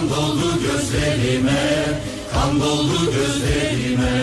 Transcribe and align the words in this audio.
Kan 0.00 0.10
doldu 0.10 0.50
gözlerime 0.62 1.62
Kan 2.32 2.60
doldu 2.60 3.12
gözlerime. 3.12 4.20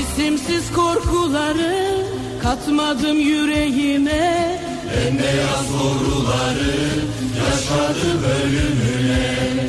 İsimsiz 0.00 0.72
korkuları 0.72 2.04
katmadım 2.42 3.20
yüreğime. 3.20 4.60
Bembeyaz 4.90 5.66
doğruları 5.72 6.76
Yaşadı 7.38 8.08
bölümüne 8.22 9.66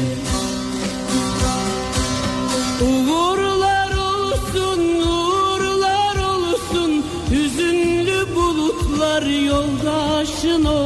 Uğurlar 2.82 3.92
olsun, 3.92 4.80
uğurlar 5.02 6.16
olsun. 6.16 7.06
Hüzünlü 7.32 8.36
bulutlar 8.36 9.22
yoldaşın 9.22 10.66
olsun 10.66 10.85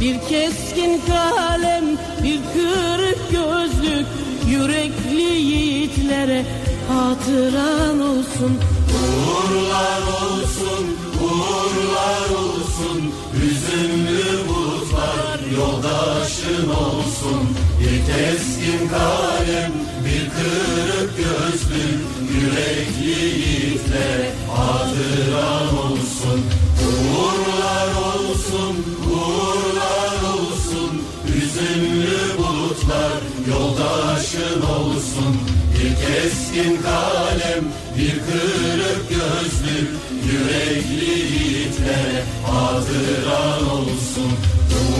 Bir 0.00 0.20
keskin 0.28 1.00
kalem, 1.06 1.84
bir 2.22 2.40
kırık 2.52 3.30
gözlük 3.30 4.06
Yürekli 4.50 5.22
yiğitlere 5.22 6.44
hatıran 6.88 8.00
olsun. 8.00 8.58
Uğurlar 8.96 10.02
olsun, 10.02 10.86
uğurlar 11.22 12.30
olsun 12.38 13.12
Hüzünlü 13.34 14.48
bulutlar 14.48 15.40
yoldaşın 15.56 16.68
olsun. 16.68 17.48
Bir 17.80 18.12
keskin 18.12 18.88
kalem, 18.88 19.72
bir 20.04 20.30
kırık 20.30 21.16
gözlük 21.16 22.00
Yürekli 22.34 23.24
yiğitlere 23.24 24.32
hatıran 24.50 25.78
olsun 25.78 26.65
Uğurlar 27.06 27.88
olsun, 28.08 28.74
uğurlar 29.10 30.18
olsun. 30.34 31.02
Hüzünlü 31.26 32.38
bulutlar 32.38 33.20
yoldaşın 33.48 34.60
olsun. 34.62 35.36
Bir 35.74 35.94
keskin 35.96 36.82
kalem, 36.82 37.64
bir 37.98 38.10
kırık 38.10 39.08
gözlük 39.08 39.88
Yürekli 40.32 41.10
yiğitlere 41.10 42.24
hatıran 42.46 43.70
olsun. 43.70 44.32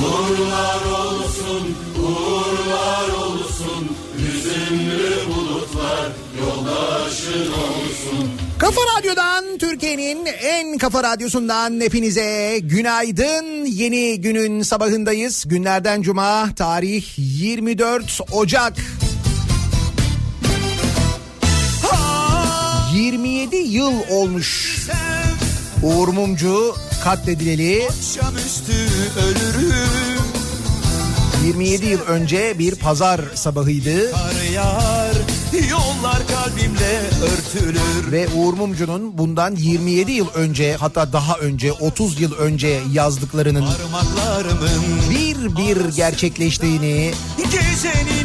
Uğurlar 0.03 0.83
olsun, 1.05 1.77
uğurlar 2.03 3.09
olsun. 3.27 3.89
Hüzünlü 4.19 5.17
bulutlar 5.29 6.13
yoldaşın 6.41 7.53
olsun 7.53 8.46
Kafa 8.59 8.81
Radyo'dan 8.99 9.59
Türkiye'nin 9.59 10.27
en 10.27 10.79
kafa 10.79 11.03
radyosundan 11.03 11.81
hepinize 11.81 12.59
günaydın. 12.63 13.65
Yeni 13.65 14.21
günün 14.21 14.63
sabahındayız. 14.63 15.45
Günlerden 15.47 16.03
cuma 16.03 16.55
tarih 16.55 17.05
24 17.17 18.21
Ocak. 18.33 18.75
27 22.95 23.57
yıl 23.57 23.93
olmuş 24.11 24.79
Uğur 25.83 26.09
Mumcu 26.09 26.75
katledileli 27.05 27.89
Akşamüstü 27.89 28.73
ölürüm 29.27 30.23
27 31.45 31.87
yıl 31.87 32.01
önce 32.01 32.59
bir 32.59 32.75
pazar 32.75 33.21
sabahıydı 33.35 34.13
Kar 34.13 34.53
yağar 34.55 35.15
Yollar 35.71 36.23
örtülür 37.23 38.13
ve 38.13 38.29
Uğur 38.29 38.55
Mumcu'nun 38.55 39.19
bundan 39.19 39.57
27 39.57 40.13
yıl 40.13 40.29
önce 40.35 40.77
hatta 40.77 41.13
daha 41.13 41.39
önce 41.39 41.73
30 41.73 42.21
yıl 42.21 42.35
önce 42.35 42.81
yazdıklarının 42.93 43.65
bir 45.11 45.57
bir 45.57 45.95
gerçekleştiğini, 45.97 47.13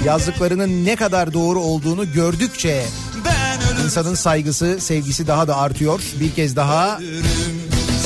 yazdıklarının 0.06 0.86
ne 0.86 0.96
kadar 0.96 1.34
doğru 1.34 1.60
olduğunu 1.60 2.14
gördükçe 2.14 2.86
insanın 3.86 4.16
saygısı, 4.16 4.78
sevgisi 4.80 5.28
daha 5.28 5.48
da 5.48 5.58
artıyor. 5.58 6.02
Bir 6.20 6.32
kez 6.32 6.56
daha 6.56 7.00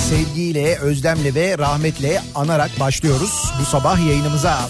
sevgiyle, 0.10 0.78
özlemle 0.78 1.36
ve 1.36 1.58
rahmetle 1.58 2.22
anarak 2.36 2.80
başlıyoruz 2.80 3.44
bu 3.62 3.66
sabah 3.66 4.08
yayınımıza. 4.08 4.70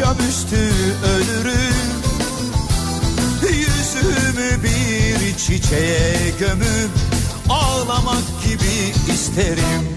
Akşamüstü 0.00 0.56
ölürüm. 1.04 1.74
Yüzümü 3.42 4.62
bir 4.62 5.36
çiçeğe 5.36 6.30
gömüp 6.38 6.90
Ağlamak 7.48 8.22
gibi 8.44 9.12
isterim. 9.12 9.88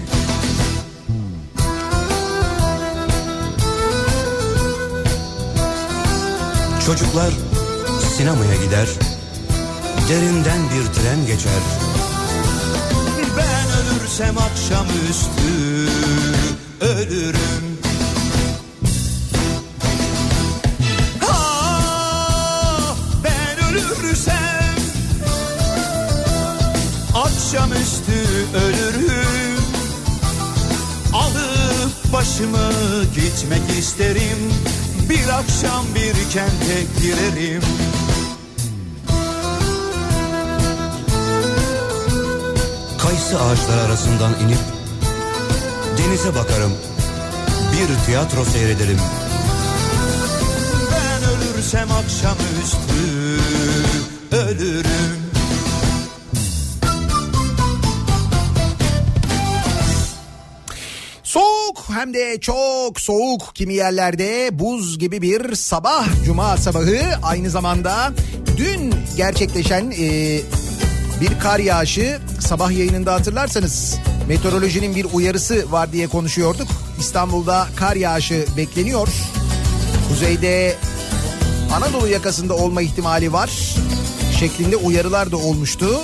Çocuklar 6.86 7.30
sinemaya 8.16 8.56
gider 8.64 8.88
Derinden 10.08 10.60
bir 10.70 10.92
tren 10.92 11.26
geçer. 11.26 11.62
Ben 13.36 13.96
ölürsem 13.96 14.38
akşamüstü 14.38 15.88
ölürüm 16.80 17.43
isterim. 33.84 34.52
Bir 35.08 35.28
akşam 35.28 35.84
bir 35.94 36.30
kente 36.30 36.84
girerim. 37.02 37.62
Kayısı 42.98 43.40
ağaçları 43.40 43.80
arasından 43.80 44.32
inip 44.40 44.58
Denize 45.98 46.34
bakarım. 46.34 46.72
Bir 47.72 48.06
tiyatro 48.06 48.44
seyrederim. 48.44 48.98
Ben 50.92 51.30
ölürsem 51.30 51.88
akşamüstü 51.92 53.04
Ölürüm 54.32 55.23
hem 61.94 62.14
de 62.14 62.40
çok 62.40 63.00
soğuk 63.00 63.54
kimi 63.54 63.74
yerlerde 63.74 64.58
buz 64.58 64.98
gibi 64.98 65.22
bir 65.22 65.54
sabah 65.54 66.06
cuma 66.24 66.56
sabahı 66.56 67.00
aynı 67.22 67.50
zamanda 67.50 68.12
dün 68.56 68.94
gerçekleşen 69.16 69.90
e, 69.90 70.40
bir 71.20 71.40
kar 71.40 71.58
yağışı 71.58 72.18
sabah 72.40 72.70
yayınında 72.70 73.14
hatırlarsanız 73.14 73.96
meteorolojinin 74.28 74.94
bir 74.96 75.06
uyarısı 75.12 75.72
var 75.72 75.92
diye 75.92 76.06
konuşuyorduk. 76.06 76.68
İstanbul'da 77.00 77.68
kar 77.76 77.96
yağışı 77.96 78.46
bekleniyor. 78.56 79.08
Kuzeyde 80.08 80.76
Anadolu 81.74 82.08
yakasında 82.08 82.54
olma 82.54 82.82
ihtimali 82.82 83.32
var 83.32 83.50
şeklinde 84.38 84.76
uyarılar 84.76 85.32
da 85.32 85.36
olmuştu. 85.36 86.00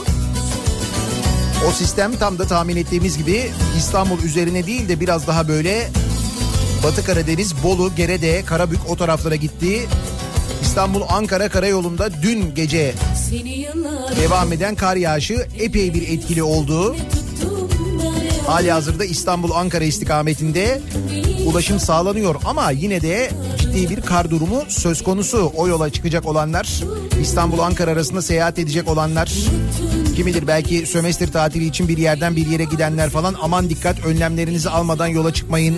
O 1.69 1.73
sistem 1.73 2.17
tam 2.17 2.39
da 2.39 2.47
tahmin 2.47 2.77
ettiğimiz 2.77 3.19
gibi 3.19 3.51
İstanbul 3.79 4.23
üzerine 4.23 4.67
değil 4.67 4.89
de 4.89 5.01
biraz 5.01 5.27
daha 5.27 5.49
böyle 5.49 5.89
Batı 6.85 7.05
Karadeniz, 7.05 7.63
Bolu, 7.63 7.95
Gerede, 7.95 8.45
Karabük 8.45 8.81
o 8.89 8.97
taraflara 8.97 9.37
gitti. 9.37 9.89
İstanbul-Ankara 10.63 11.49
karayolunda 11.49 12.23
dün 12.23 12.55
gece 12.55 12.95
devam 14.21 14.53
eden 14.53 14.75
kar 14.75 14.97
yağışı 14.97 15.47
epey 15.59 15.95
bir 15.95 16.09
etkili 16.09 16.43
oldu. 16.43 16.97
Hali 18.47 18.73
hazırda 18.73 19.05
İstanbul-Ankara 19.05 19.85
istikametinde 19.85 20.81
ulaşım 21.47 21.81
sağlanıyor 21.81 22.35
ama 22.45 22.71
yine 22.71 23.01
de 23.03 23.31
ciddi 23.73 23.91
bir 23.91 24.01
kar 24.01 24.31
durumu 24.31 24.63
söz 24.69 25.03
konusu. 25.03 25.53
O 25.57 25.69
yola 25.69 25.91
çıkacak 25.91 26.27
olanlar, 26.27 26.81
İstanbul-Ankara 27.21 27.91
arasında 27.91 28.23
seyahat 28.23 28.59
edecek 28.59 28.89
olanlar, 28.89 29.33
kim 30.17 30.27
bilir 30.27 30.47
belki 30.47 30.87
sömestr 30.87 31.33
tatili 31.33 31.67
için 31.67 31.89
bir 31.89 31.99
yerden 31.99 32.37
bir 32.37 32.47
yere 32.47 32.65
gidenler 32.65 33.11
falan 33.11 33.37
aman 33.43 33.71
dikkat 33.71 34.07
önlemlerinizi 34.07 34.71
almadan 34.71 35.07
yola 35.07 35.35
çıkmayın. 35.35 35.77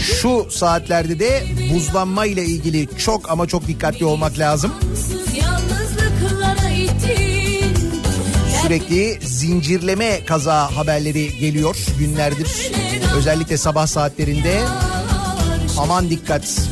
Şu 0.00 0.46
saatlerde 0.50 1.18
de 1.18 1.44
buzlanma 1.74 2.26
ile 2.26 2.44
ilgili 2.44 2.88
çok 2.98 3.30
ama 3.30 3.46
çok 3.46 3.66
dikkatli 3.66 4.04
olmak 4.04 4.38
lazım. 4.38 4.72
Sürekli 8.66 9.18
zincirleme 9.26 10.24
kaza 10.24 10.76
haberleri 10.76 11.38
geliyor 11.38 11.76
günlerdir. 11.98 12.48
Özellikle 13.16 13.56
sabah 13.56 13.86
saatlerinde 13.86 14.60
aman 15.78 16.10
dikkat. 16.10 16.68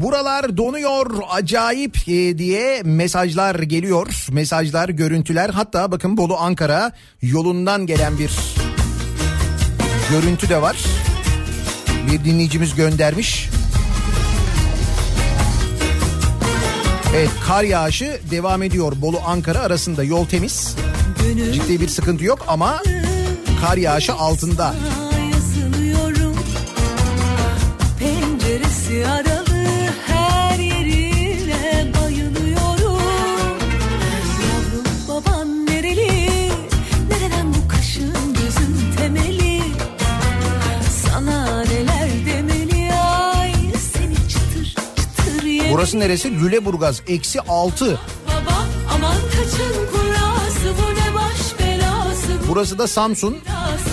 Buralar 0.00 0.56
donuyor, 0.56 1.06
acayip 1.30 2.08
e, 2.08 2.38
diye 2.38 2.82
mesajlar 2.84 3.54
geliyor. 3.54 4.26
Mesajlar, 4.30 4.88
görüntüler 4.88 5.50
hatta 5.50 5.92
bakın 5.92 6.16
Bolu 6.16 6.36
Ankara 6.36 6.92
yolundan 7.22 7.86
gelen 7.86 8.18
bir 8.18 8.30
görüntü 10.10 10.48
de 10.48 10.62
var. 10.62 10.76
Bir 12.12 12.24
dinleyicimiz 12.24 12.74
göndermiş. 12.74 13.48
Evet 17.16 17.30
kar 17.46 17.62
yağışı 17.62 18.20
devam 18.30 18.62
ediyor. 18.62 18.92
Bolu 18.96 19.18
Ankara 19.26 19.58
arasında 19.58 20.04
yol 20.04 20.26
temiz. 20.26 20.76
Ciddi 21.52 21.80
bir 21.80 21.88
sıkıntı 21.88 22.24
yok 22.24 22.44
ama 22.48 22.82
kar 23.60 23.76
yağışı 23.76 24.14
altında. 24.14 24.74
Burası 45.96 46.08
neresi? 46.08 46.40
Lüleburgaz 46.40 47.02
eksi 47.08 47.40
6. 47.40 47.86
Baba 48.26 48.66
aman 48.94 49.14
kaçın 49.30 49.74
kurası 49.92 50.74
bu 50.78 50.94
ne 50.94 51.14
baş 51.14 51.58
belası 51.60 52.28
bu 52.44 52.48
Burası 52.48 52.78
da 52.78 52.86
Samsun. 52.86 53.36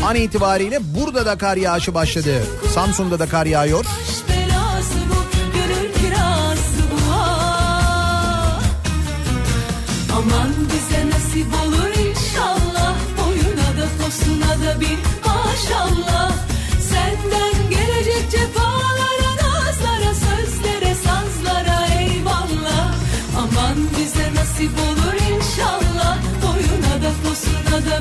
An 0.05 0.15
itibariyle 0.15 0.79
burada 0.81 1.25
da 1.25 1.37
kar 1.37 1.57
yağışı 1.57 1.93
başladı. 1.93 2.43
Samsun'da 2.73 3.19
da 3.19 3.25
kar 3.29 3.45
yağıyor. 3.45 3.85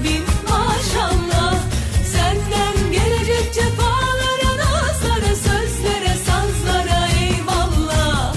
Bir 0.05 0.51
maşallah 0.51 1.59
Senden 2.13 2.93
gelecek 2.93 3.55
cefalara 3.55 4.57
Nazlara 4.59 5.35
sözlere 5.37 6.17
sazlara 6.27 7.07
eyvallah 7.07 8.35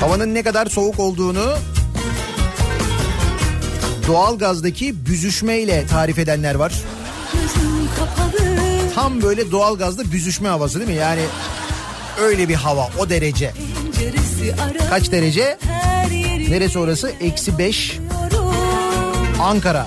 Havanın 0.00 0.34
ne 0.34 0.42
kadar 0.42 0.66
soğuk 0.66 1.00
olduğunu 1.00 1.54
doğalgazdaki 4.06 5.06
büzüşmeyle 5.06 5.86
tarif 5.86 6.18
edenler 6.18 6.54
var. 6.54 6.72
Tam 8.94 9.22
böyle 9.22 9.50
doğalgazda 9.50 10.12
büzüşme 10.12 10.48
havası 10.48 10.78
değil 10.78 10.90
mi? 10.90 10.96
Yani 10.96 11.22
öyle 12.20 12.48
bir 12.48 12.54
hava 12.54 12.88
o 12.98 13.10
derece. 13.10 13.52
Kaç 14.90 15.12
derece? 15.12 15.58
Neresi 16.50 16.78
orası? 16.78 17.12
Eksi 17.20 17.58
5 17.58 17.98
yorum. 18.32 18.54
Ankara. 19.42 19.86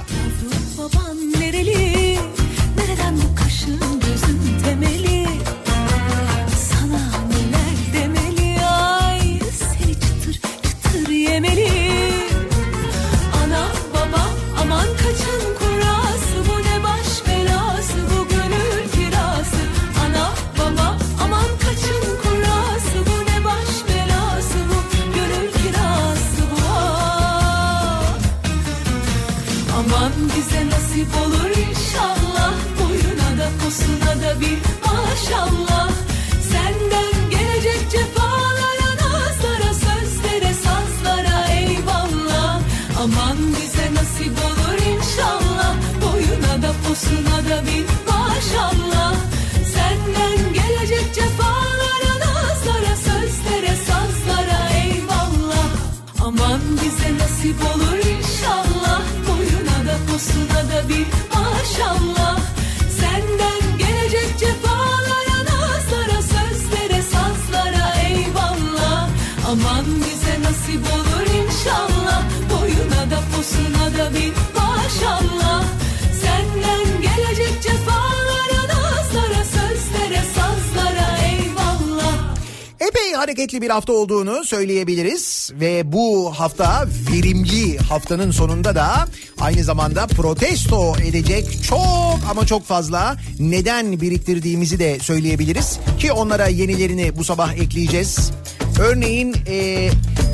Hareketli 83.48 83.62
bir 83.62 83.70
hafta 83.70 83.94
olduğunu 83.94 84.44
söyleyebiliriz 84.44 85.52
ve 85.54 85.92
bu 85.92 86.34
hafta 86.38 86.86
verimli 87.12 87.78
haftanın 87.78 88.32
sonunda 88.32 88.76
da 88.76 89.08
aynı 89.40 89.64
zamanda 89.64 90.08
protesto 90.08 90.96
edecek 91.04 91.64
çok 91.64 92.20
ama 92.32 92.46
çok 92.46 92.66
fazla 92.66 93.18
neden 93.40 94.02
biriktirdiğimizi 94.02 94.80
de 94.80 95.00
söyleyebiliriz 95.00 95.80
ki 96.00 96.12
onlara 96.12 96.48
yenilerini 96.48 97.18
bu 97.18 97.24
sabah 97.24 97.54
ekleyeceğiz. 97.54 98.32
Örneğin 98.80 99.36
e, 99.48 99.90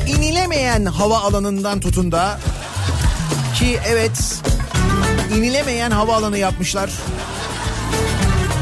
inilemeyen 0.08 0.86
hava 0.86 1.18
alanından 1.18 1.80
tutun 1.80 2.12
da 2.12 2.40
ki 3.56 3.80
evet 3.88 4.42
inilemeyen 5.38 5.92
hava 5.92 6.16
alanı 6.16 6.38
yapmışlar. 6.38 6.90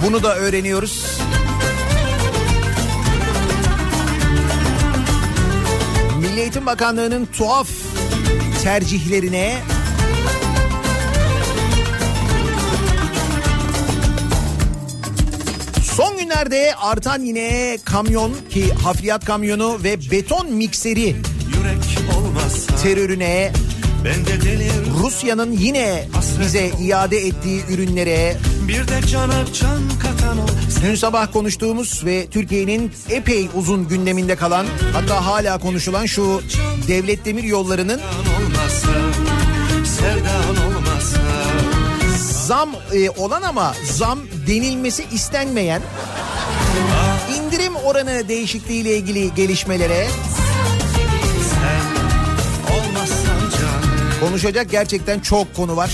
Bunu 0.05 0.23
da 0.23 0.35
öğreniyoruz. 0.35 1.20
Eğitim 6.61 6.73
Bakanlığı'nın 6.73 7.25
tuhaf 7.25 7.67
tercihlerine 8.63 9.57
son 15.83 16.17
günlerde 16.17 16.75
artan 16.75 17.21
yine 17.21 17.77
kamyon 17.85 18.33
ki 18.49 18.73
hafriyat 18.73 19.25
kamyonu 19.25 19.83
ve 19.83 20.11
beton 20.11 20.51
mikseri 20.51 21.15
terörüne 22.83 23.51
ben 24.05 24.25
de 24.25 24.41
delir. 24.41 24.71
Rusya'nın 25.03 25.51
yine 25.51 26.07
bize 26.39 26.71
iade 26.81 27.17
ettiği 27.17 27.65
ürünlere 27.69 28.37
Bir 28.67 28.87
de 28.87 29.07
cana 29.07 29.45
can 29.45 29.81
katan 30.01 30.20
o 30.20 30.20
Dün 30.83 30.95
sabah 30.95 31.33
konuştuğumuz 31.33 32.05
ve 32.05 32.27
Türkiye'nin 32.27 32.91
epey 33.09 33.49
uzun 33.55 33.87
gündeminde 33.87 34.35
kalan 34.35 34.65
hatta 34.93 35.25
hala 35.25 35.57
konuşulan 35.57 36.05
şu 36.05 36.41
devlet 36.87 37.25
demir 37.25 37.43
yollarının 37.43 38.01
zam 42.47 42.69
e, 42.93 43.09
olan 43.09 43.41
ama 43.41 43.75
zam 43.85 44.19
denilmesi 44.47 45.03
istenmeyen 45.13 45.81
indirim 47.37 47.75
oranı 47.75 48.27
değişikliğiyle 48.27 48.97
ilgili 48.97 49.35
gelişmelere 49.35 50.07
konuşacak 54.19 54.71
gerçekten 54.71 55.19
çok 55.19 55.55
konu 55.55 55.75
var 55.75 55.91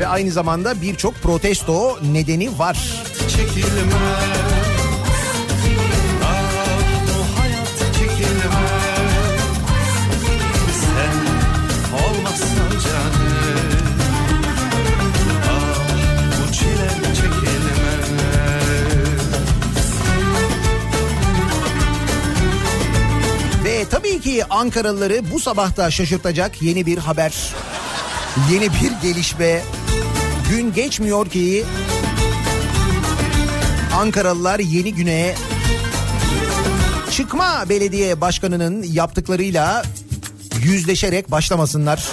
ve 0.00 0.06
aynı 0.06 0.30
zamanda 0.30 0.82
birçok 0.82 1.14
protesto 1.14 1.98
nedeni 2.12 2.58
var. 2.58 3.04
çekilmez 3.28 4.46
tabii 23.90 24.20
ki 24.20 24.44
Ankaralıları 24.44 25.30
bu 25.32 25.40
sabahta 25.40 25.90
şaşırtacak 25.90 26.62
yeni 26.62 26.86
bir 26.86 26.98
haber. 26.98 27.54
Yeni 28.50 28.68
bir 28.70 29.08
gelişme. 29.08 29.62
Gün 30.50 30.72
geçmiyor 30.72 31.30
ki 31.30 31.64
Ankaralılar 33.96 34.58
yeni 34.58 34.94
güne 34.94 35.34
çıkma 37.10 37.64
belediye 37.68 38.20
başkanının 38.20 38.82
yaptıklarıyla 38.82 39.82
yüzleşerek 40.62 41.30
başlamasınlar. 41.30 42.08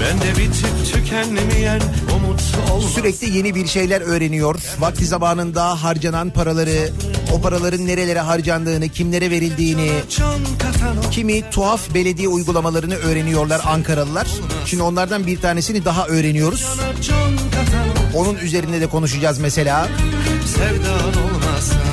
Ben 0.00 0.20
de 0.20 0.30
bitip 0.30 0.92
tükenmeyen 0.94 1.80
umut 2.16 2.42
olmaz 2.72 2.92
Sürekli 2.92 3.36
yeni 3.36 3.54
bir 3.54 3.66
şeyler 3.66 4.00
öğreniyor. 4.00 4.56
Vakti 4.78 5.06
zamanında 5.06 5.82
harcanan 5.82 6.30
paraları, 6.30 6.90
o 7.34 7.40
paraların 7.40 7.86
nerelere 7.86 8.20
harcandığını, 8.20 8.88
kimlere 8.88 9.30
verildiğini, 9.30 9.90
kimi 11.10 11.50
tuhaf 11.50 11.94
belediye 11.94 12.28
uygulamalarını 12.28 12.94
öğreniyorlar 12.94 13.60
Ankaralılar. 13.66 14.28
Şimdi 14.66 14.82
onlardan 14.82 15.26
bir 15.26 15.40
tanesini 15.40 15.84
daha 15.84 16.06
öğreniyoruz. 16.06 16.66
Onun 18.14 18.36
üzerinde 18.36 18.80
de 18.80 18.86
konuşacağız 18.86 19.38
mesela. 19.38 19.88
Sevdan 20.46 21.24
olmazsa 21.24 21.89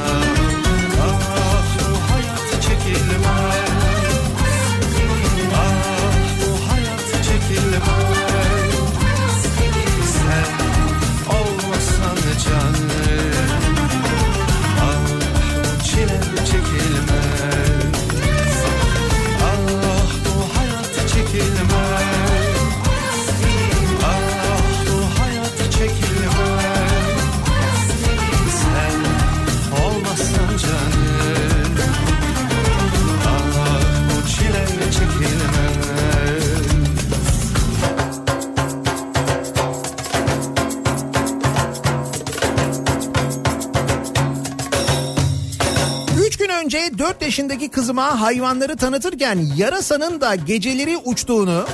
4 47.08 47.22
yaşındaki 47.22 47.70
kızıma 47.70 48.22
hayvanları 48.22 48.78
tanıtırken 48.78 49.40
yarasanın 49.56 50.22
da 50.22 50.36
geceleri 50.36 50.98
uçtuğunu, 50.98 51.66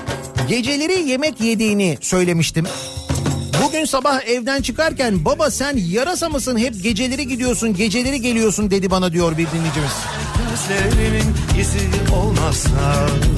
geceleri 0.48 1.10
yemek 1.10 1.42
yediğini 1.42 1.98
söylemiştim. 2.02 2.66
Bugün 3.64 3.86
sabah 3.86 4.22
evden 4.28 4.62
çıkarken 4.62 5.26
baba 5.26 5.52
sen 5.52 5.78
yarasa 5.78 6.30
mısın 6.30 6.58
hep 6.58 6.84
geceleri 6.84 7.28
gidiyorsun 7.28 7.74
geceleri 7.74 8.22
geliyorsun 8.22 8.72
dedi 8.72 8.92
bana 8.92 9.12
diyor 9.14 9.32
bir 9.32 9.48
dinleyicimiz. 9.52 9.92
Olmazsa 12.16 12.70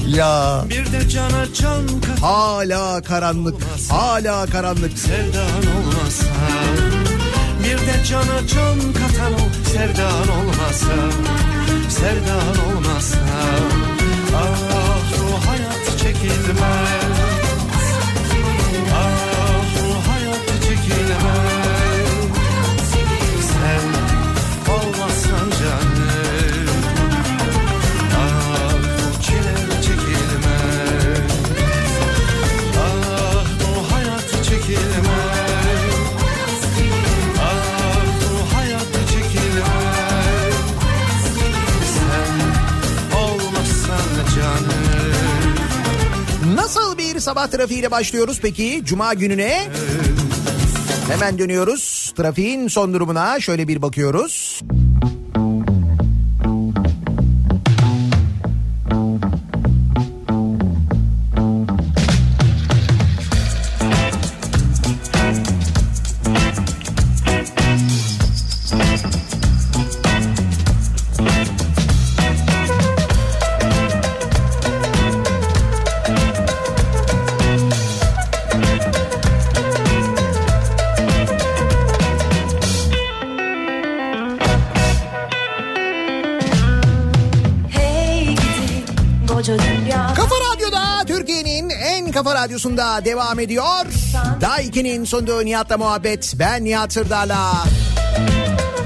Ya 0.08 0.64
Bir 0.68 0.92
de 0.92 1.08
cana 1.08 1.52
can 1.54 1.86
kat 2.00 2.22
hala 2.22 3.02
karanlık 3.02 3.54
hala 3.90 4.46
karanlık. 4.46 4.98
sevdan 4.98 5.85
cana 8.08 8.40
can 8.46 8.92
katan 8.92 9.32
o 9.34 9.44
sevdan 9.72 10.28
olmazsa 10.38 10.96
Sevdan 11.88 12.56
olmazsa 12.66 13.18
Ah 14.36 15.00
bu 15.18 15.48
hayat 15.48 15.98
çekilmez 15.98 17.25
sabah 47.26 47.46
trafiğiyle 47.46 47.90
başlıyoruz 47.90 48.38
peki 48.42 48.82
Cuma 48.84 49.14
gününe? 49.14 49.68
Hemen 51.08 51.38
dönüyoruz. 51.38 52.12
Trafiğin 52.16 52.68
son 52.68 52.94
durumuna 52.94 53.40
şöyle 53.40 53.68
bir 53.68 53.82
bakıyoruz. 53.82 54.60
Devam 93.04 93.40
ediyor. 93.40 93.86
Daiki'nin 94.40 95.04
sunduğu 95.04 95.44
Nihat'la 95.44 95.78
muhabbet. 95.78 96.34
Ben 96.38 96.64
Nihat 96.64 96.92
Sırdar'la. 96.92 97.64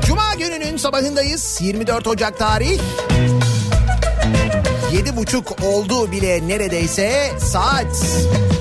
Cuma 0.07 0.35
gününün 0.39 0.77
sabahındayız. 0.77 1.59
24 1.61 2.07
Ocak 2.07 2.39
tarih. 2.39 2.81
Yedi 4.93 5.17
buçuk 5.17 5.63
oldu 5.63 6.13
bile 6.13 6.49
neredeyse 6.49 7.31
saat. 7.39 8.07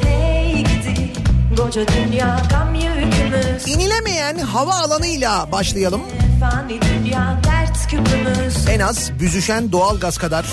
Hey 0.04 0.56
gidi 0.58 1.14
koca 1.58 1.86
dünya 1.88 2.42
gam 2.50 2.76
yükümüz 2.76 3.68
İnilemeyen 3.68 4.38
hava 4.38 4.74
alanıyla 4.74 5.52
başlayalım. 5.52 6.02
Fani 6.40 6.80
dünya 6.82 7.40
dert 7.44 7.88
küpümüz 7.88 8.68
En 8.70 8.80
az 8.80 9.12
büzüşen 9.20 9.72
doğalgaz 9.72 10.18
kadar 10.18 10.46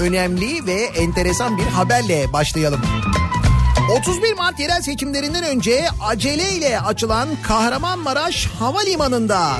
önemli 0.00 0.66
ve 0.66 0.82
enteresan 0.82 1.58
bir 1.58 1.62
haberle 1.62 2.32
başlayalım. 2.32 2.80
31 3.98 4.34
Mart 4.34 4.60
yerel 4.60 4.82
seçimlerinden 4.82 5.44
önce 5.44 5.86
aceleyle 6.00 6.80
açılan 6.80 7.28
Kahramanmaraş 7.42 8.46
Havalimanı'nda 8.46 9.50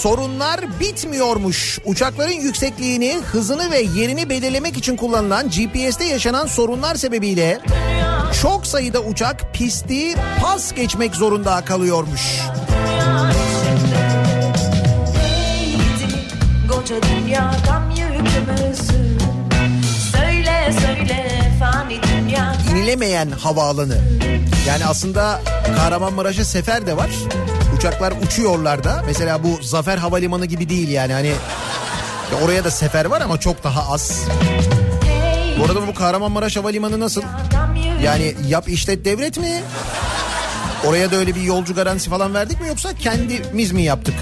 sorunlar 0.00 0.80
bitmiyormuş. 0.80 1.78
Uçakların 1.84 2.40
yüksekliğini, 2.40 3.20
hızını 3.32 3.70
ve 3.70 3.80
yerini 3.80 4.30
belirlemek 4.30 4.76
için 4.76 4.96
kullanılan 4.96 5.50
GPS'te 5.50 6.04
yaşanan 6.04 6.46
sorunlar 6.46 6.94
sebebiyle 6.94 7.60
çok 8.42 8.66
sayıda 8.66 9.00
uçak 9.00 9.54
pisti 9.54 10.14
pas 10.42 10.74
geçmek 10.74 11.14
zorunda 11.16 11.64
kalıyormuş. 11.64 12.40
dünya 16.88 17.02
içinde 17.02 17.02
dünya 17.02 17.50
gam 17.66 17.82
yükümüz 17.82 17.87
Söyle 20.12 20.72
söyle 20.80 21.28
inilemeyen 22.88 23.30
havaalanı. 23.30 23.98
Yani 24.68 24.86
aslında 24.86 25.40
Kahramanmaraş'a 25.76 26.44
sefer 26.44 26.86
de 26.86 26.96
var. 26.96 27.10
Uçaklar 27.76 28.12
uçuyorlar 28.26 28.84
da. 28.84 29.02
Mesela 29.06 29.42
bu 29.42 29.58
Zafer 29.62 29.98
Havalimanı 29.98 30.46
gibi 30.46 30.68
değil 30.68 30.88
yani 30.88 31.12
hani 31.12 31.28
ya 31.28 32.44
oraya 32.44 32.64
da 32.64 32.70
sefer 32.70 33.04
var 33.04 33.20
ama 33.20 33.40
çok 33.40 33.64
daha 33.64 33.92
az. 33.92 34.22
Bu 35.60 35.64
arada 35.64 35.86
bu 35.86 35.94
Kahramanmaraş 35.94 36.56
Havalimanı 36.56 37.00
nasıl? 37.00 37.22
Yani 38.04 38.34
yap 38.48 38.68
işlet 38.68 39.04
devlet 39.04 39.38
mi? 39.38 39.62
Oraya 40.86 41.10
da 41.10 41.16
öyle 41.16 41.34
bir 41.34 41.42
yolcu 41.42 41.74
garantisi 41.74 42.10
falan 42.10 42.34
verdik 42.34 42.60
mi 42.60 42.68
yoksa 42.68 42.94
kendimiz 42.94 43.72
mi 43.72 43.82
yaptık? 43.82 44.14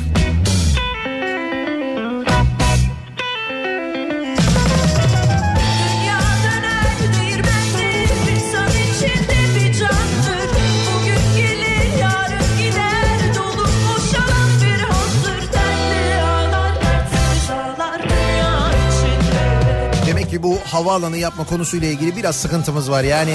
Havaalanı 20.77 21.17
yapma 21.17 21.45
konusuyla 21.45 21.89
ilgili 21.89 22.17
biraz 22.17 22.37
sıkıntımız 22.37 22.91
var. 22.91 23.05
Yani 23.05 23.35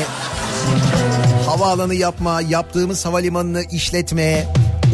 havaalanı 1.45 1.95
yapma, 1.95 2.41
yaptığımız 2.41 3.06
havalimanını 3.06 3.63
işletme, 3.71 4.47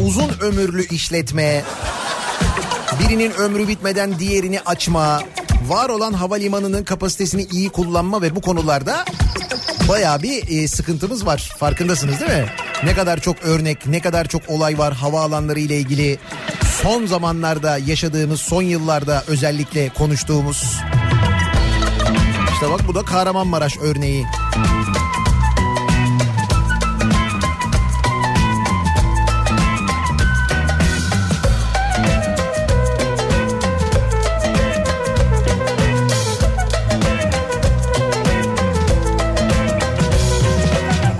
uzun 0.06 0.30
ömürlü 0.40 0.86
işletme, 0.86 1.64
birinin 3.00 3.32
ömrü 3.32 3.68
bitmeden 3.68 4.18
diğerini 4.18 4.60
açma, 4.60 5.22
var 5.66 5.88
olan 5.88 6.12
havalimanının 6.12 6.84
kapasitesini 6.84 7.46
iyi 7.52 7.68
kullanma 7.68 8.22
ve 8.22 8.36
bu 8.36 8.40
konularda 8.40 9.04
bayağı 9.88 10.22
bir 10.22 10.62
e, 10.62 10.68
sıkıntımız 10.68 11.26
var. 11.26 11.52
Farkındasınız 11.58 12.20
değil 12.20 12.30
mi? 12.30 12.46
Ne 12.84 12.94
kadar 12.94 13.20
çok 13.20 13.42
örnek, 13.42 13.86
ne 13.86 14.00
kadar 14.00 14.28
çok 14.28 14.42
olay 14.48 14.78
var 14.78 14.94
havaalanları 14.94 15.60
ile 15.60 15.78
ilgili. 15.78 16.18
Son 16.82 17.06
zamanlarda 17.06 17.78
yaşadığımız, 17.78 18.40
son 18.40 18.62
yıllarda 18.62 19.24
özellikle 19.26 19.88
konuştuğumuz. 19.88 20.78
İşte 22.58 22.70
bak 22.70 22.80
bu 22.88 22.94
da 22.94 23.02
Kahramanmaraş 23.02 23.78
örneği. 23.78 24.26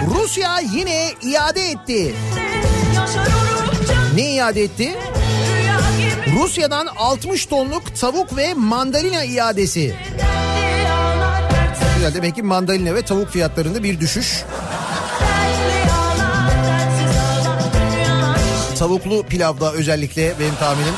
Rusya 0.06 0.58
yine 0.72 1.10
iade 1.22 1.70
etti. 1.70 2.14
Ne 4.14 4.30
iade 4.30 4.62
etti? 4.62 4.98
Rusya'dan 6.40 6.86
60 6.96 7.46
tonluk 7.46 7.96
tavuk 8.00 8.36
ve 8.36 8.54
mandalina 8.54 9.24
iadesi. 9.24 9.96
Güzel 11.98 12.14
demek 12.14 12.34
ki 12.34 12.42
mandalina 12.42 12.94
ve 12.94 13.02
tavuk 13.02 13.30
fiyatlarında 13.30 13.82
bir 13.82 14.00
düşüş. 14.00 14.44
Tavuklu 18.78 19.22
pilavda 19.22 19.72
özellikle 19.72 20.32
benim 20.40 20.54
tahminim. 20.54 20.94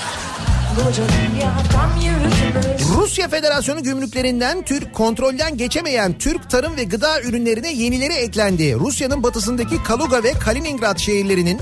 Rusya 2.97 3.29
Federasyonu 3.29 3.83
gümrüklerinden 3.83 4.65
Türk 4.65 4.95
kontrolden 4.95 5.57
geçemeyen 5.57 6.19
Türk 6.19 6.51
tarım 6.51 6.77
ve 6.77 6.85
gıda 6.85 7.23
ürünlerine 7.23 7.73
yenileri 7.73 8.13
eklendi. 8.13 8.75
Rusya'nın 8.75 9.23
batısındaki 9.23 9.83
Kaluga 9.83 10.23
ve 10.23 10.33
Kaliningrad 10.33 10.99
şehirlerinin 10.99 11.61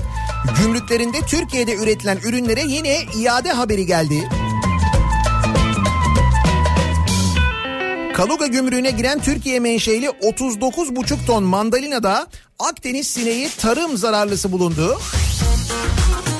gümrüklerinde 0.61 1.17
Türkiye'de 1.27 1.75
üretilen 1.75 2.17
ürünlere 2.17 2.61
yine 2.61 2.97
iade 3.19 3.51
haberi 3.51 3.85
geldi. 3.85 4.29
Kaluga 8.19 8.47
gümrüğüne 8.47 8.91
giren 8.91 9.19
Türkiye 9.19 9.59
menşeili 9.59 10.05
39,5 10.05 11.25
ton 11.25 11.43
mandalinada 11.43 12.27
Akdeniz 12.59 13.07
sineği 13.07 13.49
tarım 13.57 13.97
zararlısı 13.97 14.51
bulundu. 14.51 14.99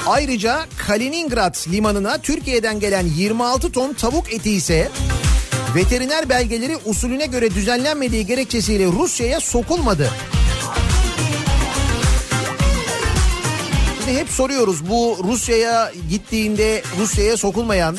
Ayrıca 0.08 0.66
Kaliningrad 0.88 1.56
limanına 1.72 2.18
Türkiye'den 2.18 2.80
gelen 2.80 3.06
26 3.18 3.72
ton 3.72 3.94
tavuk 3.94 4.34
eti 4.34 4.52
ise 4.52 4.92
veteriner 5.76 6.30
belgeleri 6.30 6.78
usulüne 6.86 7.26
göre 7.26 7.52
düzenlenmediği 7.52 8.26
gerekçesiyle 8.26 8.86
Rusya'ya 8.86 9.40
sokulmadı. 9.40 10.10
Şimdi 14.06 14.20
hep 14.20 14.30
soruyoruz 14.30 14.90
bu 14.90 15.18
Rusya'ya 15.24 15.92
gittiğinde 16.10 16.84
Rusya'ya 17.00 17.38
sokulmayan 17.38 17.98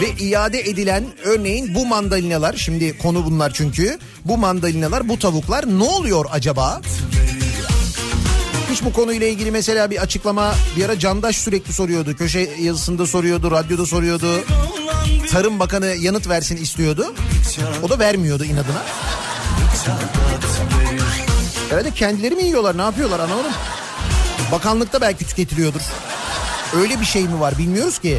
ve 0.00 0.24
iade 0.24 0.60
edilen 0.60 1.04
örneğin 1.24 1.74
bu 1.74 1.86
mandalinalar 1.86 2.54
şimdi 2.56 2.98
konu 2.98 3.24
bunlar 3.24 3.52
çünkü 3.54 3.98
bu 4.24 4.38
mandalinalar 4.38 5.08
bu 5.08 5.18
tavuklar 5.18 5.78
ne 5.78 5.84
oluyor 5.84 6.26
acaba? 6.30 6.80
Hiç 8.70 8.84
bu 8.84 8.92
konuyla 8.92 9.26
ilgili 9.26 9.50
mesela 9.50 9.90
bir 9.90 10.02
açıklama 10.02 10.54
bir 10.76 10.84
ara 10.84 10.98
Candaş 10.98 11.36
sürekli 11.36 11.72
soruyordu. 11.72 12.16
Köşe 12.16 12.50
yazısında 12.60 13.06
soruyordu, 13.06 13.50
radyoda 13.50 13.86
soruyordu. 13.86 14.44
Tarım 15.30 15.60
Bakanı 15.60 15.86
yanıt 15.86 16.28
versin 16.28 16.56
istiyordu. 16.56 17.14
O 17.82 17.88
da 17.88 17.98
vermiyordu 17.98 18.44
inadına. 18.44 18.82
Herhalde 21.70 21.90
kendileri 21.90 22.34
mi 22.34 22.44
yiyorlar 22.44 22.78
ne 22.78 22.82
yapıyorlar 22.82 23.20
anlamadım. 23.20 23.52
Bakanlıkta 24.52 25.00
belki 25.00 25.26
tüketiliyordur. 25.26 25.80
Öyle 26.76 27.00
bir 27.00 27.06
şey 27.06 27.22
mi 27.22 27.40
var 27.40 27.58
bilmiyoruz 27.58 27.98
ki. 27.98 28.18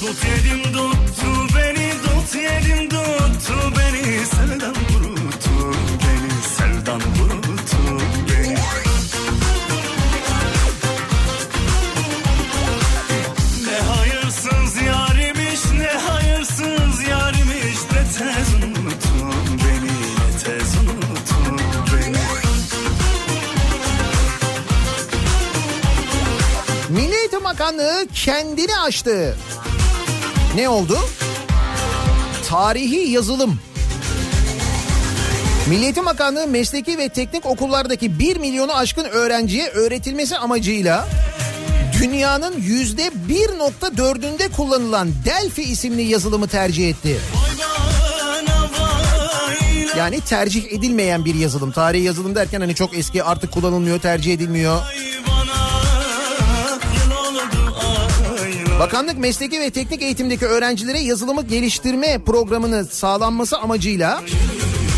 Dut 0.00 0.24
yedim 0.24 0.62
tuttu 0.62 1.30
beni 1.56 1.90
dut 2.04 2.34
yedim 2.34 2.88
tuttu 2.88 3.54
beni. 3.76 4.26
Sevdan 4.26 4.74
vuruttu 4.90 5.72
beni. 6.02 6.32
Sevdan 6.56 7.00
vuruttu 7.00 7.78
beni. 8.28 8.56
Ne 13.66 13.78
hayırsız 13.88 14.82
yarimiş 14.82 15.60
ne 15.78 15.88
hayırsız 16.08 17.08
yarimiş 17.08 17.78
ne 17.92 18.02
tez 18.18 18.54
unuttun 18.54 19.58
beni 19.58 19.96
tez 20.44 20.74
unuttun 20.76 21.60
beni. 21.92 22.16
Milli 26.88 27.14
Eğitim 27.16 27.44
Bakanlığı 27.44 28.06
kendini 28.14 28.78
açtı. 28.78 29.36
Ne 30.56 30.68
oldu? 30.68 30.98
Tarihi 32.48 33.10
yazılım. 33.10 33.60
Milli 35.68 35.84
Eğitim 35.84 36.06
Bakanlığı 36.06 36.46
mesleki 36.46 36.98
ve 36.98 37.08
teknik 37.08 37.46
okullardaki 37.46 38.18
1 38.18 38.36
milyonu 38.36 38.76
aşkın 38.76 39.04
öğrenciye 39.04 39.68
öğretilmesi 39.68 40.36
amacıyla 40.36 41.08
dünyanın 42.00 42.54
yüzde 42.60 43.10
1.4'ünde 43.28 44.52
kullanılan 44.52 45.08
Delphi 45.24 45.62
isimli 45.62 46.02
yazılımı 46.02 46.48
tercih 46.48 46.88
etti. 46.88 47.16
Yani 49.98 50.20
tercih 50.20 50.72
edilmeyen 50.72 51.24
bir 51.24 51.34
yazılım. 51.34 51.72
Tarihi 51.72 52.02
yazılım 52.02 52.34
derken 52.34 52.60
hani 52.60 52.74
çok 52.74 52.98
eski 52.98 53.24
artık 53.24 53.52
kullanılmıyor, 53.52 54.00
tercih 54.00 54.34
edilmiyor. 54.34 54.80
Bakanlık 58.80 59.18
mesleki 59.18 59.60
ve 59.60 59.70
teknik 59.70 60.02
eğitimdeki 60.02 60.46
öğrencilere 60.46 60.98
yazılımı 60.98 61.42
geliştirme 61.42 62.18
programını 62.18 62.84
sağlanması 62.84 63.58
amacıyla 63.58 64.22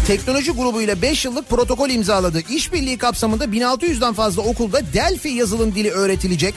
teknoloji 0.06 0.52
grubuyla 0.52 1.02
5 1.02 1.24
yıllık 1.24 1.48
protokol 1.50 1.90
imzaladı. 1.90 2.40
İşbirliği 2.50 2.98
kapsamında 2.98 3.44
1600'den 3.44 4.14
fazla 4.14 4.42
okulda 4.42 4.80
Delphi 4.92 5.28
yazılım 5.28 5.74
dili 5.74 5.90
öğretilecek. 5.90 6.54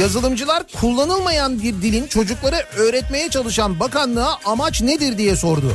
Yazılımcılar 0.00 0.62
kullanılmayan 0.80 1.62
bir 1.62 1.74
dilin 1.82 2.06
çocuklara 2.06 2.62
öğretmeye 2.76 3.28
çalışan 3.30 3.80
bakanlığa 3.80 4.38
amaç 4.44 4.82
nedir 4.82 5.18
diye 5.18 5.36
sordu. 5.36 5.72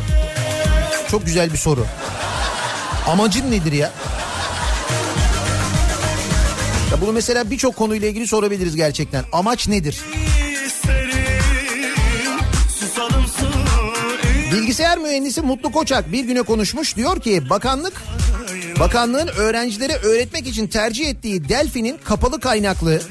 Çok 1.11 1.25
güzel 1.25 1.53
bir 1.53 1.57
soru. 1.57 1.85
Amacın 3.07 3.51
nedir 3.51 3.71
ya? 3.71 3.91
Ya 6.91 7.01
bunu 7.01 7.11
mesela 7.11 7.51
birçok 7.51 7.75
konuyla 7.75 8.07
ilgili 8.07 8.27
sorabiliriz 8.27 8.75
gerçekten. 8.75 9.23
Amaç 9.31 9.67
nedir? 9.67 9.97
Bilgisayar 14.51 14.97
mühendisi 14.97 15.41
Mutlu 15.41 15.71
Koçak 15.71 16.11
bir 16.11 16.23
güne 16.23 16.41
konuşmuş 16.41 16.95
diyor 16.95 17.21
ki 17.21 17.49
bakanlık 17.49 18.03
bakanlığın 18.79 19.27
öğrencilere 19.27 19.93
öğretmek 19.95 20.47
için 20.47 20.67
tercih 20.67 21.09
ettiği 21.09 21.49
Delphi'nin 21.49 21.97
kapalı 22.03 22.39
kaynaklı 22.39 23.01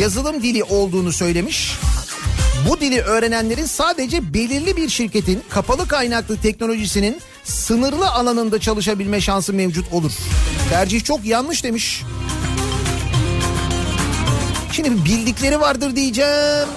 yazılım 0.00 0.42
dili 0.42 0.64
olduğunu 0.64 1.12
söylemiş. 1.12 1.78
Bu 2.68 2.80
dili 2.80 3.00
öğrenenlerin 3.00 3.66
sadece 3.66 4.34
belirli 4.34 4.76
bir 4.76 4.88
şirketin 4.88 5.42
kapalı 5.50 5.88
kaynaklı 5.88 6.40
teknolojisinin 6.40 7.20
sınırlı 7.44 8.10
alanında 8.10 8.60
çalışabilme 8.60 9.20
şansı 9.20 9.52
mevcut 9.52 9.92
olur. 9.92 10.12
Tercih 10.70 11.04
çok 11.04 11.24
yanlış 11.24 11.64
demiş. 11.64 12.02
Şimdi 14.74 15.04
bildikleri 15.04 15.60
vardır 15.60 15.96
diyeceğim. 15.96 16.68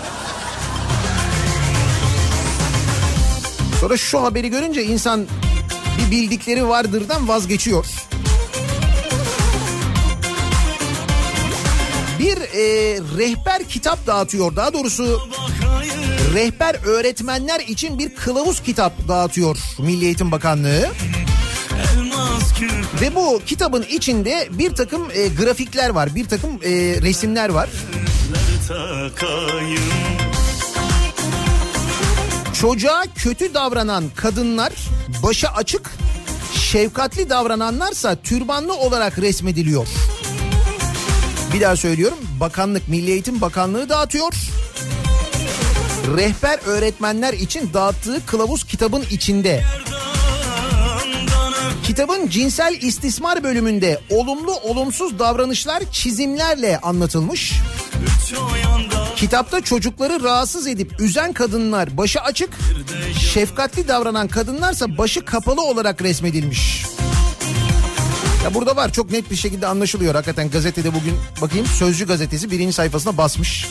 Sonra 3.80 3.98
şu 3.98 4.24
haberi 4.24 4.50
görünce 4.50 4.84
insan 4.84 5.28
bir 5.98 6.12
bildikleri 6.12 6.68
vardırdan 6.68 7.28
vazgeçiyor. 7.28 7.86
Bir 12.20 12.38
e, 12.38 13.00
rehber 13.18 13.64
kitap 13.64 14.08
dağıtıyor. 14.08 14.56
Daha 14.56 14.74
doğrusu 14.74 15.30
rehber 16.34 16.76
öğretmenler 16.86 17.60
için 17.60 18.00
bir 18.00 18.16
kılavuz 18.16 18.64
kitap 18.64 19.08
dağıtıyor 19.08 19.58
Milli 19.80 20.06
Eğitim 20.06 20.32
Bakanlığı. 20.32 20.90
Ve 23.02 23.16
bu 23.16 23.42
kitabın 23.46 23.84
içinde 23.84 24.48
bir 24.52 24.76
takım 24.76 25.08
e, 25.13 25.28
grafikler 25.28 25.90
var, 25.90 26.16
bir 26.16 26.28
takım 26.28 26.52
e, 26.52 26.70
resimler 27.02 27.50
var. 27.50 27.70
Çocuğa 32.54 33.04
kötü 33.16 33.54
davranan 33.54 34.04
kadınlar 34.16 34.74
başı 35.24 35.50
açık, 35.50 35.92
şefkatli 36.54 37.30
davrananlarsa 37.30 38.16
türbanlı 38.16 38.74
olarak 38.76 39.20
resmediliyor. 39.20 39.88
Bir 41.54 41.62
daha 41.62 41.76
söylüyorum. 41.76 42.18
Bakanlık, 42.40 42.88
Milli 42.88 43.12
Eğitim 43.12 43.42
Bakanlığı 43.42 43.90
dağıtıyor. 43.90 44.34
Rehber 46.18 46.60
öğretmenler 46.66 47.34
için 47.34 47.70
dağıttığı 47.74 48.26
kılavuz 48.26 48.63
kitabın 48.63 49.04
içinde. 49.12 49.63
Kitabın 51.88 52.28
cinsel 52.30 52.78
istismar 52.82 53.43
bölümünde 53.43 54.00
olumlu 54.10 54.56
olumsuz 54.56 55.19
davranışlar 55.19 55.84
çizimlerle 55.91 56.80
anlatılmış. 56.80 57.54
Kitapta 59.15 59.62
çocukları 59.62 60.23
rahatsız 60.23 60.67
edip 60.67 61.00
üzen 61.00 61.34
kadınlar 61.34 61.97
başı 61.97 62.21
açık, 62.21 62.50
şefkatli 63.34 63.88
davranan 63.88 64.28
kadınlarsa 64.28 64.97
başı 64.97 65.26
kapalı 65.26 65.62
olarak 65.62 66.02
resmedilmiş. 66.02 66.86
Ya 68.43 68.54
burada 68.54 68.76
var 68.76 68.91
çok 68.91 69.12
net 69.12 69.32
bir 69.32 69.36
şekilde 69.36 69.67
anlaşılıyor 69.67 70.15
hakikaten 70.15 70.50
gazetede 70.50 70.93
bugün 70.93 71.13
bakayım 71.41 71.65
Sözcü 71.65 72.08
gazetesi 72.08 72.52
birinci 72.52 72.73
sayfasına 72.73 73.17
basmış. 73.17 73.67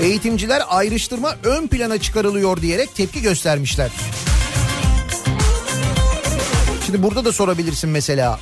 Eğitimciler 0.00 0.62
ayrıştırma 0.68 1.36
ön 1.44 1.66
plana 1.66 1.98
çıkarılıyor 1.98 2.62
diyerek 2.62 2.94
tepki 2.94 3.22
göstermişler. 3.22 3.90
Şimdi 6.86 7.02
burada 7.02 7.24
da 7.24 7.32
sorabilirsin 7.32 7.90
mesela. 7.90 8.40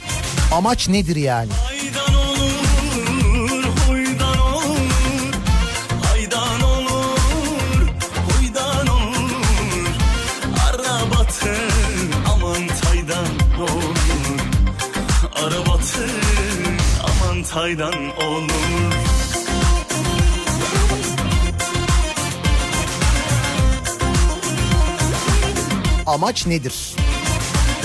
Amaç 0.52 0.88
nedir 0.88 1.16
yani? 1.16 1.50
Taydan 17.54 17.92
olur. 18.18 18.48
Amaç 26.06 26.46
nedir? 26.46 26.94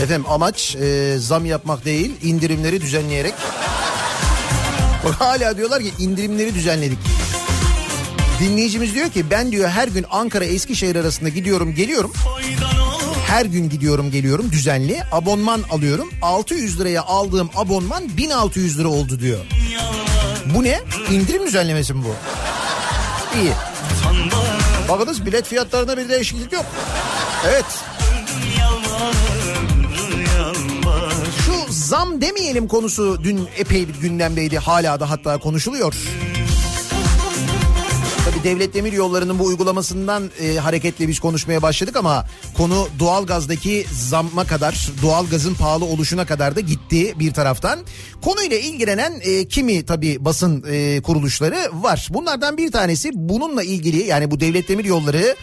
Efendim 0.04 0.26
amaç 0.30 0.76
e, 0.76 1.16
zam 1.18 1.46
yapmak 1.46 1.86
değil 1.86 2.12
indirimleri 2.24 2.82
düzenleyerek. 2.82 3.34
Hala 5.20 5.58
diyorlar 5.58 5.82
ki 5.84 5.92
indirimleri 6.00 6.56
düzenledik. 6.56 6.98
Dinleyicimiz 8.40 8.96
diyor 8.96 9.10
ki 9.10 9.30
ben 9.30 9.52
diyor 9.52 9.70
her 9.70 9.88
gün 9.88 10.06
Ankara 10.12 10.46
Eskişehir 10.46 10.96
arasında 10.96 11.30
gidiyorum 11.30 11.76
geliyorum. 11.76 12.14
Her 13.28 13.46
gün 13.46 13.70
gidiyorum 13.70 14.12
geliyorum 14.12 14.52
düzenli 14.52 15.02
abonman 15.12 15.62
alıyorum. 15.72 16.10
600 16.22 16.80
liraya 16.80 17.04
aldığım 17.04 17.50
abonman 17.56 18.18
1600 18.18 18.80
lira 18.80 18.88
oldu 18.88 19.20
diyor. 19.20 19.40
Bu 20.56 20.64
ne? 20.64 20.80
İndirim 21.12 21.48
düzenlemesi 21.48 21.94
mi 21.94 22.04
bu? 22.04 22.16
İyi. 23.40 23.52
Bakınız 24.90 25.26
bilet 25.26 25.46
fiyatlarında 25.48 25.98
bir 25.98 26.10
değişiklik 26.10 26.54
yok. 26.54 26.66
Evet. 27.48 27.66
Zam 31.90 32.22
demeyelim 32.22 32.68
konusu 32.68 33.24
dün 33.24 33.48
epey 33.58 33.88
bir 33.88 33.94
gündemdeydi. 33.94 34.58
Hala 34.58 35.00
da 35.00 35.10
hatta 35.10 35.38
konuşuluyor. 35.38 35.96
Tabii 38.26 38.44
devlet 38.44 38.74
demir 38.74 38.94
yollarının 38.94 39.40
bu 39.40 39.46
uygulamasından 39.46 40.30
e, 40.42 40.56
hareketle 40.56 41.08
biz 41.08 41.20
konuşmaya 41.20 41.62
başladık 41.62 41.96
ama 41.96 42.26
konu 42.58 42.88
doğalgazdaki 43.00 43.86
zamma 43.92 44.46
kadar, 44.46 44.90
doğalgazın 45.02 45.54
pahalı 45.54 45.86
oluşuna 45.86 46.26
kadar 46.26 46.56
da 46.56 46.60
gitti 46.60 47.14
bir 47.20 47.34
taraftan. 47.34 47.80
Konuyla 48.22 48.58
ilgilenen 48.58 49.14
e, 49.22 49.48
kimi 49.48 49.86
tabii 49.86 50.26
basın 50.26 50.64
e, 50.72 51.02
kuruluşları 51.02 51.70
var. 51.74 52.08
Bunlardan 52.12 52.58
bir 52.58 52.72
tanesi 52.72 53.12
bununla 53.14 53.64
ilgili 53.64 54.04
yani 54.04 54.32
bu 54.32 54.40
devlet 54.40 54.70
demir 54.70 54.86
yolları 54.86 55.36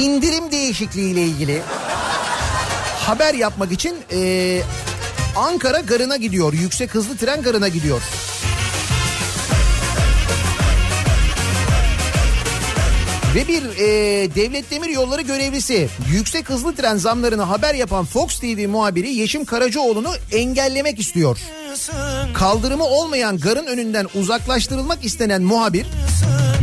indirim 0.00 0.50
değişikliği 0.52 1.12
ile 1.12 1.22
ilgili 1.22 1.62
haber 3.06 3.34
yapmak 3.34 3.72
için 3.72 3.96
e, 4.12 4.60
Ankara 5.36 5.80
garına 5.80 6.16
gidiyor. 6.16 6.52
Yüksek 6.52 6.94
hızlı 6.94 7.16
tren 7.16 7.42
garına 7.42 7.68
gidiyor. 7.68 8.02
Ve 13.34 13.48
bir 13.48 13.62
e, 13.62 13.86
devlet 14.34 14.70
demir 14.70 14.88
yolları 14.88 15.22
görevlisi 15.22 15.88
yüksek 16.12 16.50
hızlı 16.50 16.74
tren 16.76 16.96
zamlarını 16.96 17.42
haber 17.42 17.74
yapan 17.74 18.04
Fox 18.04 18.40
TV 18.40 18.68
muhabiri 18.68 19.14
Yeşim 19.14 19.44
Karacaoğlu'nu 19.44 20.12
engellemek 20.32 21.00
istiyor. 21.00 21.38
Kaldırımı 22.34 22.84
olmayan 22.84 23.38
garın 23.38 23.66
önünden 23.66 24.06
uzaklaştırılmak 24.14 25.04
istenen 25.04 25.42
muhabir 25.42 25.86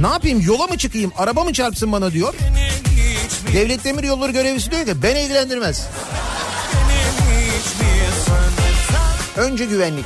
ne 0.01 0.08
yapayım 0.08 0.41
yola 0.41 0.67
mı 0.67 0.77
çıkayım 0.77 1.12
araba 1.17 1.43
mı 1.43 1.53
çarpsın 1.53 1.91
bana 1.91 2.12
diyor. 2.12 2.34
Devlet 3.53 3.83
demir 3.83 4.03
yolları 4.03 4.31
görevlisi 4.31 4.71
diyor 4.71 4.85
ki 4.85 5.03
beni 5.03 5.21
ilgilendirmez. 5.21 5.87
Önce 9.37 9.65
güvenlik. 9.65 10.05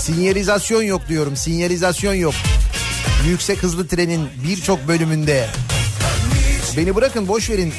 Sinyalizasyon 0.00 0.82
yok 0.82 1.08
diyorum 1.08 1.36
sinyalizasyon 1.36 2.14
yok. 2.14 2.34
Yüksek 3.26 3.62
hızlı 3.62 3.88
trenin 3.88 4.28
birçok 4.48 4.88
bölümünde. 4.88 5.46
Beni 6.76 6.94
bırakın 6.94 7.28
boş 7.28 7.50
verin. 7.50 7.74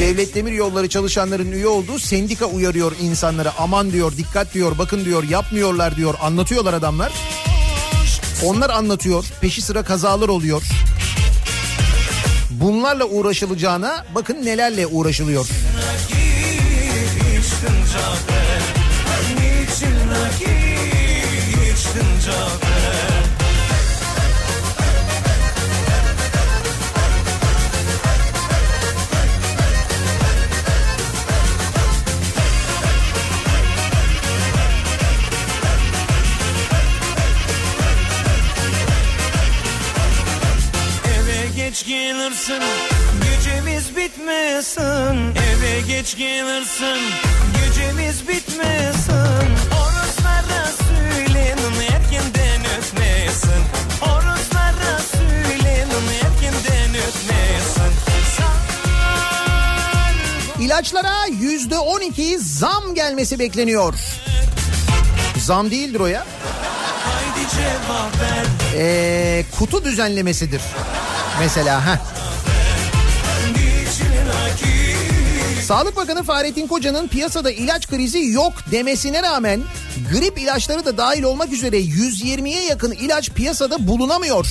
Devlet 0.00 0.34
Demir 0.34 0.52
Yolları 0.52 0.88
çalışanların 0.88 1.52
üye 1.52 1.66
olduğu 1.66 1.98
sendika 1.98 2.46
uyarıyor 2.46 2.92
insanlara. 3.02 3.52
Aman 3.58 3.92
diyor, 3.92 4.16
dikkat 4.16 4.54
diyor, 4.54 4.78
bakın 4.78 5.04
diyor, 5.04 5.22
yapmıyorlar 5.22 5.96
diyor. 5.96 6.14
Anlatıyorlar 6.22 6.74
adamlar. 6.74 7.12
Onlar 8.48 8.70
anlatıyor. 8.70 9.24
Peşi 9.40 9.62
sıra 9.62 9.82
kazalar 9.82 10.28
oluyor. 10.28 10.62
Bunlarla 12.50 13.04
uğraşılacağına 13.04 14.04
bakın 14.14 14.44
nelerle 14.44 14.86
uğraşılıyor. 14.86 15.46
Eve 22.54 22.73
gelirsin 42.48 42.62
Gecemiz 43.24 43.96
bitmesin 43.96 45.34
Eve 45.34 45.80
geç 45.88 46.16
gelirsin 46.16 46.98
Gecemiz 47.64 48.28
bitmesin 48.28 49.48
Oroslara 49.72 50.66
söylenin 50.88 51.80
Erkenden 51.92 52.60
ötmesin 52.78 53.62
Oroslara 54.02 54.98
söylenin 55.12 56.06
Erkenden 56.24 56.90
ötmesin 56.90 57.94
İlaçlara 60.60 61.26
yüzde 61.40 61.78
on 61.78 62.00
iki 62.00 62.38
zam 62.38 62.94
gelmesi 62.94 63.38
bekleniyor. 63.38 63.94
Zam 65.38 65.70
değildir 65.70 66.00
o 66.00 66.06
ya. 66.06 66.26
Ee, 68.76 69.44
kutu 69.58 69.84
düzenlemesidir. 69.84 70.62
Mesela 71.40 71.86
ha. 71.86 72.13
Sağlık 75.74 75.96
Bakanı 75.96 76.22
Fahrettin 76.22 76.66
Koca'nın 76.66 77.08
piyasada 77.08 77.50
ilaç 77.50 77.88
krizi 77.88 78.24
yok 78.24 78.52
demesine 78.70 79.22
rağmen 79.22 79.62
grip 80.12 80.38
ilaçları 80.38 80.84
da 80.84 80.96
dahil 80.96 81.22
olmak 81.22 81.52
üzere 81.52 81.80
120'ye 81.80 82.64
yakın 82.64 82.92
ilaç 82.92 83.30
piyasada 83.30 83.86
bulunamıyor. 83.86 84.46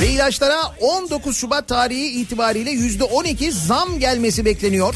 Ve 0.00 0.08
ilaçlara 0.08 0.60
19 0.80 1.36
Şubat 1.36 1.68
tarihi 1.68 2.20
itibariyle 2.20 2.70
%12 2.70 3.50
zam 3.50 3.98
gelmesi 3.98 4.44
bekleniyor. 4.44 4.94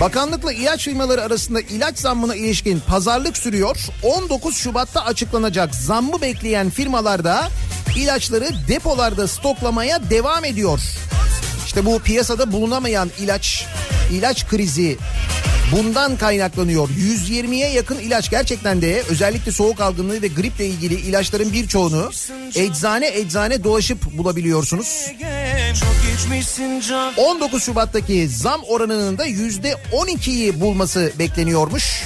Bakanlıkla 0.00 0.52
ilaç 0.52 0.84
firmaları 0.84 1.22
arasında 1.22 1.60
ilaç 1.60 1.98
zammına 1.98 2.34
ilişkin 2.34 2.80
pazarlık 2.80 3.36
sürüyor. 3.36 3.76
19 4.02 4.56
Şubat'ta 4.56 5.04
açıklanacak 5.04 5.74
zammı 5.74 6.20
bekleyen 6.20 6.70
firmalar 6.70 7.24
da 7.24 7.48
ilaçları 7.96 8.48
depolarda 8.68 9.28
stoklamaya 9.28 10.10
devam 10.10 10.44
ediyor. 10.44 10.80
İşte 11.70 11.86
bu 11.86 11.98
piyasada 11.98 12.52
bulunamayan 12.52 13.10
ilaç, 13.18 13.66
ilaç 14.12 14.46
krizi 14.46 14.98
bundan 15.72 16.16
kaynaklanıyor. 16.16 16.88
120'ye 16.88 17.70
yakın 17.70 17.98
ilaç 17.98 18.30
gerçekten 18.30 18.82
de 18.82 19.02
özellikle 19.08 19.52
soğuk 19.52 19.80
algınlığı 19.80 20.22
ve 20.22 20.28
griple 20.28 20.66
ilgili 20.66 20.94
ilaçların 20.94 21.52
birçoğunu 21.52 22.10
eczane 22.54 23.08
eczane 23.08 23.64
dolaşıp 23.64 24.18
bulabiliyorsunuz. 24.18 25.06
Çok 25.80 26.14
içmişsin 26.18 26.80
can 26.80 27.14
19 27.16 27.62
Şubat'taki 27.62 28.28
zam 28.28 28.62
oranının 28.62 29.18
da 29.18 29.26
%12'yi 29.28 30.60
bulması 30.60 31.12
bekleniyormuş. 31.18 32.02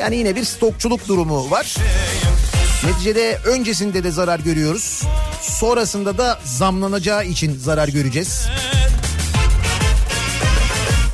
Yani 0.00 0.16
yine 0.16 0.36
bir 0.36 0.44
stokçuluk 0.44 1.08
durumu 1.08 1.50
var. 1.50 1.76
Neticede 2.84 3.38
öncesinde 3.44 4.04
de 4.04 4.10
zarar 4.10 4.40
görüyoruz. 4.40 5.02
Sonrasında 5.40 6.18
da 6.18 6.38
zamlanacağı 6.44 7.24
için 7.24 7.58
zarar 7.58 7.88
göreceğiz. 7.88 8.46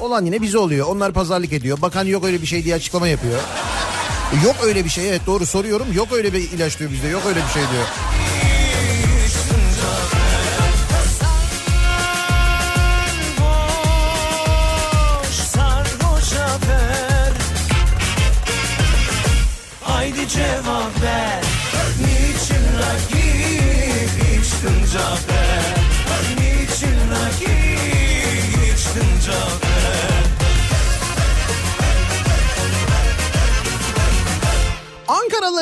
Olan 0.00 0.24
yine 0.24 0.42
bize 0.42 0.58
oluyor. 0.58 0.86
Onlar 0.86 1.12
pazarlık 1.12 1.52
ediyor. 1.52 1.82
Bakan 1.82 2.04
yok 2.06 2.24
öyle 2.24 2.42
bir 2.42 2.46
şey 2.46 2.64
diye 2.64 2.74
açıklama 2.74 3.08
yapıyor. 3.08 3.40
Yok 4.44 4.56
öyle 4.64 4.84
bir 4.84 4.90
şey 4.90 5.08
evet 5.08 5.20
doğru 5.26 5.46
soruyorum. 5.46 5.86
Yok 5.94 6.08
öyle 6.12 6.32
bir 6.32 6.50
ilaç 6.52 6.78
diyor 6.78 6.90
bizde. 6.90 7.08
Yok 7.08 7.22
öyle 7.28 7.40
bir 7.46 7.52
şey 7.52 7.62
diyor. 7.72 7.84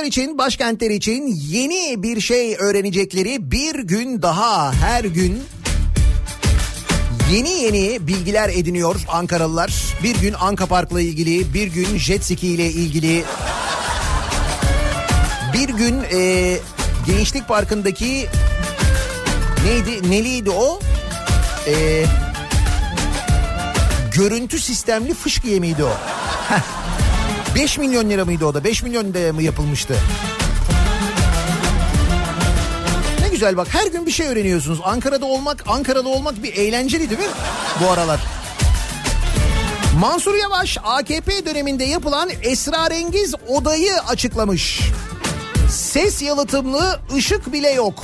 İçin, 0.07 0.38
başkentler 0.38 0.90
için 0.90 1.27
yeni 1.49 2.03
bir 2.03 2.21
şey 2.21 2.57
öğrenecekleri 2.59 3.51
bir 3.51 3.75
gün 3.79 4.23
daha 4.23 4.73
her 4.73 5.05
gün 5.05 5.42
yeni 7.33 7.51
yeni 7.51 8.07
bilgiler 8.07 8.49
ediniyor 8.49 8.97
Ankaralılar. 9.09 9.75
Bir 10.03 10.16
gün 10.16 10.35
Anka 10.40 10.66
Park'la 10.66 11.01
ilgili, 11.01 11.55
bir 11.55 11.66
gün 11.66 11.99
jet 11.99 12.25
ski 12.25 12.49
ile 12.49 12.71
ilgili, 12.71 13.25
Bir 15.55 15.69
gün 15.69 16.03
e, 16.12 16.57
Gençlik 17.07 17.49
Parkı'ndaki 17.49 18.27
neydi 19.64 20.11
neliydi 20.11 20.51
o? 20.51 20.81
E, 21.66 22.05
görüntü 24.14 24.59
sistemli 24.59 25.14
fışkı 25.14 25.49
yemeğiydi 25.49 25.85
o. 25.85 25.92
Heh. 27.57 27.62
5 27.62 27.79
milyon 27.79 28.11
lira 28.11 28.25
mıydı 28.25 28.47
o 28.47 28.55
da? 28.55 28.64
5 28.64 28.83
milyon 28.83 29.14
lira 29.14 29.33
mı 29.33 29.42
yapılmıştı? 29.42 29.97
Ne 33.21 33.29
güzel 33.29 33.57
bak 33.57 33.69
her 33.71 33.87
gün 33.87 34.07
bir 34.07 34.11
şey 34.11 34.27
öğreniyorsunuz. 34.27 34.81
Ankara'da 34.85 35.27
olmak, 35.27 35.64
Ankara'da 35.66 36.09
olmak 36.09 36.42
bir 36.42 36.53
eğlenceli 36.55 37.11
değil 37.11 37.21
mi 37.21 37.27
bu 37.81 37.90
aralar? 37.90 38.21
Mansur 40.01 40.35
Yavaş 40.35 40.79
AKP 40.85 41.47
döneminde 41.47 41.85
yapılan 41.85 42.31
esrarengiz 42.42 43.35
odayı 43.49 43.92
açıklamış. 44.09 44.81
Ses 45.71 46.23
yalıtımlı 46.23 47.01
ışık 47.16 47.53
bile 47.53 47.71
yok. 47.71 48.03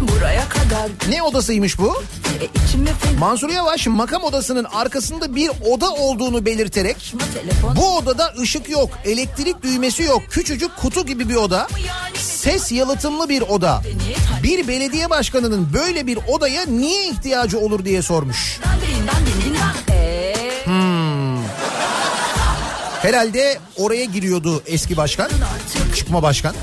Buraya 0.00 0.48
kadar 0.48 0.90
Ne 1.08 1.22
odasıymış 1.22 1.78
bu? 1.78 2.02
E, 2.42 3.18
Mansur 3.18 3.50
Yavaş 3.50 3.86
makam 3.86 4.22
odasının 4.22 4.64
arkasında 4.64 5.34
bir 5.34 5.50
oda 5.70 5.90
olduğunu 5.90 6.46
belirterek 6.46 7.14
bu 7.76 7.96
odada 7.96 8.34
ışık 8.40 8.68
yok, 8.68 8.90
elektrik 9.04 9.62
düğmesi 9.62 10.02
yok, 10.02 10.22
küçücük 10.30 10.76
kutu 10.76 11.06
gibi 11.06 11.28
bir 11.28 11.36
oda, 11.36 11.68
ses 12.14 12.72
yalıtımlı 12.72 13.28
bir 13.28 13.42
oda. 13.42 13.82
Bir 14.42 14.68
belediye 14.68 15.10
başkanının 15.10 15.68
böyle 15.72 16.06
bir 16.06 16.18
odaya 16.28 16.66
niye 16.66 17.08
ihtiyacı 17.08 17.58
olur 17.58 17.84
diye 17.84 18.02
sormuş. 18.02 18.60
Dindinden. 19.26 19.74
Eee 19.88 20.18
Herhalde 23.02 23.58
oraya 23.76 24.04
giriyordu 24.04 24.62
eski 24.66 24.96
başkan, 24.96 25.30
çıkma 25.96 26.22
başkan. 26.22 26.54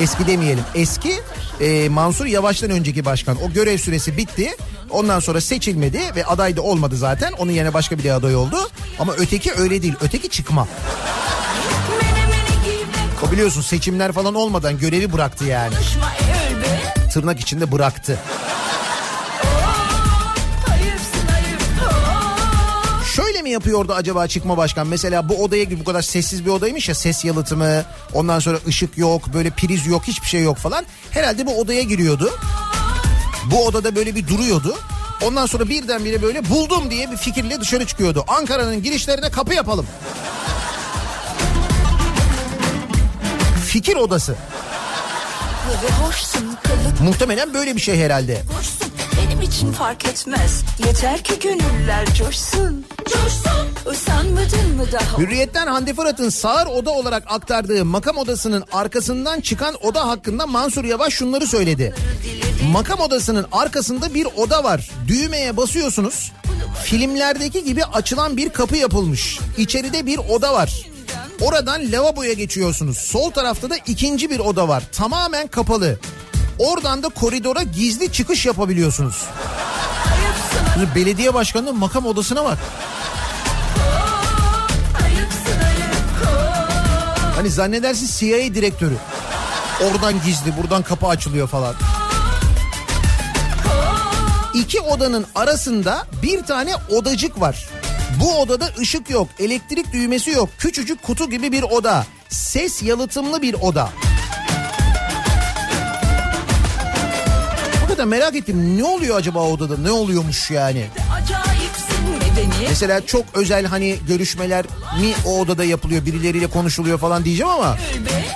Eski 0.00 0.26
demeyelim, 0.26 0.64
eski 0.74 1.20
e, 1.60 1.88
Mansur 1.88 2.26
Yavaş'tan 2.26 2.70
önceki 2.70 3.04
başkan. 3.04 3.42
O 3.42 3.52
görev 3.52 3.78
süresi 3.78 4.16
bitti. 4.16 4.50
Ondan 4.90 5.20
sonra 5.20 5.40
seçilmedi 5.40 6.00
ve 6.16 6.26
aday 6.26 6.56
da 6.56 6.62
olmadı 6.62 6.96
zaten. 6.96 7.32
Onun 7.32 7.52
yerine 7.52 7.74
başka 7.74 7.98
bir 7.98 8.10
aday 8.10 8.36
oldu. 8.36 8.56
Ama 8.98 9.12
öteki 9.12 9.52
öyle 9.52 9.82
değil. 9.82 9.94
Öteki 10.00 10.28
çıkma. 10.28 10.68
O 13.28 13.32
biliyorsun 13.32 13.60
seçimler 13.60 14.12
falan 14.12 14.34
olmadan 14.34 14.78
görevi 14.78 15.12
bıraktı 15.12 15.44
yani. 15.44 15.74
be. 16.62 17.08
Tırnak 17.12 17.40
içinde 17.40 17.72
bıraktı. 17.72 18.18
Yapıyordu 23.52 23.92
acaba 23.92 24.26
çıkma 24.26 24.56
başkan? 24.56 24.86
Mesela 24.86 25.28
bu 25.28 25.44
odaya 25.44 25.64
gibi 25.64 25.80
bu 25.80 25.84
kadar 25.84 26.02
sessiz 26.02 26.44
bir 26.44 26.50
odaymış 26.50 26.88
ya 26.88 26.94
ses 26.94 27.24
yalıtımı 27.24 27.84
ondan 28.14 28.38
sonra 28.38 28.58
ışık 28.66 28.98
yok 28.98 29.22
böyle 29.34 29.50
priz 29.50 29.86
yok 29.86 30.02
hiçbir 30.04 30.26
şey 30.26 30.42
yok 30.42 30.56
falan. 30.56 30.86
Herhalde 31.10 31.46
bu 31.46 31.60
odaya 31.60 31.82
giriyordu. 31.82 32.30
Bu 33.50 33.66
odada 33.66 33.96
böyle 33.96 34.14
bir 34.14 34.28
duruyordu. 34.28 34.76
Ondan 35.24 35.46
sonra 35.46 35.68
birdenbire 35.68 36.22
böyle 36.22 36.50
buldum 36.50 36.90
diye 36.90 37.10
bir 37.10 37.16
fikirle 37.16 37.60
dışarı 37.60 37.86
çıkıyordu. 37.86 38.24
Ankara'nın 38.28 38.82
girişlerine 38.82 39.30
kapı 39.30 39.54
yapalım. 39.54 39.86
Fikir 43.66 43.96
odası. 43.96 44.36
Muhtemelen 47.04 47.54
böyle 47.54 47.76
bir 47.76 47.80
şey 47.80 47.98
herhalde. 47.98 48.42
hoşsun. 48.56 48.91
Benim 49.16 49.42
için 49.42 49.72
fark 49.72 50.04
etmez. 50.04 50.62
Yeter 50.86 51.22
ki 51.24 51.38
gönüller 51.38 52.14
coşsun. 52.14 52.86
Coşsun. 53.04 53.90
Usanmadın 53.92 54.76
mı 54.76 54.84
daha? 54.92 55.18
Hürriyetten 55.18 55.66
Hande 55.66 55.94
Fırat'ın 55.94 56.28
sağır 56.28 56.66
oda 56.66 56.90
olarak 56.90 57.22
aktardığı 57.26 57.84
makam 57.84 58.16
odasının 58.16 58.64
arkasından 58.72 59.40
çıkan 59.40 59.74
oda 59.82 60.08
hakkında 60.08 60.46
Mansur 60.46 60.84
Yavaş 60.84 61.14
şunları 61.14 61.46
söyledi. 61.46 61.94
Makam 62.72 63.00
odasının 63.00 63.46
arkasında 63.52 64.14
bir 64.14 64.26
oda 64.36 64.64
var. 64.64 64.90
Düğmeye 65.08 65.56
basıyorsunuz. 65.56 66.32
Filmlerdeki 66.84 67.64
gibi 67.64 67.84
açılan 67.84 68.36
bir 68.36 68.48
kapı 68.48 68.76
yapılmış. 68.76 69.38
İçeride 69.58 70.06
bir 70.06 70.18
oda 70.18 70.54
var. 70.54 70.86
Oradan 71.40 71.92
lavaboya 71.92 72.32
geçiyorsunuz. 72.32 72.98
Sol 72.98 73.30
tarafta 73.30 73.70
da 73.70 73.76
ikinci 73.86 74.30
bir 74.30 74.38
oda 74.38 74.68
var. 74.68 74.82
Tamamen 74.92 75.46
kapalı. 75.46 75.98
Oradan 76.62 77.02
da 77.02 77.08
koridora 77.08 77.62
gizli 77.62 78.12
çıkış 78.12 78.46
yapabiliyorsunuz. 78.46 79.24
Şimdi 80.74 80.94
belediye 80.94 81.34
başkanının 81.34 81.78
makam 81.78 82.06
odasına 82.06 82.44
bak. 82.44 82.58
Hani 87.36 87.50
zannedersin 87.50 88.08
CIA 88.18 88.54
direktörü. 88.54 88.96
Oradan 89.84 90.14
gizli 90.24 90.56
buradan 90.62 90.82
kapı 90.82 91.06
açılıyor 91.06 91.48
falan. 91.48 91.74
İki 94.54 94.80
odanın 94.80 95.26
arasında 95.34 96.06
bir 96.22 96.42
tane 96.42 96.72
odacık 96.90 97.40
var. 97.40 97.68
Bu 98.20 98.40
odada 98.40 98.68
ışık 98.78 99.10
yok, 99.10 99.28
elektrik 99.38 99.92
düğmesi 99.92 100.30
yok. 100.30 100.48
Küçücük 100.58 101.02
kutu 101.02 101.30
gibi 101.30 101.52
bir 101.52 101.62
oda. 101.62 102.06
Ses 102.28 102.82
yalıtımlı 102.82 103.42
bir 103.42 103.54
oda. 103.54 103.90
Hakikaten 107.92 108.08
merak 108.08 108.36
ettim 108.36 108.78
ne 108.78 108.84
oluyor 108.84 109.16
acaba 109.16 109.40
odada? 109.48 109.76
Ne 109.76 109.90
oluyormuş 109.90 110.50
yani? 110.50 110.86
Mesela 112.68 113.06
çok 113.06 113.24
özel 113.34 113.66
hani 113.66 113.98
görüşmeler 114.08 114.64
mi 115.00 115.14
o 115.26 115.40
odada 115.40 115.64
yapılıyor 115.64 116.06
birileriyle 116.06 116.46
konuşuluyor 116.46 116.98
falan 116.98 117.24
diyeceğim 117.24 117.52
ama 117.52 117.76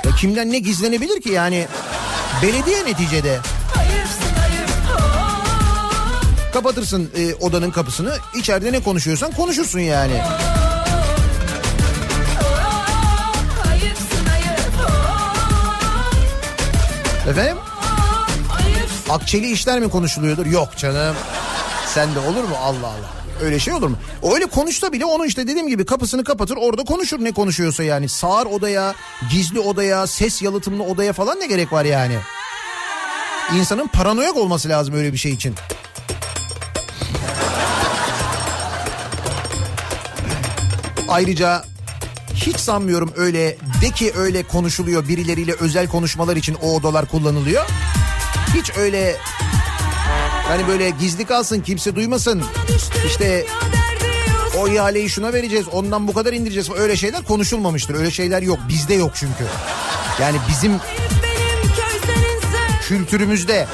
ya 0.05 0.11
kimden 0.21 0.53
ne 0.53 0.59
gizlenebilir 0.59 1.21
ki 1.21 1.29
yani? 1.29 1.67
Belediye 2.43 2.85
neticede. 2.85 3.39
Kapatırsın 6.53 7.11
e, 7.17 7.35
odanın 7.35 7.71
kapısını. 7.71 8.17
İçeride 8.35 8.73
ne 8.73 8.81
konuşuyorsan 8.81 9.33
konuşursun 9.33 9.81
yani. 9.81 10.23
Efendim. 17.31 17.66
Akçeli 19.11 19.51
işler 19.51 19.81
mi 19.81 19.91
konuşuluyordur? 19.91 20.47
Yok 20.47 20.77
canım 20.77 21.17
sen 21.95 22.15
de 22.15 22.19
olur 22.19 22.45
mu 22.45 22.57
Allah 22.63 22.87
Allah. 22.87 23.17
Öyle 23.43 23.59
şey 23.59 23.75
olur 23.75 23.89
mu? 23.89 23.97
Öyle 24.35 24.47
konuşsa 24.47 24.93
bile 24.93 25.05
onu 25.05 25.27
işte 25.27 25.47
dediğim 25.47 25.69
gibi 25.69 25.87
kapısını 25.87 26.25
kapatır 26.25 26.57
orada 26.57 26.85
konuşur 26.85 27.25
ne 27.25 27.33
konuşuyorsa 27.33 27.85
yani. 27.85 28.09
Sağır 28.09 28.47
odaya, 28.47 28.95
gizli 29.31 29.61
odaya, 29.61 30.07
ses 30.07 30.43
yalıtımlı 30.43 30.83
odaya 30.83 31.13
falan 31.13 31.41
ne 31.41 31.47
gerek 31.47 31.73
var 31.73 31.85
yani? 31.85 32.19
İnsanın 33.59 33.87
paranoyak 33.87 34.37
olması 34.37 34.69
lazım 34.69 34.95
öyle 34.95 35.13
bir 35.13 35.19
şey 35.19 35.33
için. 35.33 35.55
Ayrıca 41.09 41.65
hiç 42.35 42.57
sanmıyorum 42.57 43.13
öyle 43.17 43.57
de 43.83 43.91
ki 43.91 44.13
öyle 44.17 44.43
konuşuluyor 44.43 45.09
birileriyle 45.09 45.53
özel 45.61 45.89
konuşmalar 45.89 46.37
için 46.37 46.55
o 46.63 46.75
odalar 46.75 47.07
kullanılıyor. 47.07 47.65
Hiç 48.57 48.71
öyle 48.79 49.17
hani 50.49 50.69
böyle 50.69 50.91
gizli 50.91 51.25
kalsın 51.25 51.61
kimse 51.61 51.97
duymasın. 51.97 52.43
İşte 53.07 53.47
o 54.59 54.69
ihaleyi 54.69 55.11
şuna 55.11 55.33
vereceğiz 55.33 55.69
ondan 55.73 56.09
bu 56.09 56.15
kadar 56.15 56.33
indireceğiz 56.33 56.71
öyle 56.71 56.97
şeyler 56.97 57.25
konuşulmamıştır. 57.25 57.95
Öyle 57.95 58.11
şeyler 58.11 58.43
yok 58.43 58.59
bizde 58.69 58.95
yok 58.95 59.11
çünkü. 59.15 59.45
Yani 60.21 60.37
bizim 60.49 60.73
kültürümüzde 62.89 63.67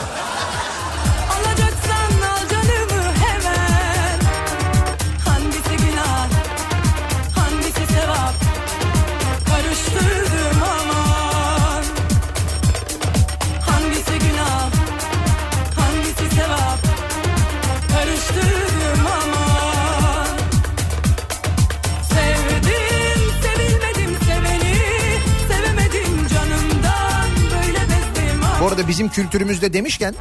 bizim 28.93 29.09
kültürümüzde 29.09 29.72
demişken 29.72 30.14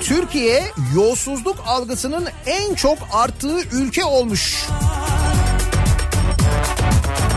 Türkiye 0.00 0.64
yolsuzluk 0.94 1.56
algısının 1.66 2.28
en 2.46 2.74
çok 2.74 2.98
arttığı 3.12 3.60
ülke 3.72 4.04
olmuş. 4.04 4.64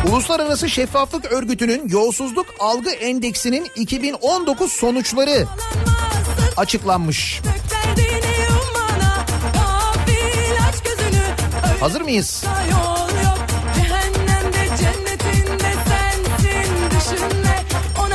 Uluslararası 0.10 0.70
Şeffaflık 0.70 1.32
Örgütü'nün 1.32 1.89
yolsuzluk 1.89 2.45
algı 2.60 2.89
endeksinin 2.89 3.68
2019 3.76 4.72
sonuçları 4.72 5.45
açıklanmış. 6.58 7.41
Hazır 11.80 12.02
mıyız? 12.02 12.43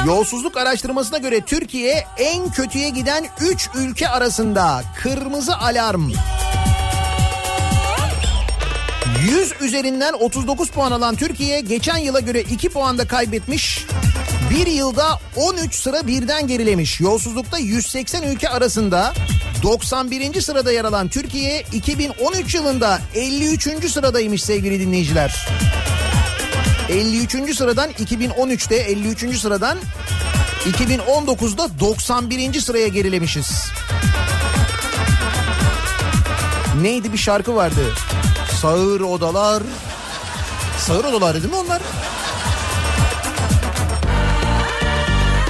Yolsuzluk 0.06 0.56
araştırmasına 0.56 1.18
göre 1.18 1.40
Türkiye 1.40 2.06
en 2.18 2.50
kötüye 2.50 2.88
giden 2.88 3.26
3 3.40 3.68
ülke 3.74 4.08
arasında 4.08 4.82
kırmızı 5.02 5.56
alarm. 5.56 6.10
100 9.28 9.52
üzerinden 9.60 10.12
39 10.12 10.70
puan 10.70 10.92
alan 10.92 11.14
Türkiye 11.14 11.60
geçen 11.60 11.96
yıla 11.96 12.20
göre 12.20 12.40
2 12.40 12.68
puan 12.68 12.98
da 12.98 13.06
kaybetmiş. 13.06 13.86
Bir 14.50 14.66
yılda 14.66 15.20
13 15.36 15.74
sıra 15.74 16.06
birden 16.06 16.46
gerilemiş. 16.46 17.00
Yolsuzlukta 17.00 17.58
180 17.58 18.22
ülke 18.22 18.48
arasında 18.48 19.12
91. 19.62 20.40
sırada 20.40 20.72
yer 20.72 20.84
alan 20.84 21.08
Türkiye 21.08 21.64
2013 21.72 22.54
yılında 22.54 23.00
53. 23.14 23.90
sıradaymış 23.90 24.42
sevgili 24.42 24.80
dinleyiciler. 24.80 25.48
53. 26.88 27.56
sıradan 27.56 27.90
2013'te 27.90 28.76
53. 28.76 29.38
sıradan 29.38 29.78
2019'da 30.64 31.80
91. 31.80 32.60
sıraya 32.60 32.88
gerilemişiz. 32.88 33.64
Neydi 36.82 37.12
bir 37.12 37.18
şarkı 37.18 37.56
vardı? 37.56 37.80
Sağır 38.60 39.00
odalar. 39.00 39.62
Sağır 40.78 41.04
odalar 41.04 41.34
değil 41.34 41.52
mi 41.52 41.56
onlar? 41.56 41.82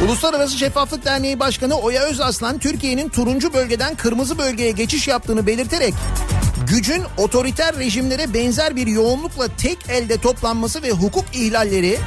Uluslararası 0.05 0.59
Şeffaflık 0.59 1.05
Derneği 1.05 1.41
Başkanı 1.41 1.75
Oya 1.75 2.03
Özaslan 2.03 2.59
Türkiye'nin 2.59 3.09
turuncu 3.09 3.53
bölgeden 3.53 3.95
kırmızı 3.95 4.39
bölgeye 4.39 4.71
geçiş 4.71 5.09
yaptığını 5.09 5.47
belirterek 5.47 5.95
gücün 6.75 7.03
otoriter 7.17 7.77
rejimlere 7.77 8.35
benzer 8.35 8.77
bir 8.77 8.87
yoğunlukla 8.87 9.49
tek 9.57 9.89
elde 9.89 10.19
toplanması 10.19 10.83
ve 10.83 10.91
hukuk 10.91 11.25
ihlalleri 11.33 11.99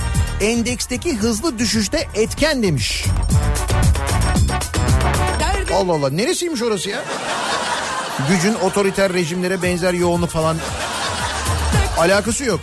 endeksteki 0.42 1.16
hızlı 1.16 1.60
düşüşte 1.60 2.08
etken 2.16 2.64
demiş. 2.64 3.06
Allah 5.74 5.94
Allah 5.94 6.10
neresiymiş 6.10 6.62
orası 6.62 6.90
ya? 6.90 7.04
Gücün 8.30 8.54
otoriter 8.54 9.14
rejimlere 9.14 9.62
benzer 9.62 9.94
yoğunluk 9.94 10.30
falan 10.30 10.58
alakası 11.98 12.44
yok. 12.44 12.60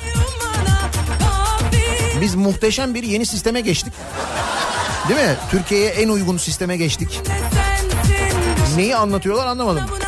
Biz 2.21 2.35
muhteşem 2.35 2.95
bir 2.95 3.03
yeni 3.03 3.27
sisteme 3.27 3.61
geçtik. 3.61 3.93
Değil 5.09 5.21
mi? 5.21 5.37
Türkiye'ye 5.51 5.89
en 5.89 6.09
uygun 6.09 6.37
sisteme 6.37 6.77
geçtik. 6.77 7.21
Neyi 8.77 8.97
anlatıyorlar 8.97 9.47
anlamadım. 9.47 10.04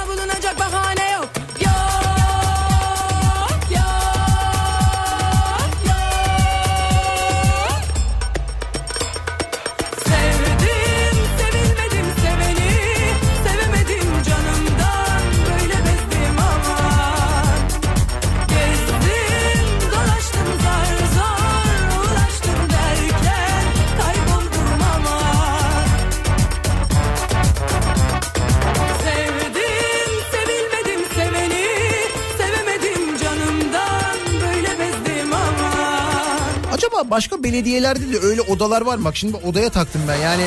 Başka 37.17 37.43
belediyelerde 37.43 38.13
de 38.13 38.27
öyle 38.27 38.41
odalar 38.41 38.83
var? 38.83 39.05
Bak 39.05 39.17
şimdi 39.17 39.37
odaya 39.37 39.71
taktım 39.71 40.03
ben 40.09 40.17
yani 40.17 40.45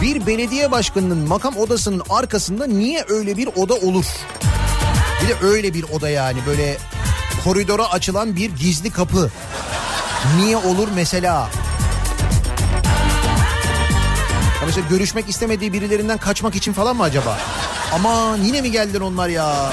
bir 0.00 0.26
belediye 0.26 0.70
başkanının 0.70 1.28
makam 1.28 1.56
odasının 1.56 2.02
arkasında 2.10 2.66
niye 2.66 3.04
öyle 3.08 3.36
bir 3.36 3.48
oda 3.56 3.74
olur? 3.74 4.04
Bir 5.22 5.28
de 5.28 5.46
öyle 5.46 5.74
bir 5.74 5.84
oda 5.92 6.08
yani 6.08 6.38
böyle 6.46 6.78
koridora 7.44 7.90
açılan 7.90 8.36
bir 8.36 8.50
gizli 8.50 8.90
kapı. 8.90 9.30
Niye 10.36 10.56
olur 10.56 10.88
mesela? 10.94 11.48
Ya 14.60 14.66
mesela 14.66 14.88
görüşmek 14.90 15.28
istemediği 15.28 15.72
birilerinden 15.72 16.18
kaçmak 16.18 16.54
için 16.54 16.72
falan 16.72 16.96
mı 16.96 17.02
acaba? 17.02 17.38
Aman 17.94 18.38
yine 18.38 18.60
mi 18.60 18.70
geldiler 18.70 19.00
onlar 19.00 19.28
ya? 19.28 19.72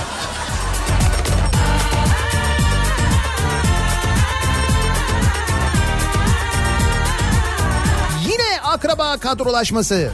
Akraba 8.80 9.18
kadrolaşması. 9.18 10.12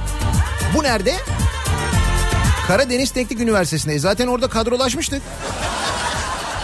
Bu 0.78 0.84
nerede? 0.84 1.16
Karadeniz 2.68 3.11
Teknik 3.11 3.39
Üniversitesi'nde. 3.39 3.99
Zaten 3.99 4.28
orada 4.28 4.47
kadrolaşmıştık. 4.47 5.22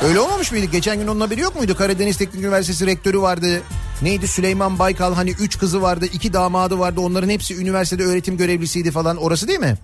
Öyle 0.04 0.20
olmamış 0.20 0.52
mıydı? 0.52 0.66
Geçen 0.66 1.00
gün 1.00 1.08
onun 1.08 1.22
haberi 1.22 1.42
yok 1.42 1.56
muydu? 1.56 1.78
Karadeniz 1.78 2.18
Teknik 2.18 2.44
Üniversitesi 2.44 2.86
rektörü 2.86 3.22
vardı. 3.22 3.62
Neydi 4.02 4.28
Süleyman 4.28 4.80
Baykal 4.80 5.14
hani 5.16 5.32
üç 5.32 5.58
kızı 5.58 5.82
vardı 5.82 6.06
iki 6.14 6.34
damadı 6.34 6.80
vardı 6.80 7.02
onların 7.02 7.30
hepsi 7.30 7.58
üniversitede 7.58 8.04
öğretim 8.04 8.38
görevlisiydi 8.38 8.92
falan 8.92 9.18
orası 9.18 9.48
değil 9.48 9.60
mi? 9.60 9.78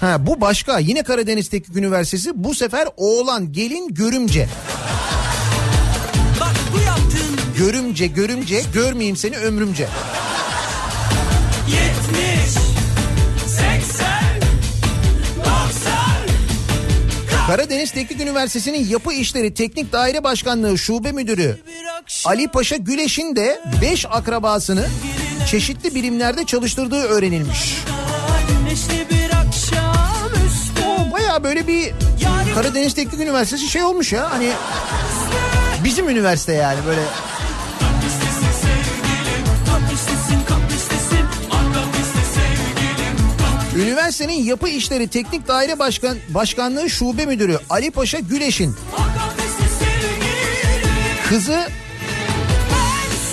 Ha 0.00 0.26
bu 0.26 0.40
başka 0.40 0.78
yine 0.78 1.02
Karadeniz 1.02 1.48
Teknik 1.48 1.76
Üniversitesi 1.76 2.30
bu 2.34 2.54
sefer 2.54 2.88
oğlan 2.96 3.52
gelin 3.52 3.94
görümce. 3.94 4.48
Bak 6.40 6.56
Görümce 7.58 8.06
görümce 8.06 8.62
görmeyeyim 8.74 9.16
seni 9.16 9.36
ömrümce. 9.36 9.88
Karadeniz 17.52 17.90
Teknik 17.90 18.20
Üniversitesi'nin 18.20 18.86
Yapı 18.88 19.12
İşleri 19.12 19.54
Teknik 19.54 19.92
Daire 19.92 20.24
Başkanlığı 20.24 20.78
Şube 20.78 21.12
Müdürü 21.12 21.60
Ali 22.24 22.48
Paşa 22.48 22.76
Güleş'in 22.76 23.36
de 23.36 23.60
5 23.82 24.06
akrabasını 24.06 24.86
çeşitli 25.50 25.94
birimlerde 25.94 26.44
çalıştırdığı 26.44 27.02
öğrenilmiş. 27.02 27.74
üstü. 30.46 31.12
Baya 31.12 31.44
böyle 31.44 31.66
bir 31.66 31.92
Karadeniz 32.54 32.94
Teknik 32.94 33.20
Üniversitesi 33.20 33.68
şey 33.68 33.84
olmuş 33.84 34.12
ya 34.12 34.30
hani 34.30 34.50
bizim 35.84 36.08
üniversite 36.08 36.52
yani 36.52 36.78
böyle 36.86 37.02
üniversitenin 43.76 44.44
Yapı 44.44 44.68
İşleri 44.68 45.08
Teknik 45.08 45.48
Daire 45.48 45.78
Başkan 45.78 46.16
Başkanlığı 46.28 46.90
Şube 46.90 47.26
Müdürü 47.26 47.58
Ali 47.70 47.90
Paşa 47.90 48.18
Güleş'in 48.18 48.76
kızı 51.28 51.66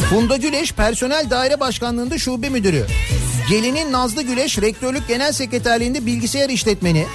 Funda 0.10 0.38
Güleş 0.38 0.74
Personel 0.74 1.30
Daire 1.30 1.60
Başkanlığı'nda 1.60 2.18
şube 2.18 2.50
müdürü. 2.50 2.86
Gelinin 3.50 3.92
Nazlı 3.92 4.22
Güleş 4.22 4.58
Rektörlük 4.62 5.08
Genel 5.08 5.32
Sekreterliğinde 5.32 6.06
bilgisayar 6.06 6.50
işletmeni. 6.50 7.06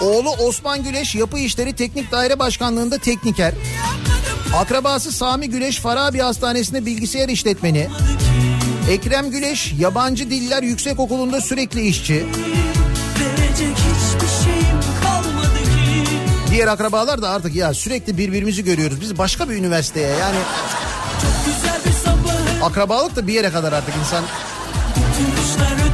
Oğlu 0.00 0.30
Osman 0.30 0.84
Güleş 0.84 1.14
Yapı 1.14 1.38
İşleri 1.38 1.72
Teknik 1.76 2.12
Daire 2.12 2.38
Başkanlığı'nda 2.38 2.98
tekniker. 2.98 3.54
Akrabası 4.56 5.12
Sami 5.12 5.50
Güleş 5.50 5.80
Farabi 5.80 6.18
Hastanesi'nde 6.18 6.86
bilgisayar 6.86 7.28
işletmeni. 7.28 7.88
Ekrem 8.90 9.30
Güleş 9.30 9.72
Yabancı 9.78 10.30
Diller 10.30 10.62
Yüksekokulu'nda 10.62 11.40
sürekli 11.40 11.80
işçi. 11.80 12.26
Diğer 16.50 16.68
akrabalar 16.68 17.22
da 17.22 17.30
artık 17.30 17.54
ya 17.54 17.74
sürekli 17.74 18.18
birbirimizi 18.18 18.64
görüyoruz. 18.64 19.00
Biz 19.00 19.18
başka 19.18 19.48
bir 19.50 19.54
üniversiteye 19.54 20.08
yani 20.08 20.38
akrabalık 22.62 23.16
da 23.16 23.26
bir 23.26 23.32
yere 23.32 23.50
kadar 23.50 23.72
artık 23.72 23.94
insan 24.00 24.24
Kuşlar 25.36 25.85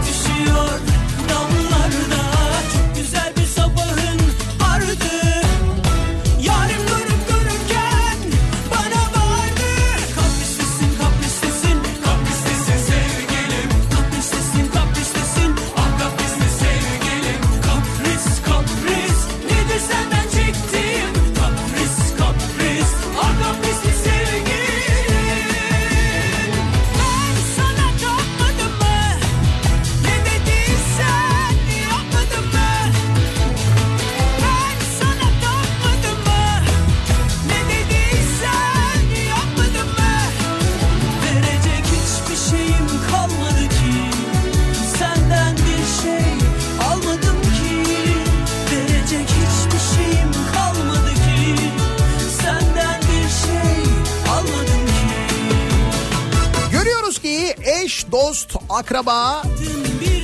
akraba 58.93 59.43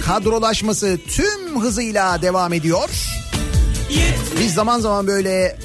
kadrolaşması 0.04 0.98
tüm 1.08 1.60
hızıyla 1.60 2.22
devam 2.22 2.52
ediyor. 2.52 2.90
Biz 4.40 4.54
zaman 4.54 4.80
zaman 4.80 5.06
böyle 5.06 5.58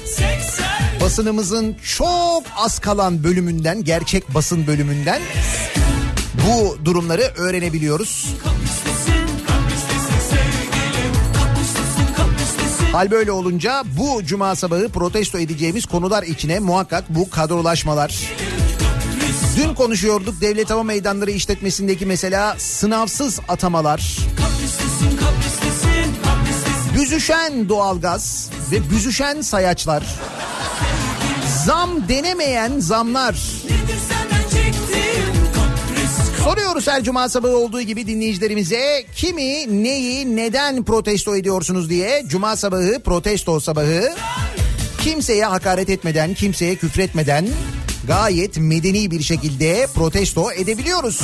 basınımızın 1.00 1.76
çok 1.96 2.42
az 2.56 2.78
kalan 2.78 3.24
bölümünden, 3.24 3.84
gerçek 3.84 4.34
basın 4.34 4.66
bölümünden 4.66 5.22
bu 6.46 6.78
durumları 6.84 7.22
öğrenebiliyoruz. 7.36 8.34
Hal 12.92 13.10
böyle 13.10 13.32
olunca 13.32 13.84
bu 13.98 14.24
cuma 14.24 14.56
sabahı 14.56 14.88
protesto 14.88 15.38
edeceğimiz 15.38 15.86
konular 15.86 16.22
içine 16.22 16.58
muhakkak 16.58 17.04
bu 17.08 17.30
kadrolaşmalar. 17.30 18.43
Dün 19.56 19.74
konuşuyorduk 19.74 20.40
devlet 20.40 20.70
hava 20.70 20.82
meydanları 20.82 21.30
işletmesindeki 21.30 22.06
mesela 22.06 22.56
sınavsız 22.58 23.40
atamalar. 23.48 24.18
Büzüşen 26.94 27.68
doğalgaz 27.68 28.50
ve 28.72 28.90
büzüşen 28.90 29.40
sayaçlar. 29.40 30.04
Zam 31.66 32.08
denemeyen 32.08 32.80
zamlar. 32.80 33.34
Soruyoruz 36.44 36.88
her 36.88 37.04
cuma 37.04 37.28
sabahı 37.28 37.56
olduğu 37.56 37.80
gibi 37.80 38.06
dinleyicilerimize 38.06 39.04
kimi 39.16 39.82
neyi 39.84 40.36
neden 40.36 40.84
protesto 40.84 41.36
ediyorsunuz 41.36 41.90
diye 41.90 42.24
cuma 42.26 42.56
sabahı 42.56 43.02
protesto 43.04 43.60
sabahı 43.60 44.14
kimseye 45.00 45.44
hakaret 45.44 45.90
etmeden 45.90 46.34
kimseye 46.34 46.74
küfretmeden 46.74 47.46
gayet 48.06 48.56
medeni 48.56 49.10
bir 49.10 49.22
şekilde 49.22 49.86
protesto 49.94 50.52
edebiliyoruz. 50.52 51.20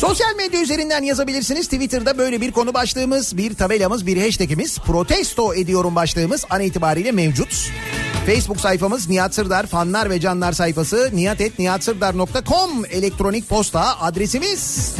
Sosyal 0.00 0.36
medya 0.36 0.60
üzerinden 0.60 1.02
yazabilirsiniz. 1.02 1.68
Twitter'da 1.68 2.18
böyle 2.18 2.40
bir 2.40 2.52
konu 2.52 2.74
başlığımız, 2.74 3.36
bir 3.36 3.54
tabelamız, 3.54 4.06
bir 4.06 4.22
hashtagimiz 4.22 4.78
protesto 4.78 5.54
ediyorum 5.54 5.94
başlığımız 5.94 6.44
an 6.50 6.60
itibariyle 6.60 7.12
mevcut. 7.12 7.70
Facebook 8.26 8.60
sayfamız 8.60 9.08
Nihat 9.08 9.34
Sırdar 9.34 9.66
fanlar 9.66 10.10
ve 10.10 10.20
canlar 10.20 10.52
sayfası 10.52 11.10
nihatetnihatsırdar.com 11.12 12.84
elektronik 12.90 13.48
posta 13.48 14.00
adresimiz. 14.00 14.94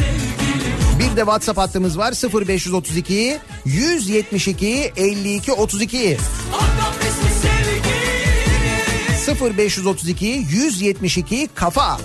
Bir 1.11 1.15
de 1.15 1.21
WhatsApp 1.21 1.59
hattımız 1.59 1.97
var 1.97 2.13
0532 2.47 3.37
172 3.65 4.93
52 4.97 5.51
32. 5.51 6.17
0532 9.41 10.25
172 10.25 11.49
kafa. 11.55 11.97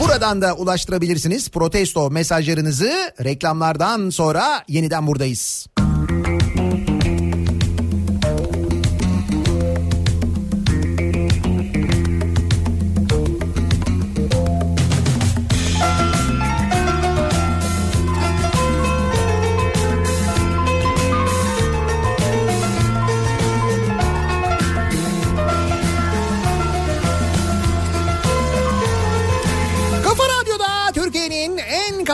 Buradan 0.00 0.42
da 0.42 0.54
ulaştırabilirsiniz 0.54 1.50
protesto 1.50 2.10
mesajlarınızı. 2.10 3.12
Reklamlardan 3.24 4.10
sonra 4.10 4.64
yeniden 4.68 5.06
buradayız. 5.06 5.66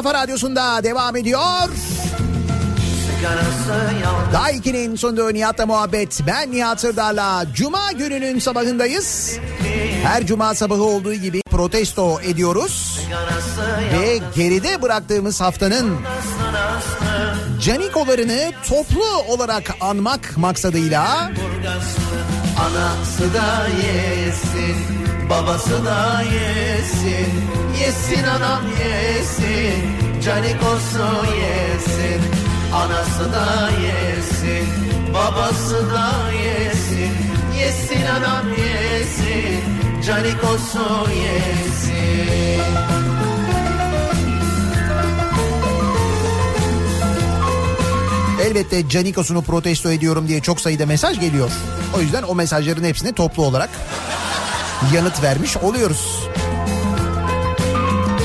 Kafa 0.07 0.19
radyosunda 0.19 0.85
devam 0.85 1.17
ediyor. 1.17 1.41
Daha 4.33 4.51
2'nin 4.51 4.97
sonunda 4.97 5.31
Nihat'la 5.31 5.67
muhabbet. 5.67 6.21
Ben 6.27 6.53
Nihat 6.53 6.81
Sırdar'la 6.81 7.45
Cuma 7.55 7.93
gününün 7.93 8.39
sabahındayız. 8.39 9.39
Her 10.03 10.27
cuma 10.27 10.55
sabahı 10.55 10.83
olduğu 10.83 11.15
gibi 11.15 11.43
protesto 11.51 12.21
ediyoruz. 12.21 13.01
Ve 13.93 14.19
geride 14.35 14.83
bıraktığımız 14.83 15.41
haftanın 15.41 15.97
canikolarını 17.61 18.53
toplu 18.69 19.05
olarak 19.29 19.75
anmak 19.81 20.37
maksadıyla 20.37 21.31
Anası 22.61 23.35
da 23.35 23.67
yesin, 23.69 24.77
babası 25.31 25.85
da 25.85 26.23
yesin. 26.23 27.33
Yesin 27.81 28.25
anam 28.25 28.63
yesin, 28.67 29.85
canikosu 30.25 31.27
yesin. 31.41 32.21
Anası 32.75 33.33
da 33.33 33.71
yesin, 33.71 34.69
babası 35.15 35.91
da 35.91 36.33
yesin. 36.33 37.13
Yesin 37.59 38.07
anam 38.07 38.47
yesin, 38.49 39.63
canikosu 40.07 41.11
yesin. 41.11 42.97
elbette 48.47 48.89
canikosunu 48.89 49.43
protesto 49.43 49.91
ediyorum 49.91 50.29
diye 50.29 50.41
çok 50.41 50.61
sayıda 50.61 50.87
mesaj 50.87 51.21
geliyor. 51.21 51.51
O 51.97 52.01
yüzden 52.01 52.23
o 52.23 52.35
mesajların 52.35 52.85
hepsine 52.85 53.13
toplu 53.13 53.45
olarak 53.45 53.71
yanıt 54.95 55.23
vermiş 55.23 55.57
oluyoruz. 55.57 56.29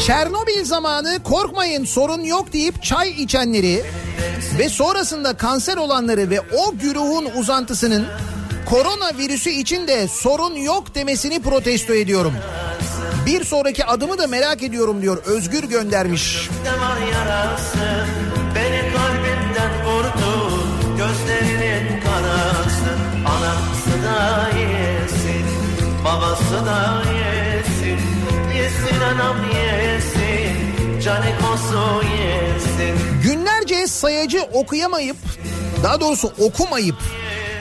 Çernobil 0.06 0.66
zamanı 0.66 1.24
korkmayın 1.24 1.86
sorun 1.86 2.22
yok 2.22 2.54
deyip 2.54 2.84
çay 2.84 3.10
içenleri 3.10 3.84
ve 4.60 4.70
sonrasında 4.70 5.38
kanser 5.38 5.78
olanları 5.78 6.30
ve 6.30 6.40
o 6.42 6.78
güruhun 6.78 7.26
uzantısının 7.36 8.06
korona 8.66 9.18
virüsü 9.18 9.50
için 9.50 9.88
de 9.88 10.08
sorun 10.08 10.56
yok 10.56 10.96
demesini 10.96 11.42
protesto 11.42 11.94
ediyorum. 11.94 12.34
Bir 13.26 13.44
sonraki 13.44 13.86
adımı 13.86 14.18
da 14.18 14.28
merak 14.28 14.64
ediyorum 14.64 15.02
diyor 15.02 15.24
Özgür 15.26 15.64
göndermiş. 15.64 16.50
Yarası, 17.14 18.06
babası 26.12 26.66
da 26.66 27.04
yesin. 27.14 28.00
Yesin 28.56 29.02
anam 29.02 29.38
yesin, 29.38 31.00
canikosu 31.04 32.02
yesin. 32.04 32.96
Günlerce 33.24 33.88
sayacı 33.88 34.42
okuyamayıp 34.42 35.18
daha 35.84 36.02
doğrusu 36.02 36.34
okumayıp 36.40 36.96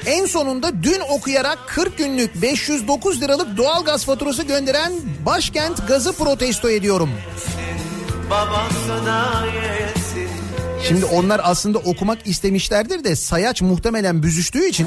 en 0.07 0.26
sonunda 0.26 0.82
dün 0.82 1.01
okuyarak 1.11 1.59
40 1.66 1.98
günlük 1.98 2.42
509 2.42 3.20
liralık 3.20 3.57
doğalgaz 3.57 4.05
faturası 4.05 4.42
gönderen 4.42 4.92
başkent 5.26 5.88
gazı 5.88 6.12
protesto 6.12 6.70
ediyorum. 6.70 7.11
Şimdi 10.88 11.05
onlar 11.05 11.40
aslında 11.44 11.78
okumak 11.78 12.26
istemişlerdir 12.26 13.05
de 13.05 13.16
sayaç 13.16 13.62
muhtemelen 13.62 14.22
büzüştüğü 14.22 14.66
için 14.66 14.86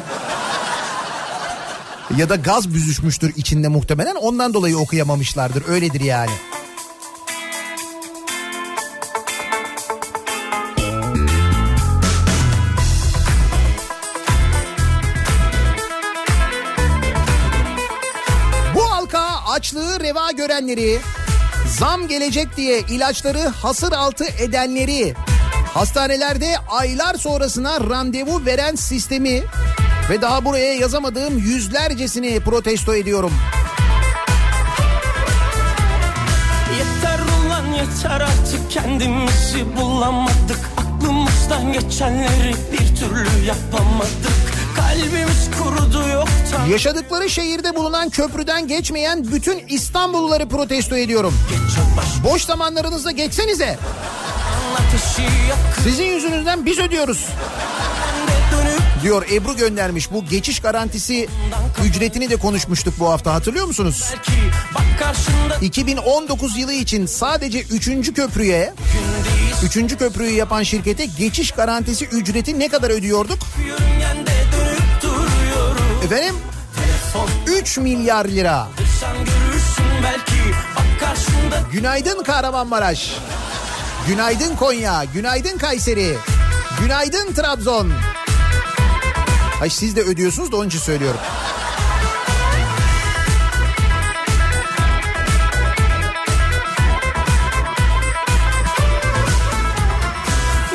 ya 2.18 2.30
da 2.30 2.36
gaz 2.36 2.74
büzüşmüştür 2.74 3.34
içinde 3.36 3.68
muhtemelen 3.68 4.16
ondan 4.16 4.54
dolayı 4.54 4.78
okuyamamışlardır 4.78 5.64
öyledir 5.68 6.02
yani. 6.02 6.32
Bu 18.76 18.92
halka 18.92 19.22
açlığı 19.50 20.00
reva 20.00 20.32
görenleri, 20.32 21.00
zam 21.80 22.08
gelecek 22.08 22.58
diye 22.58 22.80
ilaçları 22.80 23.48
hasır 23.48 23.92
altı 23.92 24.26
edenleri, 24.26 25.14
hastanelerde 25.74 26.56
aylar 26.70 27.16
sonrasına 27.16 27.80
randevu 27.90 28.46
veren 28.46 28.76
sistemi 28.76 29.44
ve 30.10 30.22
daha 30.22 30.46
buraya 30.46 30.74
yazamadığım 30.74 31.38
yüzlercesini 31.38 32.40
protesto 32.40 32.96
ediyorum. 32.96 33.32
Yeter 36.78 37.20
ulan 37.20 37.66
yeter 37.74 38.22
artık 38.22 38.72
kendimizi 38.72 39.78
bulamadık 39.78 40.60
Aklımızdan 40.78 41.74
geçenleri 41.74 42.56
bir 42.72 42.96
türlü 42.96 43.46
yapamadık 43.46 44.54
Kalbimiz 44.76 45.50
kurudu 45.60 46.10
yoktan 46.10 46.66
Yaşadıkları 46.70 47.30
şehirde 47.30 47.76
bulunan 47.76 48.10
köprüden 48.10 48.68
geçmeyen 48.68 49.32
bütün 49.32 49.64
İstanbulluları 49.68 50.50
protesto 50.50 50.98
ediyorum. 50.98 51.34
Boş 52.24 52.46
zamanlarınızda 52.46 53.12
geçsenize. 53.12 53.78
Sizin 55.84 56.04
yüzünüzden 56.06 56.66
biz 56.66 56.80
ödüyoruz. 56.80 57.28
Diyor 59.04 59.26
Ebru 59.32 59.56
göndermiş 59.56 60.12
bu 60.12 60.26
geçiş 60.26 60.60
garantisi 60.60 61.28
ücretini 61.86 62.30
de 62.30 62.36
konuşmuştuk 62.36 62.94
bu 63.00 63.10
hafta 63.10 63.34
hatırlıyor 63.34 63.66
musunuz? 63.66 64.14
belki 64.14 64.32
bak 64.76 65.00
karşında 65.00 65.58
2019 65.62 66.58
yılı 66.58 66.74
için 66.74 67.06
sadece 67.06 67.62
3. 67.62 68.14
köprüye 68.14 68.74
3. 69.64 69.98
köprüyü 69.98 70.36
yapan 70.36 70.64
şirkete 70.64 71.06
geçiş 71.06 71.52
garantisi 71.52 72.06
ücreti 72.06 72.60
ne 72.60 72.68
kadar 72.68 72.90
ödüyorduk? 72.90 73.40
Efendim 76.06 76.36
3 77.48 77.78
milyar 77.78 78.26
lira. 78.26 78.68
Günaydın 81.72 82.24
Kahramanmaraş. 82.24 83.12
Günaydın 84.08 84.56
Konya. 84.56 85.04
Günaydın 85.14 85.58
Kayseri. 85.58 86.16
Günaydın 86.82 87.34
Trabzon. 87.34 87.92
Ay 89.64 89.70
siz 89.70 89.96
de 89.96 90.02
ödüyorsunuz 90.02 90.52
da 90.52 90.58
onun 90.58 90.68
için 90.68 90.80
söylüyorum. 90.80 91.20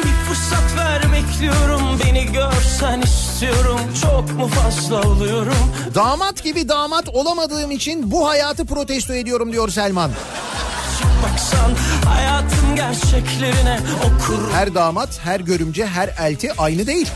bir 0.05 0.28
fırsat 0.28 0.76
ver 0.76 1.03
bekliyorum. 1.12 1.99
Beni 2.05 2.32
görsen 2.32 3.01
istiyorum. 3.01 3.80
Çok 4.03 4.36
mu 4.39 4.49
fazla 4.49 5.01
oluyorum? 5.01 5.72
Damat 5.95 6.45
gibi 6.45 6.68
damat 6.68 7.09
olamadığım 7.09 7.70
için 7.70 8.11
bu 8.11 8.28
hayatı 8.28 8.66
protesto 8.66 9.14
ediyorum 9.14 9.53
diyor 9.53 9.68
Selman. 9.68 10.11
Baksan 11.22 11.70
hayatın 12.05 12.76
gerçeklerine 12.76 13.80
okur 13.99 14.53
Her 14.53 14.74
damat, 14.74 15.20
her 15.24 15.41
görümce, 15.41 15.86
her 15.86 16.11
elti 16.18 16.53
aynı 16.53 16.86
değil. 16.86 17.09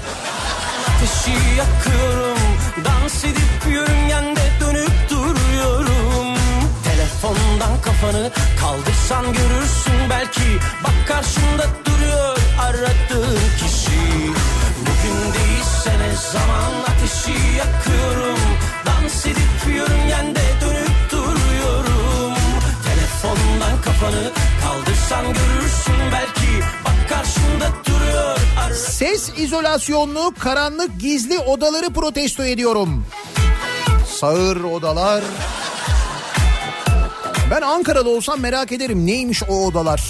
Ateşi 1.23 1.57
yakıyorum. 1.57 2.39
Dans 2.85 3.25
edip 3.25 3.73
yörüngende 3.73 4.41
dönüp 4.61 5.11
duruyorum. 5.11 6.37
Telefondan 6.85 7.81
kafanı 7.83 8.31
kaldırsan 8.61 9.33
görürsün 9.33 10.11
belki. 10.11 10.59
Bak 10.85 11.09
karşında 11.09 11.67
duruyor 11.85 12.39
aradığın 12.61 13.39
kişi. 13.59 14.01
Bugün 14.81 15.33
değilse 15.35 15.91
ne 15.91 16.17
zaman 16.33 16.73
ateşi 16.91 17.57
yakıyorum. 17.59 18.39
Dans 18.87 19.27
edip 19.27 19.75
yörüngende 19.77 20.43
dönüp 20.61 21.11
duruyorum. 21.11 22.35
Telefondan 22.85 23.83
kafanı 23.85 24.31
kaldırsan 24.63 25.25
görürsün 25.25 26.13
belki. 26.13 26.32
Ses 29.03 29.33
izolasyonlu, 29.39 30.35
karanlık, 30.39 31.01
gizli 31.01 31.39
odaları 31.39 31.91
protesto 31.91 32.45
ediyorum. 32.45 33.07
Sağır 34.07 34.65
odalar. 34.65 35.25
Ben 37.51 37.63
Ankara'da 37.63 38.09
olsam 38.09 38.41
merak 38.41 38.73
ederim 38.73 39.07
neymiş 39.07 39.43
o 39.43 39.67
odalar. 39.67 40.03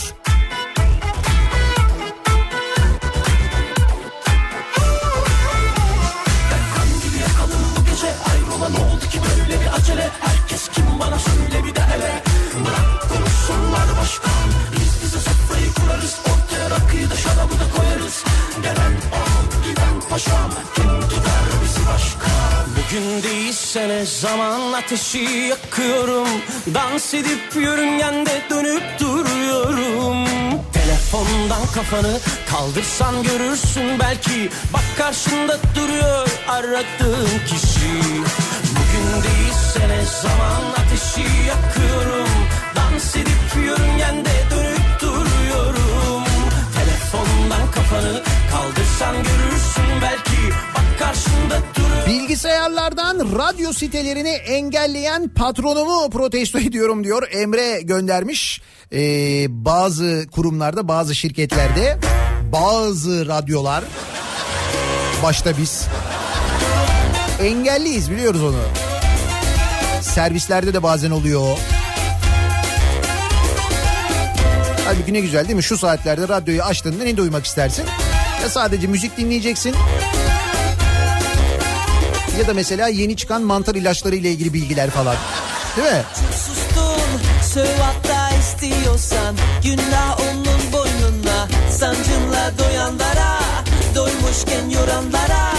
Bugün 22.93 23.23
değilse 23.23 23.89
ne 23.89 24.07
zaman 24.07 24.73
ateşi 24.73 25.19
yakıyorum. 25.19 26.29
Dans 26.75 27.15
edip 27.15 27.57
yörüngende 27.57 28.43
dönüp 28.51 28.83
duruyorum. 29.01 30.27
Telefondan 30.73 31.67
kafanı 31.75 32.19
kaldırsan 32.51 33.23
görürsün 33.23 33.99
belki. 34.01 34.51
Bak 34.73 34.85
karşında 34.99 35.59
duruyor 35.77 36.29
aradığın 36.49 37.39
kişi. 37.47 37.93
Bugün 38.71 39.23
değilse 39.23 39.89
ne 39.89 40.05
zaman 40.23 40.63
ateşi 40.85 41.29
yakıyorum. 41.49 42.29
Dans 42.77 43.17
edip 43.17 43.65
yörüngende 43.67 44.35
dönüp 44.51 45.01
duruyorum. 45.01 46.25
Telefondan 46.75 47.71
kafanı 47.71 48.23
kaldırsan 48.51 49.17
görürsün 49.17 50.03
belki 50.03 50.32
Bilgisayarlardan 52.13 53.19
radyo 53.39 53.73
sitelerini 53.73 54.29
engelleyen 54.29 55.29
patronumu 55.29 56.11
protesto 56.11 56.59
ediyorum 56.69 57.05
diyor. 57.05 57.29
Emre 57.33 57.81
göndermiş. 57.83 58.63
Ee, 58.93 59.47
bazı 59.49 60.27
kurumlarda 60.33 60.89
bazı 60.89 61.15
şirketlerde 61.15 61.99
bazı 62.53 63.29
radyolar 63.29 63.85
başta 65.23 65.59
biz 65.59 65.87
engelliyiz 67.41 68.11
biliyoruz 68.11 68.43
onu. 68.43 68.63
Servislerde 70.03 70.75
de 70.75 70.83
bazen 70.83 71.11
oluyor. 71.11 71.41
o. 71.41 71.59
Halbuki 74.85 75.13
ne 75.13 75.21
güzel 75.21 75.45
değil 75.45 75.57
mi? 75.57 75.63
Şu 75.63 75.79
saatlerde 75.79 76.29
radyoyu 76.29 76.63
açtığında 76.63 77.05
ne 77.05 77.17
duymak 77.17 77.47
istersin? 77.47 77.85
Ya 78.43 78.49
sadece 78.49 78.87
müzik 78.87 79.17
dinleyeceksin 79.17 79.75
ya 82.39 82.47
da 82.49 82.55
mesela 82.55 82.89
yeni 82.89 83.17
çıkan 83.17 83.43
mantar 83.43 83.75
ilaçları 83.75 84.17
ile 84.17 84.31
ilgili 84.31 84.53
bilgiler 84.53 84.91
falan. 84.91 85.17
Değil 85.77 85.89
mi? 85.93 86.03
Sustun 86.31 87.21
söv 87.53 87.79
hatta 87.81 88.37
istiyorsan 88.37 89.37
Günah 89.65 90.21
onun 90.21 90.73
boynuna 90.73 91.49
Sancınla 91.71 92.53
doyanlara 92.59 93.39
Doymuşken 93.95 94.71
yoranlara 94.71 95.53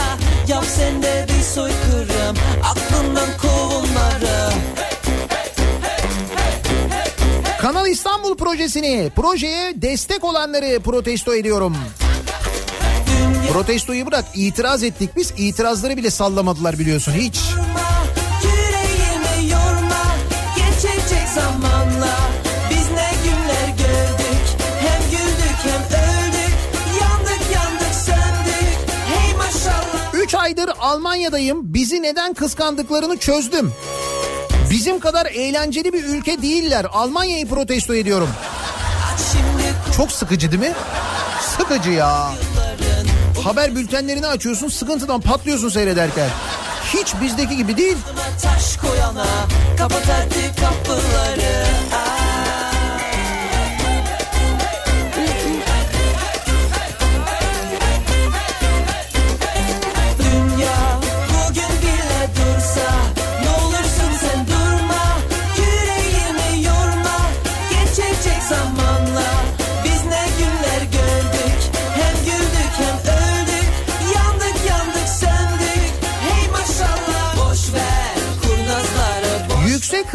Yap 0.48 0.66
sen 0.78 1.04
de 1.04 1.28
bir 1.30 1.44
soykırım 1.44 2.38
Aklından 2.64 3.30
kov 3.42 3.76
onları 3.76 4.54
Kanal 7.62 7.88
İstanbul 7.88 8.38
projesini, 8.38 9.12
projeye 9.16 9.74
destek 9.76 10.24
olanları 10.24 10.80
protesto 10.80 11.36
ediyorum. 11.36 11.78
Protestoyu 13.52 14.06
bırak 14.06 14.26
itiraz 14.36 14.84
ettik 14.84 15.10
biz 15.16 15.34
itirazları 15.38 15.98
bile 15.98 16.10
sallamadılar 16.12 16.80
biliyorsun 16.80 17.12
hiç. 17.12 17.40
Yorma, 17.52 17.90
Yüreğimi 18.44 19.52
yorma 19.52 20.04
Geçecek 20.56 21.28
zamanla 21.36 22.18
Biz 22.70 22.92
ne 22.92 23.12
günler 23.24 23.68
gördük 23.78 24.44
Hem 24.80 25.02
güldük 25.12 25.58
hem 25.64 25.82
öldük 25.82 26.56
Yandık 27.02 27.56
yandık 27.56 27.96
söndük 28.06 28.78
Hey 29.08 29.34
maşallah 29.38 30.14
3 30.14 30.36
aydır 30.36 30.70
Almanya'dayım 30.80 31.74
bizi 31.74 32.02
neden 32.02 32.34
kıskandıklarını 32.34 33.18
çözdüm. 33.18 33.74
Bizim 34.72 35.00
kadar 35.00 35.26
eğlenceli 35.26 35.94
bir 35.94 36.04
ülke 36.04 36.42
değiller. 36.42 36.86
Almanya'yı 36.94 37.48
protesto 37.48 37.96
ediyorum. 37.96 38.30
Çok 39.98 40.12
sıkıcı 40.12 40.52
değil 40.52 40.62
mi? 40.62 40.74
Sıkıcı 41.58 41.90
ya. 41.92 42.32
Haber 43.44 43.76
bültenlerini 43.76 44.28
açıyorsun 44.28 44.68
sıkıntıdan 44.68 45.22
patlıyorsun 45.22 45.70
seyrederken. 45.70 46.30
Hiç 46.94 47.14
bizdeki 47.22 47.58
gibi 47.58 47.78
değil. 47.78 47.98
Taş 48.42 48.78
koyana 48.78 49.26
artık 50.24 50.58
kapıları 50.58 51.73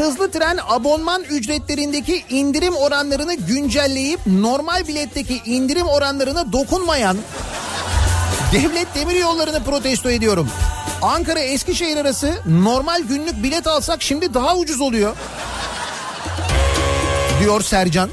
hızlı 0.09 0.31
tren 0.31 0.59
abonman 0.69 1.23
ücretlerindeki 1.23 2.25
indirim 2.31 2.75
oranlarını 2.75 3.35
güncelleyip 3.35 4.21
normal 4.27 4.89
biletteki 4.89 5.41
indirim 5.45 5.87
oranlarına 5.87 6.53
dokunmayan 6.53 7.17
devlet 8.53 8.95
demir 8.95 9.15
yollarını 9.15 9.65
protesto 9.65 10.11
ediyorum. 10.11 10.49
Ankara 11.03 11.39
Eskişehir 11.39 11.97
arası 11.97 12.35
normal 12.47 13.03
günlük 13.03 13.43
bilet 13.43 13.67
alsak 13.67 14.03
şimdi 14.03 14.35
daha 14.35 14.57
ucuz 14.57 14.81
oluyor. 14.81 15.17
Diyor 17.41 17.63
Sercan. 17.63 18.11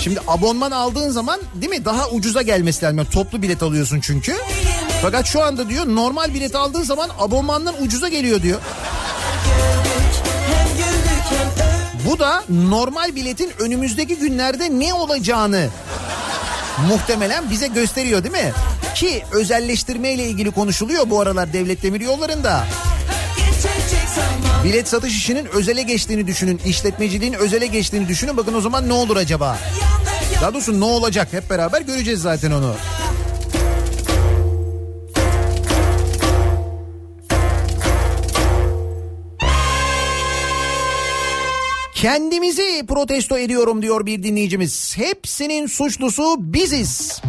Şimdi 0.00 0.20
abonman 0.26 0.70
aldığın 0.70 1.10
zaman 1.10 1.40
değil 1.54 1.70
mi 1.70 1.84
daha 1.84 2.08
ucuza 2.08 2.42
gelmesi 2.42 2.84
lazım. 2.84 2.98
Yani 2.98 3.10
toplu 3.10 3.42
bilet 3.42 3.62
alıyorsun 3.62 4.00
çünkü. 4.00 4.34
Fakat 5.02 5.26
şu 5.26 5.42
anda 5.42 5.68
diyor 5.68 5.86
normal 5.86 6.34
bilet 6.34 6.54
aldığın 6.54 6.82
zaman 6.82 7.10
abonmandan 7.18 7.82
ucuza 7.82 8.08
geliyor 8.08 8.42
diyor. 8.42 8.60
Bu 12.08 12.18
da 12.18 12.44
normal 12.48 13.16
biletin 13.16 13.52
önümüzdeki 13.58 14.16
günlerde 14.16 14.80
ne 14.80 14.94
olacağını 14.94 15.68
muhtemelen 16.88 17.50
bize 17.50 17.66
gösteriyor 17.66 18.24
değil 18.24 18.44
mi? 18.44 18.52
Ki 18.94 19.22
özelleştirme 19.32 20.12
ile 20.12 20.24
ilgili 20.24 20.50
konuşuluyor 20.50 21.10
bu 21.10 21.20
aralar 21.20 21.52
devlet 21.52 21.82
demir 21.82 22.00
yollarında. 22.00 22.64
Bilet 24.64 24.88
satış 24.88 25.16
işinin 25.16 25.46
özele 25.46 25.82
geçtiğini 25.82 26.26
düşünün. 26.26 26.60
işletmeciliğin 26.64 27.32
özele 27.32 27.66
geçtiğini 27.66 28.08
düşünün. 28.08 28.36
Bakın 28.36 28.54
o 28.54 28.60
zaman 28.60 28.88
ne 28.88 28.92
olur 28.92 29.16
acaba? 29.16 29.58
Daha 30.42 30.54
doğrusu 30.54 30.80
ne 30.80 30.84
olacak 30.84 31.28
hep 31.30 31.50
beraber 31.50 31.80
göreceğiz 31.80 32.20
zaten 32.20 32.50
onu. 32.50 32.74
Kendimizi 41.98 42.86
protesto 42.88 43.38
ediyorum 43.38 43.82
diyor 43.82 44.06
bir 44.06 44.22
dinleyicimiz. 44.22 44.96
Hepsinin 44.96 45.66
suçlusu 45.66 46.36
biziz. 46.38 47.20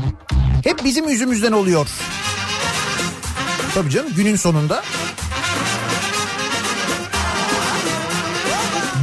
Hep 0.63 0.83
bizim 0.83 1.09
yüzümüzden 1.09 1.51
oluyor. 1.51 1.87
Tabii 3.73 3.89
canım 3.89 4.13
günün 4.15 4.35
sonunda. 4.35 4.83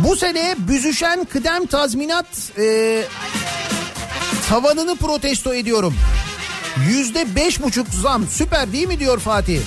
Bu 0.04 0.16
sene 0.16 0.54
büzüşen 0.58 1.24
kıdem 1.24 1.66
tazminat 1.66 2.26
e, 2.58 3.04
tavanını 4.48 4.96
protesto 4.96 5.54
ediyorum. 5.54 5.94
Yüzde 6.88 7.34
beş 7.36 7.62
buçuk 7.62 7.88
zam 7.88 8.26
süper 8.30 8.72
değil 8.72 8.88
mi 8.88 8.98
diyor 8.98 9.18
Fatih. 9.18 9.60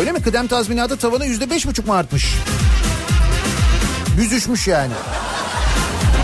Öyle 0.00 0.12
mi 0.12 0.22
kıdem 0.22 0.46
tazminatı 0.46 0.96
tavanı 0.96 1.26
yüzde 1.26 1.50
beş 1.50 1.66
buçuk 1.66 1.86
mu 1.86 1.94
artmış? 1.94 2.34
Büzüşmüş 4.16 4.68
yani. 4.68 4.92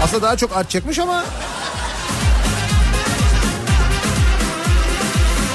Aslında 0.04 0.22
daha 0.22 0.36
çok 0.36 0.56
artacakmış 0.56 0.98
ama 0.98 1.24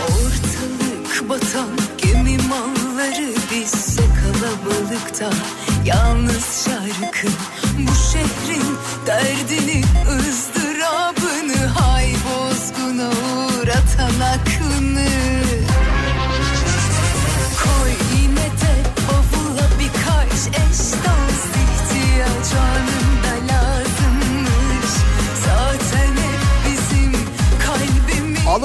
Ortalık 0.08 1.30
batan 1.30 1.70
gemi 1.98 2.38
malları 2.38 3.30
bizse 3.52 4.02
kalabalıkta 4.02 5.30
Yalnız 5.86 6.66
şarkı 6.66 7.28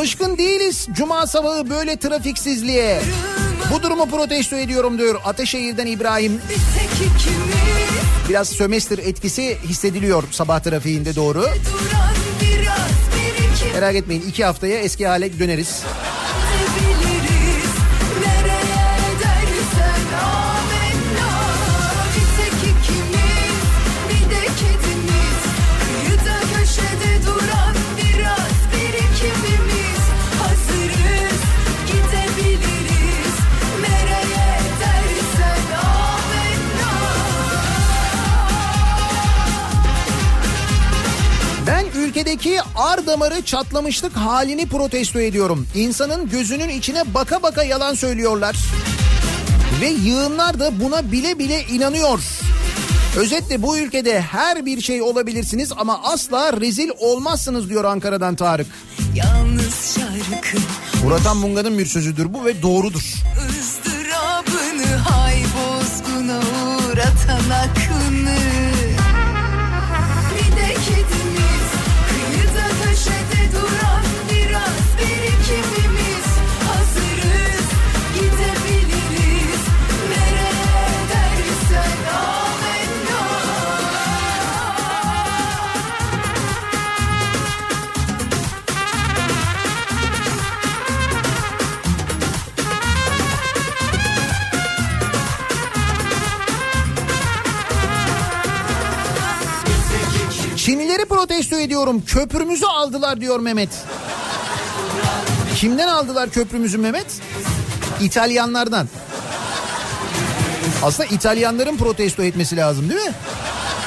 alışkın 0.02 0.38
değiliz 0.38 0.86
cuma 0.92 1.26
sabahı 1.26 1.70
böyle 1.70 1.96
trafiksizliğe. 1.96 3.02
Bu 3.74 3.82
durumu 3.82 4.06
protesto 4.06 4.56
ediyorum 4.56 4.98
diyor 4.98 5.20
Ataşehir'den 5.24 5.86
İbrahim. 5.86 6.40
Biraz 8.28 8.48
sömestr 8.48 8.98
etkisi 8.98 9.58
hissediliyor 9.64 10.24
sabah 10.30 10.60
trafiğinde 10.60 11.16
doğru. 11.16 11.46
Merak 13.74 13.94
etmeyin 13.94 14.22
iki 14.28 14.44
haftaya 14.44 14.78
eski 14.78 15.06
hale 15.06 15.38
döneriz. 15.38 15.82
Ülkedeki 42.22 42.58
ar 42.76 43.06
damarı 43.06 43.42
çatlamışlık 43.42 44.16
halini 44.16 44.66
protesto 44.66 45.20
ediyorum. 45.20 45.66
İnsanın 45.74 46.28
gözünün 46.28 46.68
içine 46.68 47.14
baka 47.14 47.42
baka 47.42 47.64
yalan 47.64 47.94
söylüyorlar. 47.94 48.56
Ve 49.80 49.86
yığınlar 49.86 50.60
da 50.60 50.80
buna 50.80 51.12
bile 51.12 51.38
bile 51.38 51.64
inanıyor. 51.64 52.18
Özetle 53.16 53.62
bu 53.62 53.78
ülkede 53.78 54.20
her 54.20 54.66
bir 54.66 54.80
şey 54.80 55.02
olabilirsiniz 55.02 55.72
ama 55.76 56.00
asla 56.04 56.60
rezil 56.60 56.90
olmazsınız 56.98 57.68
diyor 57.68 57.84
Ankara'dan 57.84 58.36
Tarık. 58.36 58.66
Yalnız 59.14 59.96
şarkı 59.96 60.58
Murat 61.04 61.36
Munga'nın 61.36 61.78
bir 61.78 61.86
sözüdür 61.86 62.34
bu 62.34 62.44
ve 62.44 62.62
doğrudur. 62.62 63.14
ızdırabını 63.60 64.96
hay 64.96 65.36
bozguna 65.36 66.38
uğratan 66.38 67.50
Çinlileri 100.92 101.08
protesto 101.08 101.58
ediyorum. 101.58 102.02
Köprümüzü 102.06 102.66
aldılar 102.66 103.20
diyor 103.20 103.40
Mehmet. 103.40 103.68
Kimden 105.56 105.88
aldılar 105.88 106.30
köprümüzü 106.30 106.78
Mehmet? 106.78 107.06
İtalyanlardan. 108.00 108.88
Aslında 110.82 111.08
İtalyanların 111.08 111.76
protesto 111.76 112.22
etmesi 112.22 112.56
lazım 112.56 112.90
değil 112.90 113.00
mi? 113.00 113.14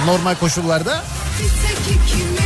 Normal 0.06 0.36
koşullarda. 0.36 1.04
Bir 1.40 1.50
tek 1.50 2.45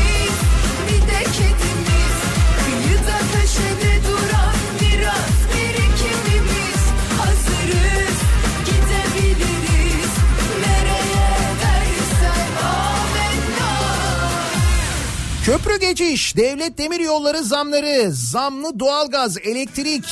Köprü 15.50 15.80
geçiş, 15.80 16.38
devlet 16.38 16.78
demir 16.78 17.00
yolları 17.00 17.44
zamları, 17.44 18.12
zamlı 18.12 18.80
doğalgaz, 18.80 19.38
elektrik. 19.38 20.06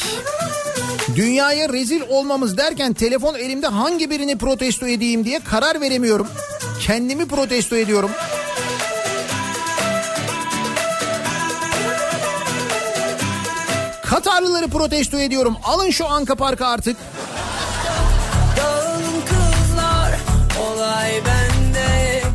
Dünyaya 1.15 1.69
rezil 1.69 2.01
olmamız 2.09 2.57
derken 2.57 2.93
telefon 2.93 3.35
elimde 3.35 3.67
hangi 3.67 4.09
birini 4.09 4.37
protesto 4.37 4.87
edeyim 4.87 5.25
diye 5.25 5.39
karar 5.39 5.81
veremiyorum. 5.81 6.27
Kendimi 6.81 7.27
protesto 7.27 7.75
ediyorum. 7.75 8.11
Katarlıları 14.05 14.67
protesto 14.67 15.17
ediyorum. 15.17 15.55
Alın 15.63 15.89
şu 15.89 16.07
Anka 16.07 16.35
Park'ı 16.35 16.65
artık. 16.65 16.97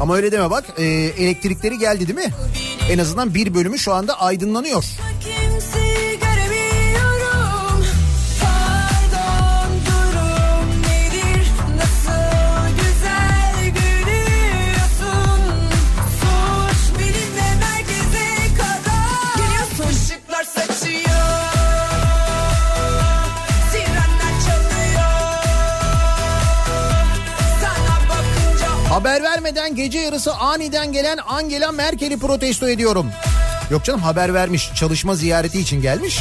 Ama 0.02 0.16
öyle 0.16 0.32
deme 0.32 0.50
bak 0.50 0.64
e, 0.78 0.84
elektrikleri 1.18 1.78
geldi 1.78 2.08
değil 2.08 2.28
mi? 2.28 2.34
En 2.90 2.98
azından 2.98 3.34
bir 3.34 3.54
bölümü 3.54 3.78
şu 3.78 3.92
anda 3.92 4.20
aydınlanıyor. 4.20 4.84
Vermeden 29.44 29.74
gece 29.74 29.98
yarısı 29.98 30.34
aniden 30.34 30.92
gelen 30.92 31.18
Angela 31.26 31.72
Merkel'i 31.72 32.18
protesto 32.18 32.68
ediyorum. 32.68 33.06
Yok 33.70 33.84
canım 33.84 34.00
haber 34.00 34.34
vermiş 34.34 34.70
çalışma 34.74 35.14
ziyareti 35.14 35.60
için 35.60 35.82
gelmiş. 35.82 36.18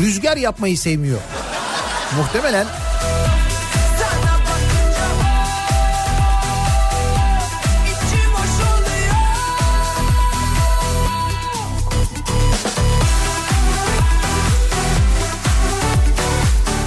rüzgar 0.00 0.36
yapmayı 0.36 0.78
sevmiyor. 0.78 1.20
Muhtemelen 2.16 2.66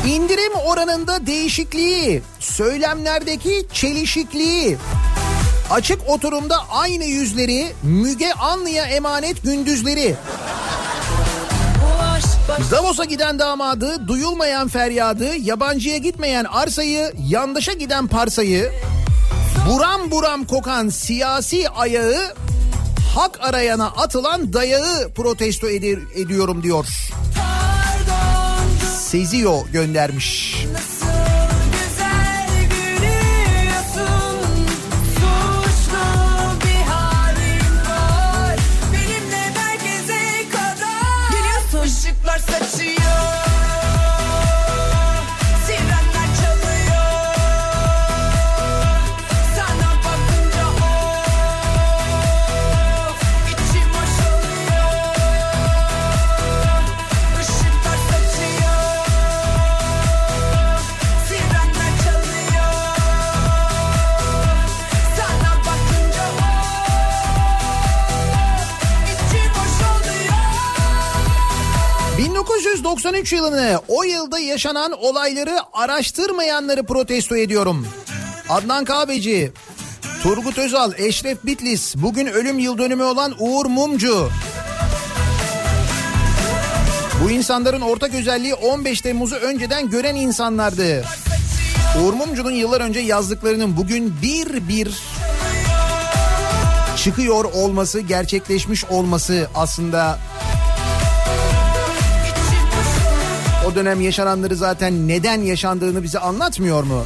indirim 0.08 0.54
oranında 0.66 1.26
değişikliği, 1.26 2.22
söylemlerdeki 2.60 3.66
çelişikliği, 3.74 4.78
açık 5.72 6.10
oturumda 6.10 6.56
aynı 6.70 7.06
yüzleri, 7.06 7.68
Müge 7.84 8.32
Anlı'ya 8.32 8.86
emanet 8.86 9.44
gündüzleri, 9.44 10.16
Davos'a 12.72 13.06
giden 13.06 13.40
damadı, 13.40 14.08
duyulmayan 14.08 14.68
feryadı, 14.68 15.36
yabancıya 15.36 15.98
gitmeyen 15.98 16.44
arsayı, 16.44 17.14
yandaşa 17.28 17.74
giden 17.74 18.08
parsayı, 18.08 18.72
buram 19.70 20.12
buram 20.12 20.46
kokan 20.46 20.90
siyasi 20.90 21.70
ayağı, 21.70 22.34
hak 23.16 23.40
arayana 23.42 23.88
atılan 23.88 24.54
dayağı 24.54 25.10
protesto 25.16 25.68
edi- 25.70 26.08
ediyorum 26.16 26.64
diyor. 26.64 26.86
Sezio 29.00 29.66
göndermiş. 29.72 30.56
Nasıl 30.74 30.89
1993 72.80 73.34
yılını 73.34 73.82
o 73.88 74.04
yılda 74.04 74.40
yaşanan 74.40 74.92
olayları 74.92 75.60
araştırmayanları 75.74 76.84
protesto 76.84 77.36
ediyorum. 77.36 77.88
Adnan 78.50 78.86
Kahveci, 78.86 79.52
Turgut 80.24 80.58
Özal, 80.58 80.92
Eşref 80.98 81.46
Bitlis, 81.46 81.96
bugün 81.96 82.28
ölüm 82.28 82.60
yıl 82.60 82.78
dönümü 82.78 83.04
olan 83.04 83.36
Uğur 83.40 83.66
Mumcu. 83.66 84.30
Bu 87.24 87.32
insanların 87.32 87.82
ortak 87.82 88.14
özelliği 88.14 88.54
15 88.54 89.02
Temmuz'u 89.02 89.36
önceden 89.36 89.90
gören 89.90 90.16
insanlardı. 90.16 91.04
Uğur 92.02 92.14
Mumcu'nun 92.14 92.52
yıllar 92.52 92.82
önce 92.82 93.00
yazdıklarının 93.00 93.78
bugün 93.78 94.14
bir 94.22 94.68
bir 94.68 94.90
çıkıyor 96.98 97.46
olması, 97.46 98.00
gerçekleşmiş 98.00 98.86
olması 98.86 99.48
aslında 99.56 100.20
o 103.72 103.76
dönem 103.76 104.02
yaşananları 104.02 104.56
zaten 104.56 105.08
neden 105.08 105.42
yaşandığını 105.42 106.04
bize 106.04 106.20
anlatmıyor 106.20 106.84
mu? 106.84 107.06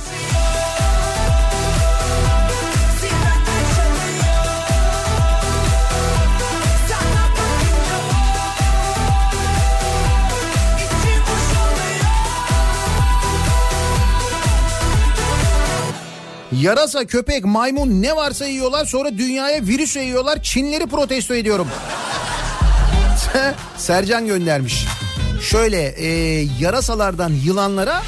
Yarasa, 16.51 17.05
köpek, 17.05 17.45
maymun 17.45 18.01
ne 18.01 18.15
varsa 18.15 18.45
yiyorlar 18.45 18.85
sonra 18.85 19.17
dünyaya 19.17 19.61
virüs 19.61 19.95
yayıyorlar. 19.95 20.41
Çinleri 20.41 20.87
protesto 20.87 21.35
ediyorum. 21.35 21.67
Sercan 23.77 24.27
göndermiş. 24.27 24.85
Şöyle 25.53 25.87
e, 25.97 26.07
yarasalardan 26.59 27.33
yılanlara 27.45 28.03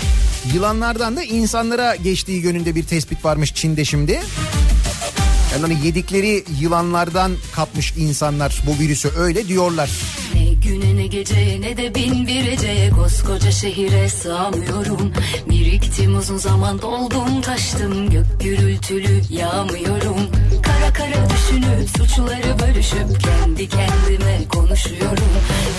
yılanlardan 0.54 1.18
da 1.18 1.24
insanlara 1.24 1.96
geçtiği 1.96 2.42
yönünde 2.42 2.76
bir 2.76 2.84
tespit 2.84 3.26
varmış 3.26 3.54
Çin'de 3.54 3.86
şimdi. 3.86 4.12
Yani 4.12 5.62
hani 5.62 5.86
yedikleri 5.86 6.44
yılanlardan 6.62 7.32
kapmış 7.56 7.94
insanlar 7.98 8.64
bu 8.68 8.80
virüsü 8.84 9.10
öyle 9.18 9.48
diyorlar. 9.48 9.90
Ne 10.34 10.54
güne 10.54 10.96
ne 10.96 11.08
geceye 11.08 11.62
ne 11.62 11.78
de 11.78 11.96
bin 11.96 12.28
bir 12.28 12.52
eceye 12.52 12.90
Koskoca 12.90 13.52
şehire 13.52 14.10
sığamıyorum 14.10 15.14
Biriktim 15.50 16.18
uzun 16.18 16.38
zaman 16.38 16.82
doldum 16.82 17.42
taştım 17.42 18.10
Gök 18.10 18.42
gürültülü 18.42 19.22
yağmıyorum 19.30 20.18
Kara 20.64 20.94
kara 20.94 21.30
düşünüp 21.30 21.90
suçları 21.98 22.60
bölüşüp 22.60 23.24
Kendi 23.24 23.70
kendime 23.70 24.48
konuşuyorum 24.54 25.30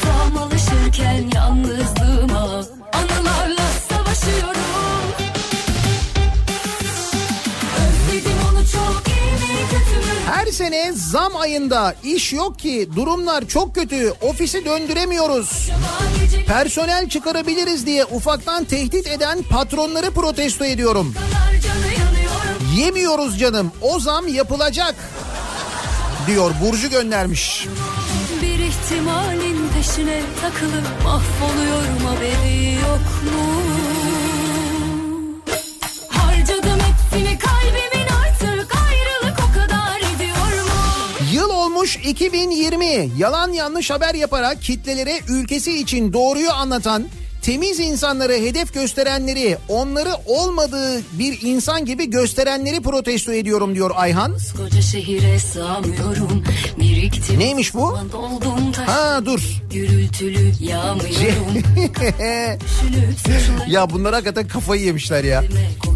Tam 0.03 0.43
alışırken 0.87 1.31
yalnızlığıma 1.35 2.65
Anılarla 2.93 3.67
savaşıyorum 3.89 4.61
Özledim 7.87 8.39
onu 8.51 8.67
çok 8.73 9.03
Her 10.27 10.47
sene 10.47 10.93
zam 10.93 11.37
ayında 11.37 11.95
iş 12.05 12.33
yok 12.33 12.59
ki 12.59 12.89
durumlar 12.97 13.47
çok 13.47 13.75
kötü 13.75 14.13
ofisi 14.21 14.65
döndüremiyoruz. 14.65 15.71
Personel 16.47 17.09
çıkarabiliriz 17.09 17.87
diye 17.87 18.05
ufaktan 18.05 18.65
tehdit 18.65 19.07
eden 19.07 19.43
patronları 19.43 20.11
protesto 20.11 20.65
ediyorum. 20.65 21.15
Yemiyoruz 22.77 23.39
canım 23.39 23.73
o 23.83 24.01
zam 24.01 24.29
yapılacak 24.29 24.95
diyor 26.27 26.51
Burcu 26.63 26.91
göndermiş. 26.91 27.67
Bir 28.43 28.59
ihtimalin 28.59 29.56
peşine 29.87 30.21
takılıp 30.41 31.05
mahvoluyorum 31.05 31.99
haberi 32.07 32.75
yok 32.75 33.01
mu? 33.25 33.63
Harcadım 36.09 36.81
hepsini 36.81 37.39
kalbimin 37.39 38.07
artık 38.23 38.73
ayrılık 38.77 39.39
o 39.51 39.55
kadar 39.55 39.99
ediyor 39.99 40.65
mu? 40.65 41.33
Yıl 41.33 41.51
olmuş 41.51 41.97
2020 41.97 43.11
yalan 43.19 43.53
yanlış 43.53 43.91
haber 43.91 44.15
yaparak 44.15 44.63
kitlelere 44.63 45.21
ülkesi 45.29 45.79
için 45.79 46.13
doğruyu 46.13 46.53
anlatan 46.53 47.05
temiz 47.47 47.81
insanları 47.81 48.33
hedef 48.33 48.75
gösterenleri 48.75 49.57
onları 49.69 50.11
olmadığı 50.27 51.03
bir 51.13 51.39
insan 51.43 51.85
gibi 51.85 52.11
gösterenleri 52.11 52.81
protesto 52.81 53.33
ediyorum 53.33 53.75
diyor 53.75 53.91
Ayhan. 53.95 54.37
Biriktim 56.79 57.39
Neymiş 57.39 57.75
bu? 57.75 57.99
Ha 58.87 59.21
dur. 59.25 59.41
gürültülü 59.73 60.53
Ya 63.69 63.91
bunlar 63.91 64.15
hakikaten 64.15 64.49
kafayı 64.49 64.83
yemişler 64.83 65.25
ya. 65.25 65.45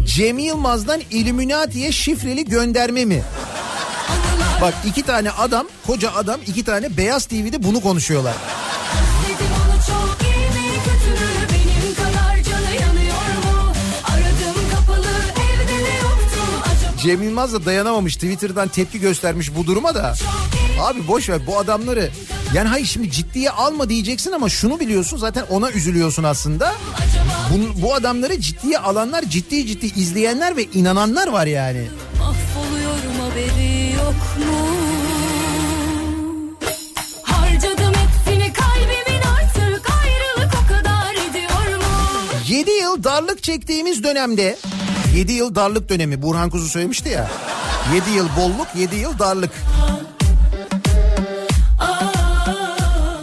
Cem 0.05 0.39
Yılmaz'dan 0.39 1.01
Illuminati'ye 1.11 1.91
şifreli 1.91 2.45
gönderme 2.45 3.05
mi? 3.05 3.23
Bak 4.61 4.73
iki 4.85 5.03
tane 5.03 5.31
adam, 5.31 5.67
koca 5.87 6.11
adam 6.11 6.39
iki 6.47 6.63
tane 6.63 6.97
Beyaz 6.97 7.25
TV'de 7.25 7.63
bunu 7.63 7.81
konuşuyorlar. 7.81 8.35
Cem 17.03 17.23
Yılmaz 17.23 17.53
da 17.53 17.65
dayanamamış 17.65 18.15
Twitter'dan 18.15 18.67
tepki 18.67 18.99
göstermiş 18.99 19.55
bu 19.55 19.67
duruma 19.67 19.95
da. 19.95 20.13
Abi 20.81 21.07
boş 21.07 21.29
ver 21.29 21.47
bu 21.47 21.57
adamları. 21.57 22.11
Yani 22.53 22.67
hayır 22.67 22.85
şimdi 22.85 23.11
ciddiye 23.11 23.49
alma 23.49 23.89
diyeceksin 23.89 24.31
ama 24.31 24.49
şunu 24.49 24.79
biliyorsun 24.79 25.17
zaten 25.17 25.45
ona 25.49 25.71
üzülüyorsun 25.71 26.23
aslında. 26.23 26.73
Bu, 27.53 27.81
bu 27.81 27.93
adamları 27.95 28.39
ciddiye 28.41 28.77
alanlar 28.79 29.23
ciddi 29.23 29.67
ciddi 29.67 29.85
izleyenler 29.85 30.57
ve 30.57 30.63
inananlar 30.63 31.27
var 31.27 31.45
yani. 31.47 31.87
mahvoluyorum 32.19 33.19
haberi 33.19 33.91
yok 33.93 34.47
mu? 34.47 34.67
Harcadım 37.23 37.93
hepsini 37.93 38.53
kalbimin 38.53 39.21
artık 39.35 39.89
ayrılık 40.03 40.53
o 40.65 40.67
kadar 40.67 41.13
ediyor 41.13 41.77
mu? 41.77 41.83
7 42.47 42.71
yıl 42.71 43.03
darlık 43.03 43.43
çektiğimiz 43.43 44.03
dönemde 44.03 44.57
7 45.15 45.31
yıl 45.31 45.55
darlık 45.55 45.89
dönemi 45.89 46.21
Burhan 46.21 46.49
Kuzu 46.49 46.69
söylemişti 46.69 47.09
ya. 47.09 47.29
7 47.95 48.09
yıl 48.09 48.27
bolluk 48.37 48.67
7 48.75 48.95
yıl 48.95 49.19
darlık. 49.19 49.51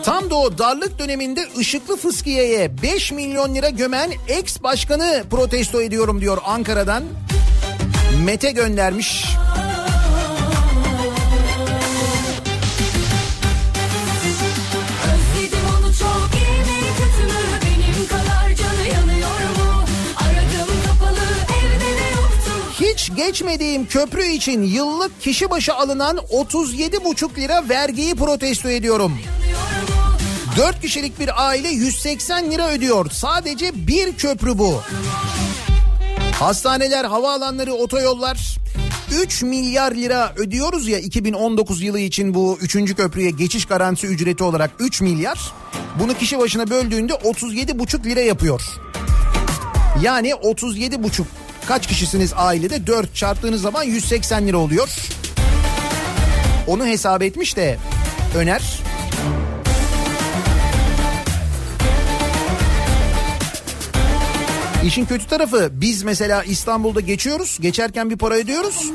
Tam 0.04 0.30
da 0.30 0.34
o 0.34 0.58
darlık 0.58 0.98
döneminde 0.98 1.48
ışıklı 1.58 1.96
fıskiyeye 1.96 2.82
5 2.82 3.12
milyon 3.12 3.54
lira 3.54 3.68
gömen 3.68 4.10
ex 4.28 4.62
başkanı 4.62 5.24
protesto 5.30 5.82
ediyorum 5.82 6.20
diyor 6.20 6.38
Ankara'dan. 6.44 7.04
Mete 8.24 8.50
göndermiş. 8.50 9.24
Geçmediğim 23.18 23.86
köprü 23.86 24.26
için 24.26 24.62
yıllık 24.62 25.22
kişi 25.22 25.50
başı 25.50 25.74
alınan 25.74 26.16
37,5 26.16 27.36
lira 27.36 27.68
vergiyi 27.68 28.14
protesto 28.14 28.68
ediyorum. 28.68 29.18
4 30.56 30.80
kişilik 30.80 31.20
bir 31.20 31.46
aile 31.48 31.68
180 31.68 32.50
lira 32.50 32.70
ödüyor. 32.70 33.10
Sadece 33.10 33.86
bir 33.86 34.16
köprü 34.16 34.58
bu. 34.58 34.80
Hastaneler, 36.32 37.04
havaalanları, 37.04 37.72
otoyollar 37.72 38.58
3 39.22 39.42
milyar 39.42 39.92
lira 39.92 40.32
ödüyoruz 40.36 40.88
ya 40.88 40.98
2019 40.98 41.82
yılı 41.82 42.00
için 42.00 42.34
bu 42.34 42.58
3. 42.60 42.94
köprüye 42.94 43.30
geçiş 43.30 43.64
garantisi 43.64 44.06
ücreti 44.06 44.44
olarak 44.44 44.70
3 44.78 45.00
milyar. 45.00 45.52
Bunu 46.00 46.14
kişi 46.14 46.38
başına 46.38 46.70
böldüğünde 46.70 47.12
37,5 47.12 48.04
lira 48.04 48.20
yapıyor. 48.20 48.62
Yani 50.02 50.30
37,5 50.30 51.22
kaç 51.68 51.86
kişisiniz 51.86 52.32
ailede 52.36 52.86
4 52.86 53.14
çarptığınız 53.14 53.62
zaman 53.62 53.82
180 53.82 54.46
lira 54.46 54.56
oluyor. 54.56 54.88
Onu 56.66 56.86
hesap 56.86 57.22
etmiş 57.22 57.56
de 57.56 57.78
Öner. 58.36 58.62
İşin 64.84 65.04
kötü 65.04 65.26
tarafı 65.26 65.68
biz 65.72 66.02
mesela 66.02 66.44
İstanbul'da 66.44 67.00
geçiyoruz. 67.00 67.58
Geçerken 67.60 68.10
bir 68.10 68.16
para 68.16 68.34
ödüyoruz. 68.34 68.90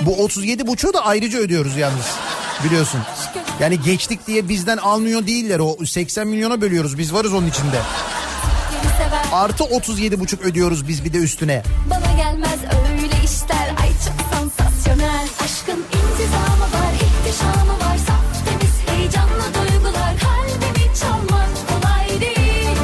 Bu 0.00 0.22
37 0.24 0.66
buçuğu 0.66 0.94
da 0.94 1.06
ayrıca 1.06 1.38
ödüyoruz 1.38 1.76
yalnız. 1.76 2.06
Biliyorsun. 2.64 3.00
Yani 3.60 3.80
geçtik 3.80 4.26
diye 4.26 4.48
bizden 4.48 4.76
almıyor 4.76 5.26
değiller. 5.26 5.58
O 5.58 5.84
80 5.86 6.26
milyona 6.26 6.60
bölüyoruz. 6.60 6.98
Biz 6.98 7.14
varız 7.14 7.34
onun 7.34 7.46
içinde. 7.46 7.78
Artı 9.34 9.64
37 9.64 10.20
buçuk 10.20 10.42
ödüyoruz 10.42 10.88
biz 10.88 11.04
bir 11.04 11.12
de 11.12 11.18
üstüne. 11.18 11.62
Bana 11.90 12.16
gelmez 12.16 12.58
öyle 12.90 13.14
işler. 13.24 13.68
Ay 13.82 13.88
çok 13.88 14.26
sansasyonel. 14.32 15.28
Aşkın 15.44 15.78
intizamı 15.78 16.62
var 16.74 16.92
ihtişamı 16.94 17.72
var 17.72 17.98
Saf 18.06 18.44
temiz 18.46 18.74
heyecanlı 18.86 19.44
duygular 19.54 20.14
Kalbimi 20.24 20.94
çalmak 21.00 21.48
kolay 21.68 22.20
değil. 22.20 22.76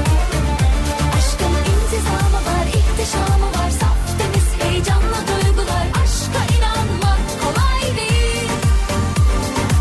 Aşkın 1.18 1.54
intizamı 1.72 2.40
var 2.48 2.66
ihtişamı 2.68 3.46
var 3.46 3.70
Saf 3.80 4.18
temiz 4.18 4.48
heyecanlı 4.62 5.16
duygular 5.28 5.86
Aşka 6.02 6.54
inanmak 6.56 7.20
kolay 7.42 7.96
değil. 7.96 8.50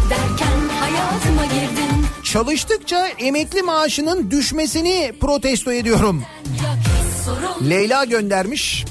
Derken 0.10 0.60
hayatıma 0.80 1.46
girdin. 1.46 2.06
Çalıştıkça 2.24 3.08
emekli 3.08 3.62
maaşının 3.62 4.32
düşmesini 4.32 5.14
protesto 5.22 5.72
ediyorum. 5.72 6.24
Leyla 7.70 8.06
göndermiş. 8.06 8.86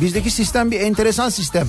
Bizdeki 0.00 0.30
sistem 0.30 0.70
bir 0.70 0.80
enteresan 0.80 1.28
sistem. 1.28 1.68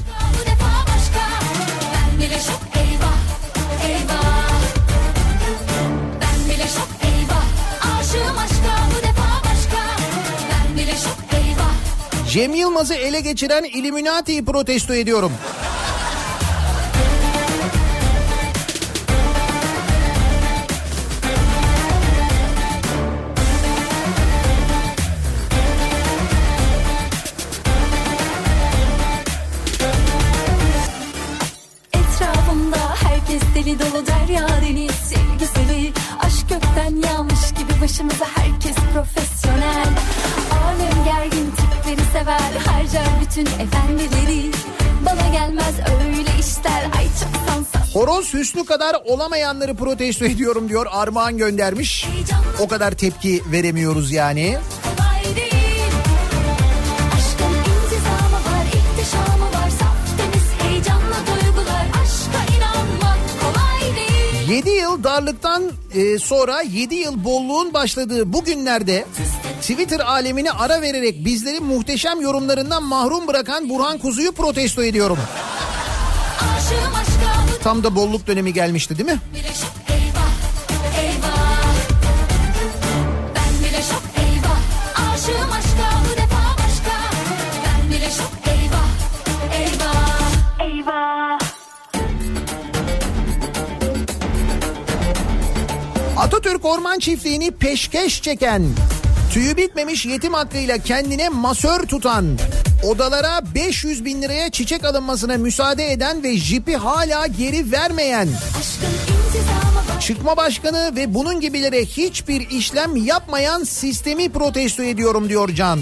Cem 12.35 12.53
Yılmaz'ı 12.53 12.93
ele 12.93 13.21
geçiren 13.21 13.63
Illuminati'yi 13.63 14.45
protesto 14.45 14.93
ediyorum. 14.93 15.31
Deli 33.79 33.91
dolu 33.91 34.07
derya 34.07 34.47
deniz 34.61 34.91
sevgiseli 34.91 35.93
Aşk 36.19 36.49
gökten 36.49 37.09
yağmış 37.09 37.51
gibi 37.51 37.81
başımıza 37.81 38.25
herkes 38.35 38.75
profesyonel. 38.93 39.87
Alem 40.63 41.05
gergin 41.05 41.51
tipleri 41.51 42.07
sever 42.13 42.51
harcar 42.65 43.05
bütün 43.21 43.45
efendileri. 43.45 44.51
Bana 45.05 45.27
gelmez 45.33 45.75
öyle 45.79 46.39
işler 46.39 46.83
ay 46.97 47.05
çok 47.05 47.47
sansasyon 47.47 48.01
Horoz 48.01 48.33
Hüsnü 48.33 48.65
kadar 48.65 48.95
olamayanları 49.05 49.75
protesto 49.75 50.25
ediyorum 50.25 50.69
diyor 50.69 50.85
Armağan 50.91 51.37
göndermiş. 51.37 52.07
O 52.59 52.67
kadar 52.67 52.91
tepki 52.91 53.41
veremiyoruz 53.51 54.11
yani. 54.11 54.57
7 64.49 64.69
yıl 64.69 65.03
darlıktan 65.03 65.63
e, 65.93 66.19
sonra 66.19 66.61
7 66.61 66.95
yıl 66.95 67.23
bolluğun 67.23 67.73
başladığı 67.73 68.33
bu 68.33 68.43
günlerde 68.43 69.05
Twitter 69.61 69.99
alemine 69.99 70.51
ara 70.51 70.81
vererek 70.81 71.25
bizleri 71.25 71.59
muhteşem 71.59 72.21
yorumlarından 72.21 72.83
mahrum 72.83 73.27
bırakan 73.27 73.69
Burhan 73.69 73.97
Kuzu'yu 73.97 74.31
protesto 74.31 74.83
ediyorum. 74.83 75.17
Tam 77.63 77.83
da 77.83 77.95
bolluk 77.95 78.27
dönemi 78.27 78.53
gelmişti 78.53 78.97
değil 78.97 79.09
mi? 79.09 79.19
Orman 96.95 96.99
Çiftliği'ni 96.99 97.51
peşkeş 97.51 98.21
çeken, 98.21 98.63
tüyü 99.33 99.57
bitmemiş 99.57 100.05
yetim 100.05 100.33
hakkıyla 100.33 100.77
kendine 100.77 101.29
masör 101.29 101.79
tutan, 101.79 102.25
odalara 102.83 103.41
500 103.55 104.05
bin 104.05 104.21
liraya 104.21 104.49
çiçek 104.49 104.85
alınmasına 104.85 105.37
müsaade 105.37 105.91
eden 105.91 106.23
ve 106.23 106.37
jipi 106.37 106.75
hala 106.75 107.27
geri 107.27 107.71
vermeyen, 107.71 108.27
çıkma 110.01 110.37
başkanı 110.37 110.95
ve 110.95 111.13
bunun 111.13 111.41
gibilere 111.41 111.85
hiçbir 111.85 112.49
işlem 112.49 112.95
yapmayan 112.95 113.63
sistemi 113.63 114.29
protesto 114.29 114.83
ediyorum 114.83 115.29
diyor 115.29 115.49
Can. 115.49 115.79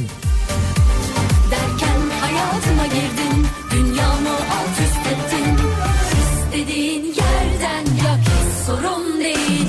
Derken 1.51 2.01
hayatıma 2.21 2.85
girdin 2.85 3.47
Dünyamı 3.71 4.29
alt 4.29 4.79
üst 4.83 5.07
ettin. 5.07 5.57
İstediğin 6.53 7.03
yerden 7.03 7.85
yak 8.05 8.19
sorun 8.65 9.19
değil 9.19 9.62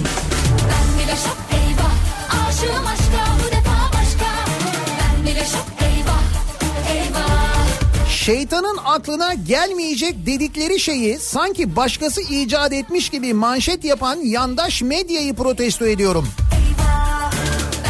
Şeytanın 8.24 8.78
aklına 8.84 9.34
gelmeyecek 9.34 10.26
dedikleri 10.26 10.80
şeyi 10.80 11.18
sanki 11.18 11.76
başkası 11.76 12.20
icat 12.20 12.72
etmiş 12.72 13.08
gibi 13.08 13.34
manşet 13.34 13.84
yapan 13.84 14.18
yandaş 14.22 14.82
medyayı 14.82 15.34
protesto 15.34 15.86
ediyorum. 15.86 16.28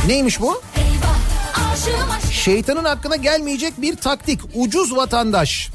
Neymiş 0.07 0.41
bu? 0.41 0.63
Şeytanın 2.33 2.85
aklına 2.85 3.17
gelmeyecek 3.17 3.83
bir 3.83 3.97
taktik. 3.97 4.41
Ucuz 4.55 4.97
vatandaş. 4.97 5.71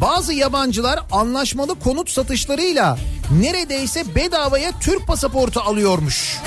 Bazı 0.00 0.32
yabancılar 0.32 1.00
anlaşmalı 1.12 1.78
konut 1.78 2.10
satışlarıyla 2.10 2.98
neredeyse 3.40 4.14
bedavaya 4.14 4.78
Türk 4.80 5.06
pasaportu 5.06 5.60
alıyormuş. 5.60 6.38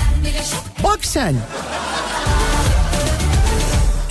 Bak 0.83 0.99
sen. 1.01 1.35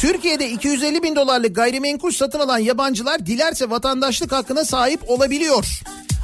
Türkiye'de 0.01 0.51
250 0.51 1.03
bin 1.03 1.17
dolarlık 1.17 1.57
gayrimenkul 1.57 2.11
satın 2.11 2.39
alan 2.39 2.59
yabancılar 2.59 3.27
dilerse 3.27 3.71
vatandaşlık 3.71 4.33
hakkına 4.33 4.65
sahip 4.65 5.11
olabiliyor. 5.11 5.83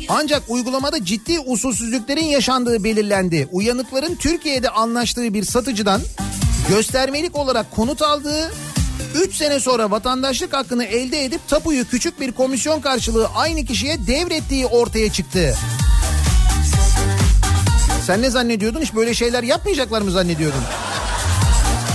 Ancak 0.08 0.42
uygulamada 0.48 1.04
ciddi 1.04 1.40
usulsüzlüklerin 1.40 2.24
yaşandığı 2.24 2.84
belirlendi. 2.84 3.48
Uyanıkların 3.52 4.14
Türkiye'de 4.14 4.70
anlaştığı 4.70 5.34
bir 5.34 5.42
satıcıdan 5.42 6.00
göstermelik 6.68 7.36
olarak 7.36 7.70
konut 7.70 8.02
aldığı 8.02 8.50
3 9.14 9.34
sene 9.34 9.60
sonra 9.60 9.90
vatandaşlık 9.90 10.52
hakkını 10.52 10.84
elde 10.84 11.24
edip 11.24 11.48
tapuyu 11.48 11.88
küçük 11.88 12.20
bir 12.20 12.32
komisyon 12.32 12.80
karşılığı 12.80 13.28
aynı 13.36 13.64
kişiye 13.64 14.06
devrettiği 14.06 14.66
ortaya 14.66 15.12
çıktı. 15.12 15.54
Sen 18.06 18.22
ne 18.22 18.30
zannediyordun? 18.30 18.80
Hiç 18.80 18.94
böyle 18.94 19.14
şeyler 19.14 19.42
yapmayacaklar 19.42 20.02
mı 20.02 20.10
zannediyordun? 20.10 20.62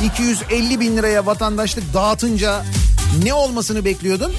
250 0.03 0.79
bin 0.79 0.97
liraya 0.97 1.25
vatandaşlık 1.25 1.93
dağıtınca 1.93 2.63
ne 3.23 3.33
olmasını 3.33 3.85
bekliyordun? 3.85 4.33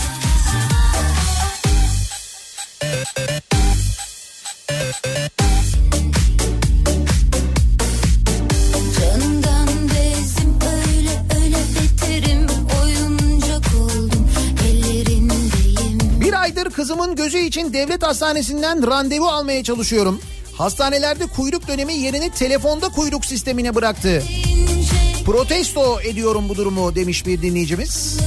Kızımın 16.77 17.17
gözü 17.17 17.39
için 17.39 17.73
devlet 17.73 18.03
hastanesinden 18.03 18.87
randevu 18.87 19.27
almaya 19.27 19.65
çalışıyorum. 19.65 20.21
Hastanelerde 20.59 21.27
kuyruk 21.27 21.69
dönemi 21.69 21.95
yerini 21.95 22.31
telefonda 22.31 22.89
kuyruk 22.89 23.25
sistemine 23.25 23.75
bıraktı. 23.75 24.23
Protesto 25.27 26.01
ediyorum 26.01 26.49
bu 26.49 26.57
durumu 26.57 26.95
demiş 26.95 27.27
bir 27.27 27.43
dinleyicimiz. 27.43 28.19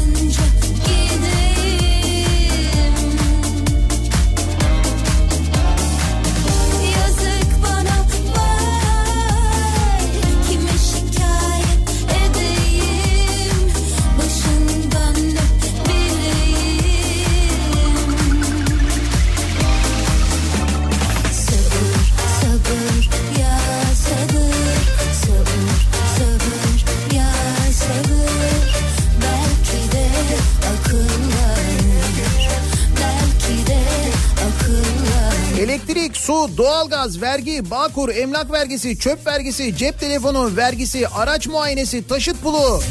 Doğalgaz, 36.57 37.21
vergi, 37.21 37.71
bağkur, 37.71 38.09
emlak 38.09 38.51
vergisi, 38.51 38.99
çöp 38.99 39.27
vergisi, 39.27 39.77
cep 39.77 39.99
telefonu 39.99 40.55
vergisi, 40.55 41.07
araç 41.07 41.47
muayenesi, 41.47 42.07
taşıt 42.07 42.41
pulu. 42.41 42.81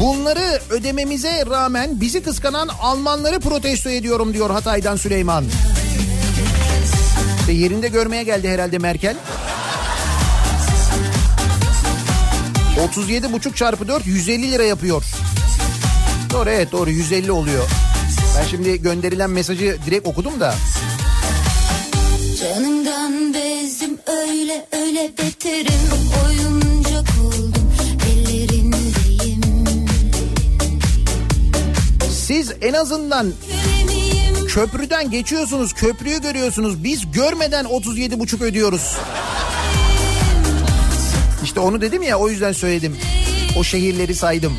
Bunları 0.00 0.60
ödememize 0.70 1.46
rağmen 1.46 2.00
bizi 2.00 2.22
kıskanan 2.22 2.68
Almanları 2.68 3.40
protesto 3.40 3.90
ediyorum 3.90 4.34
diyor 4.34 4.50
Hatay'dan 4.50 4.96
Süleyman. 4.96 5.44
İşte 7.40 7.52
yerinde 7.52 7.88
görmeye 7.88 8.22
geldi 8.22 8.48
herhalde 8.48 8.78
Merkel. 8.78 9.16
37,5 12.76 13.54
çarpı 13.54 13.88
4 13.88 14.06
150 14.06 14.52
lira 14.52 14.64
yapıyor. 14.64 15.04
Doğru 16.32 16.50
evet 16.50 16.72
doğru 16.72 16.90
150 16.90 17.32
oluyor. 17.32 17.68
Ben 18.38 18.46
şimdi 18.46 18.82
gönderilen 18.82 19.30
mesajı 19.30 19.78
direkt 19.86 20.06
okudum 20.06 20.40
da. 20.40 20.54
Canımdan 22.40 23.34
bezdim 23.34 23.98
öyle 24.06 24.66
öyle 24.72 25.10
beterim 25.18 25.90
Oyuncak 26.26 27.04
oldum 27.24 27.72
ellerindeyim 28.10 29.40
Siz 32.10 32.52
en 32.62 32.72
azından 32.72 33.32
köprüden 34.48 35.10
geçiyorsunuz, 35.10 35.72
köprüyü 35.72 36.22
görüyorsunuz. 36.22 36.84
Biz 36.84 37.12
görmeden 37.12 37.64
37,5 37.64 38.44
ödüyoruz. 38.44 38.96
İşte 41.44 41.60
onu 41.60 41.80
dedim 41.80 42.02
ya 42.02 42.18
o 42.18 42.28
yüzden 42.28 42.52
söyledim. 42.52 42.96
O 43.58 43.64
şehirleri 43.64 44.14
saydım. 44.14 44.56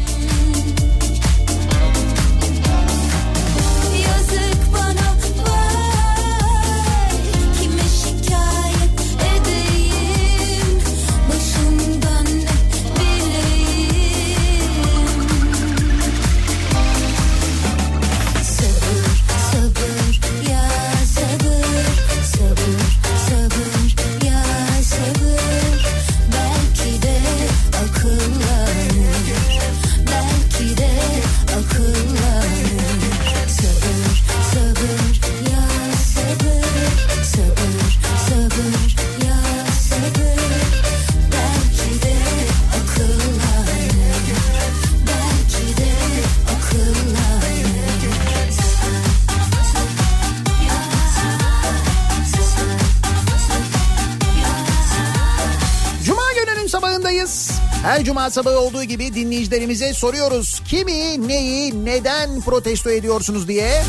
Her 57.92 58.04
cuma 58.04 58.30
sabahı 58.30 58.60
olduğu 58.60 58.84
gibi 58.84 59.16
dinleyicilerimize 59.16 59.94
soruyoruz. 59.94 60.62
Kimi, 60.68 61.28
neyi, 61.28 61.86
neden 61.86 62.42
protesto 62.42 62.90
ediyorsunuz 62.90 63.48
diye. 63.48 63.84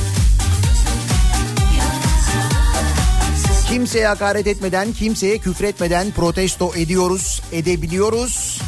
Kimseye 3.68 4.06
hakaret 4.06 4.46
etmeden, 4.46 4.92
kimseye 4.92 5.38
küfretmeden 5.38 6.10
protesto 6.10 6.72
ediyoruz, 6.76 7.42
edebiliyoruz. 7.52 8.60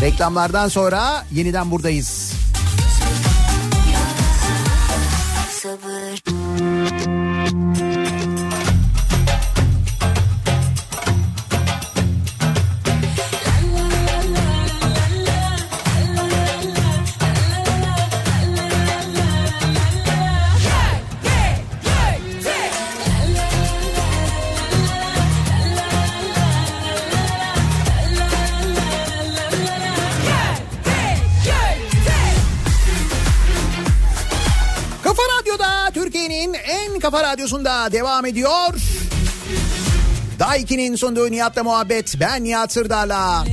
Reklamlardan 0.00 0.68
sonra 0.68 1.24
yeniden 1.32 1.70
buradayız. 1.70 2.21
Radyosunda 37.42 37.92
devam 37.92 38.26
ediyor. 38.26 38.74
Daiki'nin 40.38 40.96
sunduğu 40.96 41.30
Nihat'la 41.30 41.64
muhabbet. 41.64 42.14
Ben 42.20 42.44
Nihat 42.44 42.72
Sırdar'la. 42.72 43.44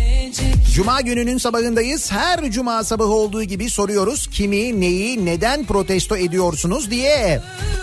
Cuma 0.75 1.01
gününün 1.01 1.37
sabahındayız. 1.37 2.11
Her 2.11 2.51
cuma 2.51 2.83
sabahı 2.83 3.09
olduğu 3.09 3.43
gibi 3.43 3.69
soruyoruz. 3.69 4.27
Kimi, 4.27 4.81
neyi, 4.81 5.25
neden 5.25 5.65
protesto 5.65 6.17
ediyorsunuz 6.17 6.91
diye. 6.91 7.41
En 7.41 7.78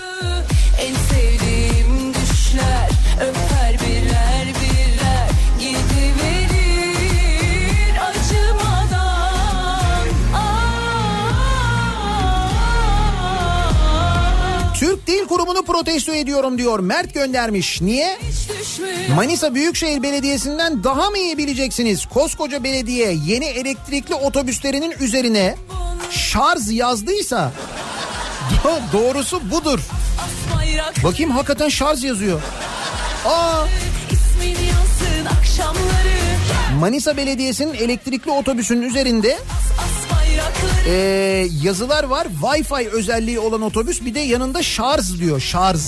protesto 15.66 16.12
ediyorum 16.14 16.58
diyor. 16.58 16.78
Mert 16.78 17.14
göndermiş. 17.14 17.80
Niye? 17.80 18.18
Manisa 19.16 19.54
Büyükşehir 19.54 20.02
Belediyesi'nden 20.02 20.84
daha 20.84 21.10
mı 21.10 21.18
iyi 21.18 21.38
bileceksiniz? 21.38 22.06
Koskoca 22.06 22.64
belediye 22.64 23.16
yeni 23.26 23.44
elektrikli 23.44 24.14
otobüslerinin 24.14 24.94
üzerine 25.00 25.54
şarj 26.10 26.70
yazdıysa 26.70 27.52
do- 28.64 28.80
doğrusu 28.92 29.50
budur. 29.50 29.80
Bakayım 31.04 31.30
hakikaten 31.30 31.68
şarj 31.68 32.04
yazıyor. 32.04 32.40
Aa 33.26 33.64
Manisa 36.80 37.16
Belediyesi'nin 37.16 37.74
elektrikli 37.74 38.30
otobüsünün 38.30 38.82
üzerinde 38.82 39.38
ee, 40.86 41.48
yazılar 41.62 42.04
var. 42.04 42.26
Wi-Fi 42.42 42.88
özelliği 42.88 43.38
olan 43.38 43.62
otobüs 43.62 44.04
bir 44.04 44.14
de 44.14 44.20
yanında 44.20 44.62
şarj 44.62 45.18
diyor 45.20 45.40
şarj. 45.40 45.80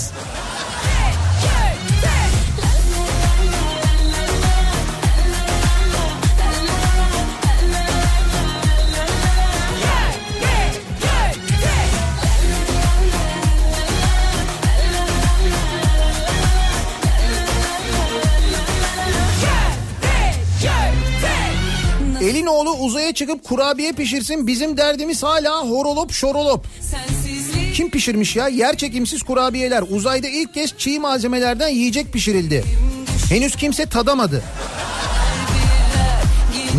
Elinoğlu 22.59 22.83
uzaya 22.83 23.13
çıkıp 23.13 23.43
kurabiye 23.43 23.91
pişirsin 23.91 24.47
bizim 24.47 24.77
derdimiz 24.77 25.23
hala 25.23 25.61
horolop 25.61 26.11
şorolop. 26.11 26.65
Sensizlik 26.81 27.75
Kim 27.75 27.89
pişirmiş 27.89 28.35
ya? 28.35 28.47
Yer 28.47 28.77
çekimsiz 28.77 29.23
kurabiyeler. 29.23 29.83
Uzayda 29.89 30.27
ilk 30.27 30.53
kez 30.53 30.77
çiğ 30.77 30.99
malzemelerden 30.99 31.67
yiyecek 31.67 32.13
pişirildi. 32.13 32.63
Henüz 33.29 33.55
kimse 33.55 33.85
tadamadı. 33.85 34.43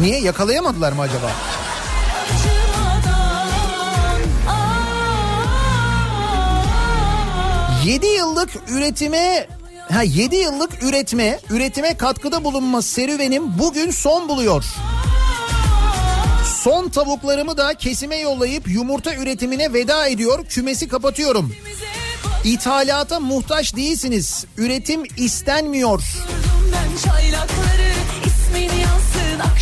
Niye 0.00 0.20
yakalayamadılar 0.20 0.92
mı 0.92 1.00
acaba? 1.00 1.30
7 7.84 8.06
yıllık 8.06 8.50
üretime 8.68 9.46
ha 9.92 10.02
7 10.02 10.36
yıllık 10.36 10.82
üretme, 10.82 11.38
üretime 11.50 11.96
katkıda 11.96 12.44
bulunma 12.44 12.82
serüvenim 12.82 13.58
bugün 13.58 13.90
son 13.90 14.28
buluyor. 14.28 14.64
Son 16.64 16.88
tavuklarımı 16.88 17.56
da 17.56 17.74
kesime 17.74 18.16
yollayıp 18.16 18.68
yumurta 18.68 19.14
üretimine 19.14 19.72
veda 19.72 20.06
ediyor. 20.06 20.44
Kümesi 20.44 20.88
kapatıyorum. 20.88 21.54
İthalata 22.44 23.20
muhtaç 23.20 23.76
değilsiniz. 23.76 24.44
Üretim 24.56 25.02
istenmiyor. 25.16 26.02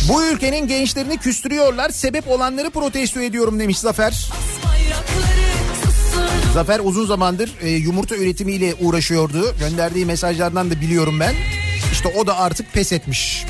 Bu 0.09 0.25
ülkenin 0.25 0.67
gençlerini 0.67 1.17
küstürüyorlar. 1.17 1.89
Sebep 1.89 2.27
olanları 2.27 2.69
protesto 2.69 3.19
ediyorum 3.19 3.59
demiş 3.59 3.79
Zafer. 3.79 4.29
Zafer 6.53 6.79
uzun 6.83 7.05
zamandır 7.05 7.53
e, 7.61 7.69
yumurta 7.69 8.15
üretimiyle 8.15 8.75
uğraşıyordu. 8.79 9.55
Gönderdiği 9.59 10.05
mesajlardan 10.05 10.71
da 10.71 10.81
biliyorum 10.81 11.19
ben. 11.19 11.33
İşte 11.91 12.13
o 12.17 12.27
da 12.27 12.37
artık 12.37 12.73
pes 12.73 12.91
etmiş. 12.91 13.45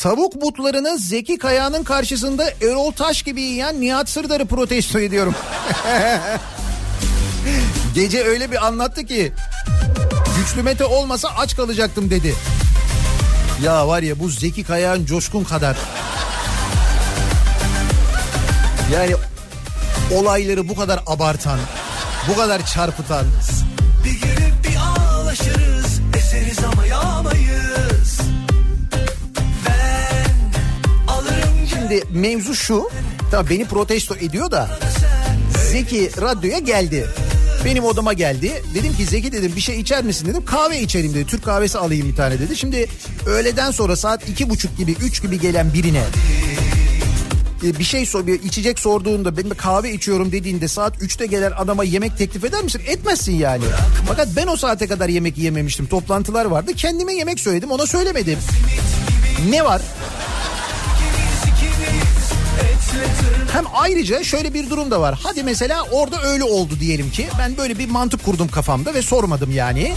Tavuk 0.00 0.40
butlarını 0.40 0.98
Zeki 0.98 1.38
Kaya'nın 1.38 1.84
karşısında 1.84 2.50
Erol 2.62 2.92
Taş 2.92 3.22
gibi 3.22 3.42
yiyen 3.42 3.80
Nihat 3.80 4.08
Sırdar'ı 4.08 4.46
protesto 4.46 4.98
ediyorum. 4.98 5.34
Gece 7.94 8.24
öyle 8.24 8.50
bir 8.50 8.66
anlattı 8.66 9.06
ki 9.06 9.32
güçlü 10.36 10.62
Mete 10.62 10.84
olmasa 10.84 11.28
aç 11.28 11.56
kalacaktım 11.56 12.10
dedi. 12.10 12.34
Ya 13.62 13.88
var 13.88 14.02
ya 14.02 14.18
bu 14.18 14.28
Zeki 14.28 14.64
Kaya'nın 14.64 15.06
coşkun 15.06 15.44
kadar. 15.44 15.76
Yani 18.92 19.14
olayları 20.14 20.68
bu 20.68 20.74
kadar 20.74 21.00
abartan, 21.06 21.58
bu 22.28 22.36
kadar 22.36 22.66
çarpıtan. 22.66 23.26
Bir 24.04 24.20
gelip 24.20 24.54
bir 24.64 24.76
ağlaşırız 24.76 25.69
Şimdi 31.90 32.04
mevzu 32.10 32.54
şu. 32.54 32.90
Tabii 33.30 33.50
beni 33.50 33.64
protesto 33.64 34.14
ediyor 34.14 34.50
da 34.50 34.78
Zeki 35.70 36.10
radyoya 36.20 36.58
geldi. 36.58 37.06
Benim 37.64 37.84
odama 37.84 38.12
geldi. 38.12 38.62
Dedim 38.74 38.96
ki 38.96 39.04
Zeki 39.04 39.32
dedim 39.32 39.52
bir 39.56 39.60
şey 39.60 39.80
içer 39.80 40.04
misin 40.04 40.26
dedim. 40.26 40.44
Kahve 40.44 40.80
içerim 40.80 41.14
dedi. 41.14 41.26
Türk 41.26 41.44
kahvesi 41.44 41.78
alayım 41.78 42.08
bir 42.08 42.16
tane 42.16 42.38
dedi. 42.38 42.56
Şimdi 42.56 42.86
öğleden 43.26 43.70
sonra 43.70 43.96
saat 43.96 44.28
iki 44.28 44.50
buçuk 44.50 44.78
gibi 44.78 44.92
üç 44.92 45.22
gibi 45.22 45.40
gelen 45.40 45.74
birine 45.74 46.02
e, 47.64 47.78
bir 47.78 47.84
şey 47.84 48.06
sor, 48.06 48.26
bir 48.26 48.42
içecek 48.42 48.78
sorduğunda 48.78 49.36
benim 49.36 49.54
kahve 49.54 49.92
içiyorum 49.92 50.32
dediğinde 50.32 50.68
saat 50.68 50.96
3'te 50.96 51.26
gelen 51.26 51.52
adama 51.56 51.84
yemek 51.84 52.18
teklif 52.18 52.44
eder 52.44 52.62
misin? 52.62 52.82
Etmezsin 52.86 53.34
yani. 53.34 53.64
Fakat 54.08 54.28
ben 54.36 54.46
o 54.46 54.56
saate 54.56 54.86
kadar 54.86 55.08
yemek 55.08 55.38
yememiştim. 55.38 55.86
Toplantılar 55.86 56.44
vardı. 56.44 56.72
Kendime 56.76 57.14
yemek 57.14 57.40
söyledim 57.40 57.70
ona 57.70 57.86
söylemedim. 57.86 58.38
Ne 59.50 59.64
var? 59.64 59.82
Hem 63.52 63.64
ayrıca 63.74 64.24
şöyle 64.24 64.54
bir 64.54 64.70
durum 64.70 64.90
da 64.90 65.00
var. 65.00 65.20
Hadi 65.22 65.42
mesela 65.42 65.82
orada 65.90 66.22
öyle 66.22 66.44
oldu 66.44 66.80
diyelim 66.80 67.10
ki. 67.10 67.28
Ben 67.38 67.56
böyle 67.56 67.78
bir 67.78 67.88
mantık 67.88 68.24
kurdum 68.24 68.48
kafamda 68.48 68.94
ve 68.94 69.02
sormadım 69.02 69.52
yani. 69.52 69.92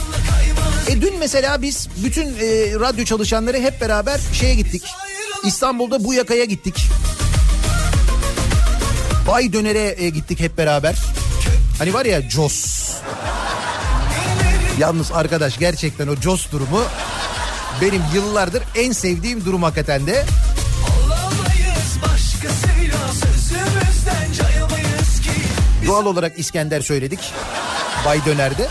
E 0.88 1.02
dün 1.02 1.20
mesela 1.20 1.61
biz 1.61 1.88
bütün 2.03 2.26
e, 2.26 2.80
radyo 2.80 3.06
çalışanları 3.06 3.57
hep 3.57 3.82
beraber 3.82 4.20
şeye 4.34 4.56
gittik. 4.56 4.84
İstanbul'da 5.45 6.03
bu 6.03 6.14
yakaya 6.14 6.45
gittik. 6.45 6.88
Bay 9.28 9.53
Döner'e 9.53 9.95
e, 9.98 10.10
gittik 10.10 10.40
hep 10.40 10.57
beraber. 10.57 10.95
Hani 11.78 11.94
var 11.94 12.06
ya 12.06 12.30
Jos. 12.30 12.90
Yalnız 14.80 15.11
arkadaş 15.11 15.57
gerçekten 15.57 16.07
o 16.07 16.15
Jos 16.15 16.52
durumu 16.52 16.84
benim 17.82 18.02
yıllardır 18.14 18.64
en 18.76 18.91
sevdiğim 18.91 19.45
durum 19.45 19.64
hakikaten 19.64 20.07
de. 20.07 20.26
Doğal 25.88 26.05
olarak 26.05 26.39
İskender 26.39 26.81
söyledik. 26.81 27.19
Bay 28.05 28.26
Döner'de. 28.26 28.68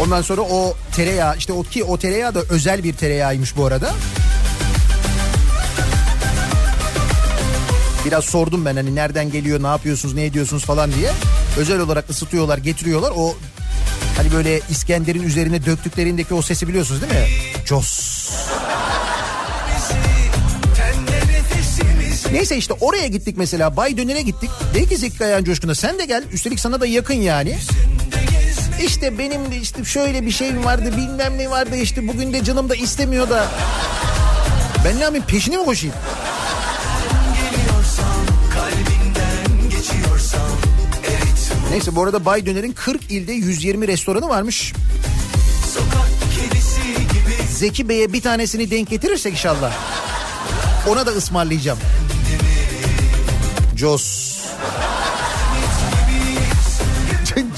Ondan 0.00 0.22
sonra 0.22 0.40
o 0.40 0.76
tereyağı 0.92 1.36
işte 1.36 1.52
o 1.52 1.62
ki 1.62 1.84
o 1.84 1.98
tereyağı 1.98 2.34
da 2.34 2.42
özel 2.50 2.84
bir 2.84 2.92
tereyağıymış 2.92 3.56
bu 3.56 3.66
arada. 3.66 3.94
Biraz 8.04 8.24
sordum 8.24 8.64
ben 8.64 8.76
hani 8.76 8.94
nereden 8.94 9.30
geliyor, 9.30 9.62
ne 9.62 9.66
yapıyorsunuz, 9.66 10.14
ne 10.14 10.24
ediyorsunuz 10.24 10.64
falan 10.64 10.92
diye. 10.92 11.10
Özel 11.58 11.80
olarak 11.80 12.10
ısıtıyorlar, 12.10 12.58
getiriyorlar. 12.58 13.12
O 13.16 13.36
hani 14.16 14.32
böyle 14.32 14.60
İskender'in 14.70 15.22
üzerine 15.22 15.66
döktüklerindeki 15.66 16.34
o 16.34 16.42
sesi 16.42 16.68
biliyorsunuz 16.68 17.02
değil 17.02 17.12
mi? 17.12 17.28
Jos. 17.64 18.17
Neyse 22.38 22.56
işte 22.56 22.74
oraya 22.80 23.06
gittik 23.06 23.36
mesela 23.38 23.76
Bay 23.76 23.96
Döner'e 23.96 24.22
gittik. 24.22 24.50
Dedi 24.74 24.88
ki 24.88 24.96
Zeki 24.96 25.18
Kayan 25.18 25.44
Coşkun'a 25.44 25.74
sen 25.74 25.98
de 25.98 26.04
gel. 26.04 26.24
Üstelik 26.32 26.60
sana 26.60 26.80
da 26.80 26.86
yakın 26.86 27.14
yani. 27.14 27.58
İşte 28.84 29.18
benim 29.18 29.50
de 29.50 29.56
işte 29.56 29.84
şöyle 29.84 30.26
bir 30.26 30.30
şeyim 30.30 30.64
vardı 30.64 30.92
bilmem 30.96 31.38
ne 31.38 31.50
vardı 31.50 31.76
işte 31.76 32.08
bugün 32.08 32.32
de 32.32 32.44
canım 32.44 32.68
da 32.68 32.74
istemiyor 32.74 33.30
da. 33.30 33.46
Ben 34.84 34.98
ne 34.98 35.02
yapayım 35.02 35.24
peşine 35.26 35.56
mi 35.56 35.64
koşayım? 35.64 35.96
Neyse 41.70 41.96
bu 41.96 42.02
arada 42.02 42.24
Bay 42.24 42.46
Döner'in 42.46 42.72
40 42.72 43.10
ilde 43.10 43.32
120 43.32 43.88
restoranı 43.88 44.28
varmış. 44.28 44.72
Zeki 47.52 47.88
Bey'e 47.88 48.12
bir 48.12 48.22
tanesini 48.22 48.70
denk 48.70 48.90
getirirsek 48.90 49.32
inşallah. 49.32 49.72
Ona 50.88 51.06
da 51.06 51.10
ısmarlayacağım. 51.10 51.78
Jos. 53.78 54.38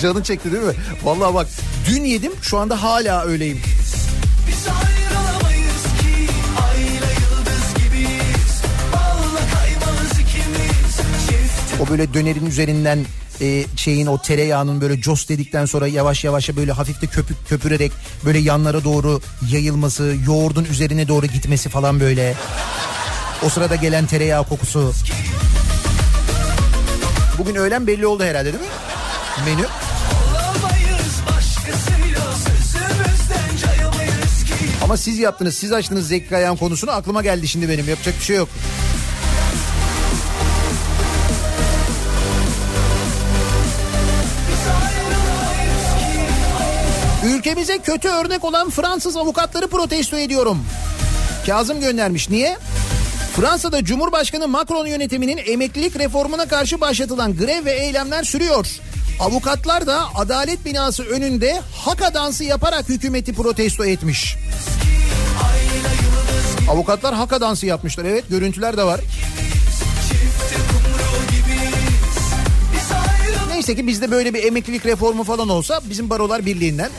Canın 0.02 0.22
çekti 0.22 0.52
değil 0.52 0.62
mi? 0.62 0.74
Vallahi 1.02 1.34
bak 1.34 1.46
dün 1.88 2.04
yedim 2.04 2.32
şu 2.42 2.58
anda 2.58 2.82
hala 2.82 3.24
öyleyim. 3.24 3.60
O 11.80 11.88
böyle 11.88 12.14
dönerin 12.14 12.46
üzerinden 12.46 12.98
e, 13.40 13.64
şeyin 13.76 14.06
o 14.06 14.22
tereyağının 14.22 14.80
böyle 14.80 15.00
cos 15.00 15.28
dedikten 15.28 15.64
sonra 15.66 15.86
yavaş 15.86 16.24
yavaş 16.24 16.56
böyle 16.56 16.72
hafif 16.72 17.02
de 17.02 17.06
köpük 17.06 17.48
köpürerek 17.48 17.92
böyle 18.24 18.38
yanlara 18.38 18.84
doğru 18.84 19.20
yayılması, 19.50 20.16
yoğurdun 20.26 20.64
üzerine 20.64 21.08
doğru 21.08 21.26
gitmesi 21.26 21.68
falan 21.68 22.00
böyle. 22.00 22.34
O 23.46 23.48
sırada 23.48 23.76
gelen 23.76 24.06
tereyağı 24.06 24.44
kokusu. 24.44 24.92
Bugün 27.40 27.54
öğlen 27.54 27.86
belli 27.86 28.06
oldu 28.06 28.24
herhalde 28.24 28.52
değil 28.52 28.64
mi? 28.64 28.70
Menü. 29.46 29.66
Ama 34.84 34.96
siz 34.96 35.18
yaptınız, 35.18 35.54
siz 35.54 35.72
açtınız 35.72 36.08
Zeki 36.08 36.28
Kayan 36.28 36.56
konusunu 36.56 36.90
aklıma 36.90 37.22
geldi 37.22 37.48
şimdi 37.48 37.68
benim. 37.68 37.88
Yapacak 37.88 38.14
bir 38.18 38.24
şey 38.24 38.36
yok. 38.36 38.48
Ülkemize 47.24 47.78
kötü 47.78 48.08
örnek 48.08 48.44
olan 48.44 48.70
Fransız 48.70 49.16
avukatları 49.16 49.68
protesto 49.68 50.18
ediyorum. 50.18 50.66
Kazım 51.46 51.80
göndermiş. 51.80 52.30
Niye? 52.30 52.58
Fransa'da 53.36 53.84
Cumhurbaşkanı 53.84 54.48
Macron 54.48 54.86
yönetiminin 54.86 55.40
emeklilik 55.46 55.98
reformuna 55.98 56.48
karşı 56.48 56.80
başlatılan 56.80 57.36
grev 57.36 57.64
ve 57.64 57.72
eylemler 57.72 58.24
sürüyor. 58.24 58.66
Avukatlar 59.20 59.86
da 59.86 60.14
adalet 60.14 60.64
binası 60.64 61.02
önünde 61.04 61.60
haka 61.84 62.14
dansı 62.14 62.44
yaparak 62.44 62.88
hükümeti 62.88 63.34
protesto 63.34 63.84
etmiş. 63.84 64.36
Avukatlar 66.70 67.14
haka 67.14 67.40
dansı 67.40 67.66
yapmışlar. 67.66 68.04
Evet 68.04 68.24
görüntüler 68.30 68.76
de 68.76 68.84
var. 68.84 69.00
Neyse 73.48 73.76
ki 73.76 73.86
bizde 73.86 74.10
böyle 74.10 74.34
bir 74.34 74.44
emeklilik 74.44 74.86
reformu 74.86 75.24
falan 75.24 75.48
olsa 75.48 75.80
bizim 75.90 76.10
barolar 76.10 76.46
birliğinden 76.46 76.90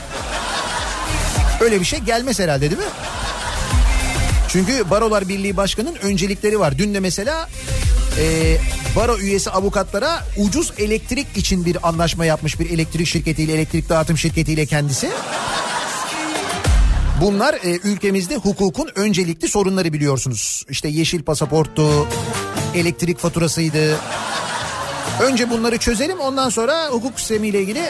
öyle 1.61 1.79
bir 1.79 1.85
şey 1.85 1.99
gelmez 1.99 2.39
herhalde 2.39 2.61
değil 2.61 2.81
mi? 2.81 2.87
Çünkü 4.51 4.89
Barolar 4.89 5.29
Birliği 5.29 5.57
Başkanı'nın 5.57 5.95
öncelikleri 5.95 6.59
var. 6.59 6.77
Dün 6.77 6.93
de 6.93 6.99
mesela 6.99 7.49
e, 8.19 8.57
baro 8.95 9.17
üyesi 9.17 9.49
avukatlara 9.49 10.23
ucuz 10.37 10.73
elektrik 10.77 11.37
için 11.37 11.65
bir 11.65 11.87
anlaşma 11.87 12.25
yapmış 12.25 12.59
bir 12.59 12.69
elektrik 12.69 13.07
şirketiyle, 13.07 13.53
elektrik 13.53 13.89
dağıtım 13.89 14.17
şirketiyle 14.17 14.65
kendisi. 14.65 15.09
Bunlar 17.21 17.53
e, 17.53 17.79
ülkemizde 17.83 18.35
hukukun 18.35 18.89
öncelikli 18.95 19.47
sorunları 19.47 19.93
biliyorsunuz. 19.93 20.65
İşte 20.69 20.87
yeşil 20.87 21.23
pasaporttu, 21.23 22.07
elektrik 22.75 23.19
faturasıydı. 23.19 23.97
Önce 25.21 25.49
bunları 25.49 25.77
çözelim 25.77 26.19
ondan 26.19 26.49
sonra 26.49 26.87
hukuk 26.87 27.19
sistemiyle 27.19 27.61
ilgili 27.61 27.89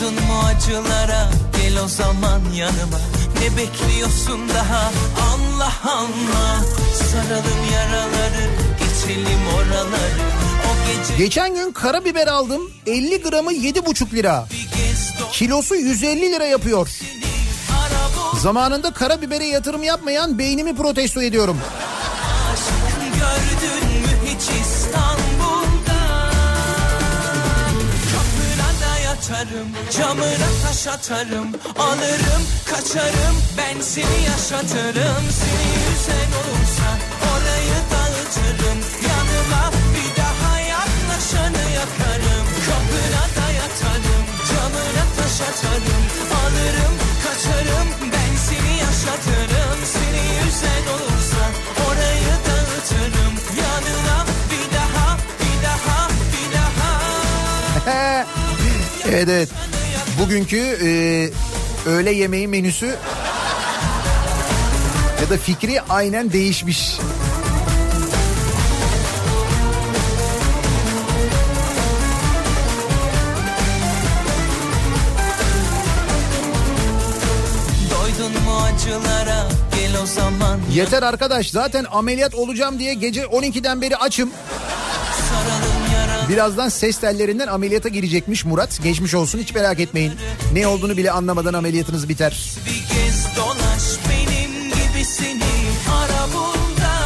Doydun 0.00 0.14
mu 0.14 0.40
acılara 0.46 1.30
gel 1.56 1.82
o 1.84 1.88
zaman 1.88 2.40
yanıma 2.54 2.98
Ne 3.40 3.56
bekliyorsun 3.56 4.48
daha 4.48 4.92
Allah 5.34 5.72
Allah 5.84 6.64
Saralım 6.94 7.72
yaraları 7.72 8.50
geçelim 8.78 9.40
oraları 9.54 10.22
gece 10.86 11.16
Geçen 11.18 11.54
gün 11.54 11.72
karabiber 11.72 12.26
aldım 12.26 12.70
50 12.86 13.22
gramı 13.22 13.52
7,5 13.52 14.14
lira. 14.14 14.48
Kilosu 15.32 15.74
150 15.74 16.20
lira 16.20 16.44
yapıyor. 16.44 16.88
Zamanında 18.42 18.90
karabibere 18.90 19.46
yatırım 19.46 19.82
yapmayan 19.82 20.38
beynimi 20.38 20.76
protesto 20.76 21.22
ediyorum. 21.22 21.58
gördün 23.14 23.75
da 29.26 29.32
yatarım 29.32 29.68
camına 29.90 30.50
taş 30.62 30.86
atarım 30.86 31.48
Alırım 31.78 32.42
kaçarım 32.70 33.36
ben 33.58 33.80
seni 33.80 34.22
yaşatırım. 34.30 35.24
Seni 35.40 35.68
yüzen 35.86 36.30
olursa 36.40 36.88
orayı 37.32 37.78
dağıtırım 37.92 38.78
Yanıma 39.08 39.72
bir 39.94 40.22
daha 40.22 40.60
yaklaşanı 40.60 41.64
yakarım. 41.80 42.46
Kapına 42.66 43.24
da 43.36 43.46
camına 44.48 45.04
taş 45.16 45.40
atarım 45.48 46.04
Alırım 46.42 46.94
kaçarım 47.24 47.88
ben 48.12 48.36
seni 48.46 48.78
yaşatırım. 48.78 49.78
Seni 49.92 50.22
yüzen 50.44 50.84
olursa 50.94 51.42
orayı 51.86 52.34
dağıtırım 52.46 53.34
Yanına 53.62 54.26
bir 54.50 54.66
daha 54.76 55.16
bir 55.40 55.56
daha 55.66 56.08
bir 56.32 56.48
daha 56.56 58.26
evet 59.08 59.28
evet. 59.28 59.48
Bugünkü 60.20 60.58
e, 60.58 60.88
öğle 61.90 62.12
yemeği 62.12 62.48
menüsü 62.48 62.96
ya 65.22 65.30
da 65.30 65.36
fikri 65.36 65.82
aynen 65.82 66.32
değişmiş. 66.32 66.98
Doydun 77.90 78.42
mu 78.42 78.56
acılara 78.56 79.48
gel 79.76 80.02
o 80.02 80.06
zaman 80.06 80.60
Yeter 80.72 81.02
arkadaş 81.02 81.50
zaten 81.50 81.86
ameliyat 81.92 82.34
olacağım 82.34 82.78
diye 82.78 82.94
gece 82.94 83.22
12'den 83.22 83.80
beri 83.82 83.96
açım. 83.96 84.30
Birazdan 86.28 86.68
ses 86.68 86.98
tellerinden 86.98 87.46
ameliyata 87.46 87.88
girecekmiş 87.88 88.44
Murat. 88.44 88.82
Geçmiş 88.82 89.14
olsun 89.14 89.38
hiç 89.38 89.54
merak 89.54 89.80
etmeyin. 89.80 90.12
Ne 90.52 90.66
olduğunu 90.66 90.96
bile 90.96 91.10
anlamadan 91.10 91.54
ameliyatınız 91.54 92.08
biter. 92.08 92.56
Bir 92.66 92.94
kez 92.94 93.36
dolaş 93.36 93.82
benim 94.10 94.50
gibisini 94.64 95.42
ara 95.92 96.26
bunda 96.34 96.96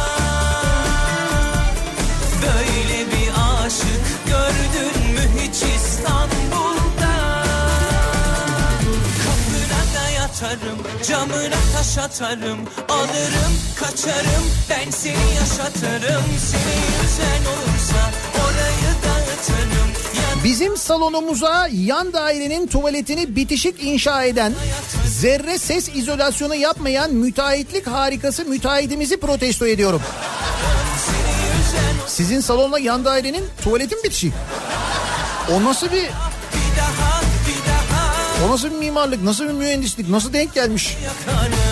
Böyle 2.41 3.11
bir 3.11 3.31
aşık 3.65 4.27
gördün 4.27 5.13
mü 5.13 5.41
hiç 5.41 5.55
İstanbul'da 5.55 7.43
Kapına 9.23 9.81
da 9.95 10.09
yatarım 10.09 10.77
camına 11.07 11.61
taş 11.75 11.97
atarım 11.97 12.59
Alırım 12.89 13.53
kaçarım 13.75 14.45
ben 14.69 14.91
seni 14.91 15.35
yaşatırım 15.39 16.23
Seni 16.51 16.91
dağıtırım 17.01 17.71
Yan 17.71 17.80
Bizim 20.43 20.77
salonumuza 20.77 21.67
yan 21.71 22.13
dairenin 22.13 22.67
tuvaletini 22.67 23.35
bitişik 23.35 23.83
inşa 23.83 24.23
eden, 24.23 24.53
zerre 25.07 25.57
ses 25.57 25.89
izolasyonu 25.95 26.55
yapmayan 26.55 27.13
müteahhitlik 27.13 27.87
harikası 27.87 28.45
müteahhitimizi 28.45 29.17
protesto 29.17 29.67
ediyorum. 29.67 30.01
Sizin 32.07 32.39
salonla 32.39 32.79
yan 32.79 33.05
dairenin 33.05 33.43
tuvaleti 33.63 33.95
mi 33.95 34.03
bitişik? 34.03 34.33
O 35.51 35.63
nasıl 35.63 35.91
bir... 35.91 36.09
O 38.45 38.51
nasıl 38.51 38.71
bir 38.71 38.75
mimarlık, 38.75 39.23
nasıl 39.23 39.43
bir 39.43 39.53
mühendislik, 39.53 40.09
nasıl 40.09 40.33
denk 40.33 40.53
gelmiş? 40.53 40.97
yakarım 41.03 41.70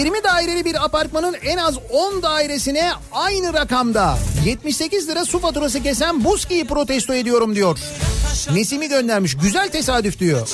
20 0.00 0.24
daireli 0.24 0.64
bir 0.64 0.84
apartmanın 0.84 1.34
en 1.44 1.56
az 1.56 1.74
10 1.90 2.22
dairesine 2.22 2.90
aynı 3.12 3.52
rakamda 3.52 4.18
78 4.46 5.08
lira 5.08 5.24
su 5.24 5.38
faturası 5.38 5.82
kesen 5.82 6.24
Buski'yi 6.24 6.64
protesto 6.64 7.14
ediyorum 7.14 7.54
diyor. 7.54 7.78
Nesimi 8.52 8.88
göndermiş. 8.88 9.36
Güzel 9.36 9.68
tesadüf 9.68 10.18
diyor. 10.18 10.48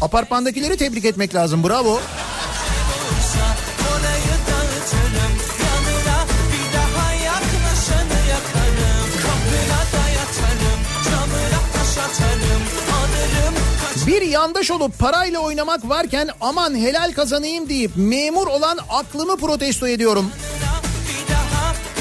Apartmandakileri 0.00 0.76
tebrik 0.76 1.04
etmek 1.04 1.34
lazım. 1.34 1.64
Bravo. 1.64 1.92
Orayı 1.92 2.00
Bir 14.06 14.22
yandaş 14.22 14.70
olup 14.70 14.98
parayla 14.98 15.40
oynamak 15.40 15.88
varken 15.88 16.28
aman 16.40 16.76
helal 16.76 17.12
kazanayım 17.12 17.68
deyip 17.68 17.90
memur 17.96 18.46
olan 18.46 18.78
aklımı 18.90 19.36
protesto 19.36 19.88
ediyorum. 19.88 20.30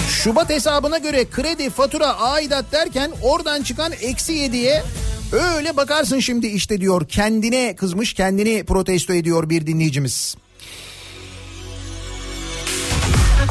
Şubat 0.10 0.50
hesabına 0.50 0.98
göre 0.98 1.26
kredi, 1.30 1.70
fatura, 1.70 2.20
aidat 2.20 2.72
derken 2.72 3.12
oradan 3.24 3.64
çıkan 3.64 3.92
eksi 4.02 4.34
yediye 4.34 4.84
öyle 5.32 5.78
bakarsın 5.78 6.20
şimdi 6.20 6.48
işte 6.48 6.82
diyor. 6.82 7.08
Kendine 7.08 7.76
kızmış 7.76 8.14
kendini 8.14 8.64
protesto 8.64 9.14
ediyor 9.14 9.50
bir 9.50 9.68
dinleyicimiz. 9.68 10.36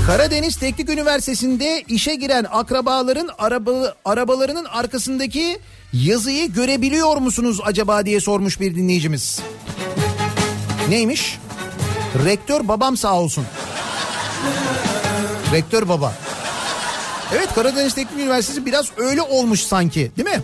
Karadeniz 0.06 0.56
Teknik 0.56 0.88
Üniversitesi'nde 0.90 1.84
işe 1.88 2.14
giren 2.14 2.46
akrabaların 2.50 3.28
araba, 3.38 3.94
arabalarının 4.04 4.64
arkasındaki 4.64 5.58
yazıyı 5.94 6.52
görebiliyor 6.52 7.16
musunuz 7.16 7.60
acaba 7.64 8.06
diye 8.06 8.20
sormuş 8.20 8.60
bir 8.60 8.74
dinleyicimiz. 8.74 9.40
Neymiş? 10.88 11.38
Rektör 12.24 12.68
babam 12.68 12.96
sağ 12.96 13.14
olsun. 13.20 13.44
Rektör 15.52 15.88
baba. 15.88 16.14
Evet 17.34 17.54
Karadeniz 17.54 17.94
Teknik 17.94 18.20
Üniversitesi 18.20 18.66
biraz 18.66 18.86
öyle 18.96 19.22
olmuş 19.22 19.60
sanki 19.60 20.12
değil 20.16 20.28
mi? 20.28 20.42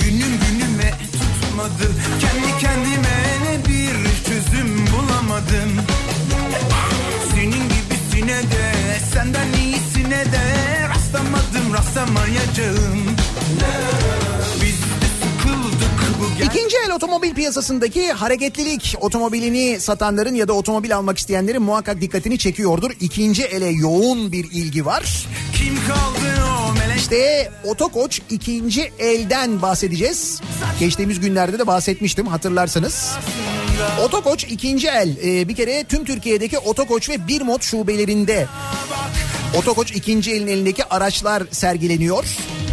Günüm 0.00 0.20
günüme 0.20 0.94
tutmadı 1.12 1.92
Kendi 2.20 2.58
kendime 2.60 3.20
ne 3.44 3.58
bir 3.68 4.24
çözüm 4.24 4.86
bulamadım 4.86 5.70
Senin 7.34 7.68
gibisine 7.68 8.42
de 8.42 8.72
senden 9.14 9.52
iyisine 9.52 10.24
de 10.24 10.40
Rastlamadım 10.88 11.74
rastlamayacağım 11.74 12.99
İkinci 16.54 16.76
el 16.86 16.92
otomobil 16.92 17.34
piyasasındaki 17.34 18.12
hareketlilik 18.12 18.94
otomobilini 19.00 19.80
satanların 19.80 20.34
ya 20.34 20.48
da 20.48 20.52
otomobil 20.52 20.96
almak 20.96 21.18
isteyenlerin 21.18 21.62
muhakkak 21.62 22.00
dikkatini 22.00 22.38
çekiyordur. 22.38 22.90
İkinci 23.00 23.42
ele 23.42 23.66
yoğun 23.66 24.32
bir 24.32 24.44
ilgi 24.50 24.86
var. 24.86 25.26
Kim 25.54 25.74
kaldı 25.74 26.44
o 26.68 26.72
melek 26.72 26.98
İşte 26.98 27.50
Otokoç 27.64 28.20
ikinci 28.30 28.92
elden 28.98 29.62
bahsedeceğiz. 29.62 30.40
Geçtiğimiz 30.80 31.20
günlerde 31.20 31.58
de 31.58 31.66
bahsetmiştim 31.66 32.26
hatırlarsanız. 32.26 33.10
Otokoç 34.04 34.44
ikinci 34.44 34.88
el 34.88 35.16
Ee, 35.24 35.48
bir 35.48 35.56
kere 35.56 35.84
tüm 35.84 36.04
Türkiye'deki 36.04 36.58
Otokoç 36.58 37.08
ve 37.08 37.28
Birmot 37.28 37.62
şubelerinde 37.62 38.46
Otokoç 39.56 39.92
ikinci 39.92 40.30
elin 40.32 40.46
elindeki 40.46 40.84
araçlar 40.84 41.42
sergileniyor. 41.50 42.24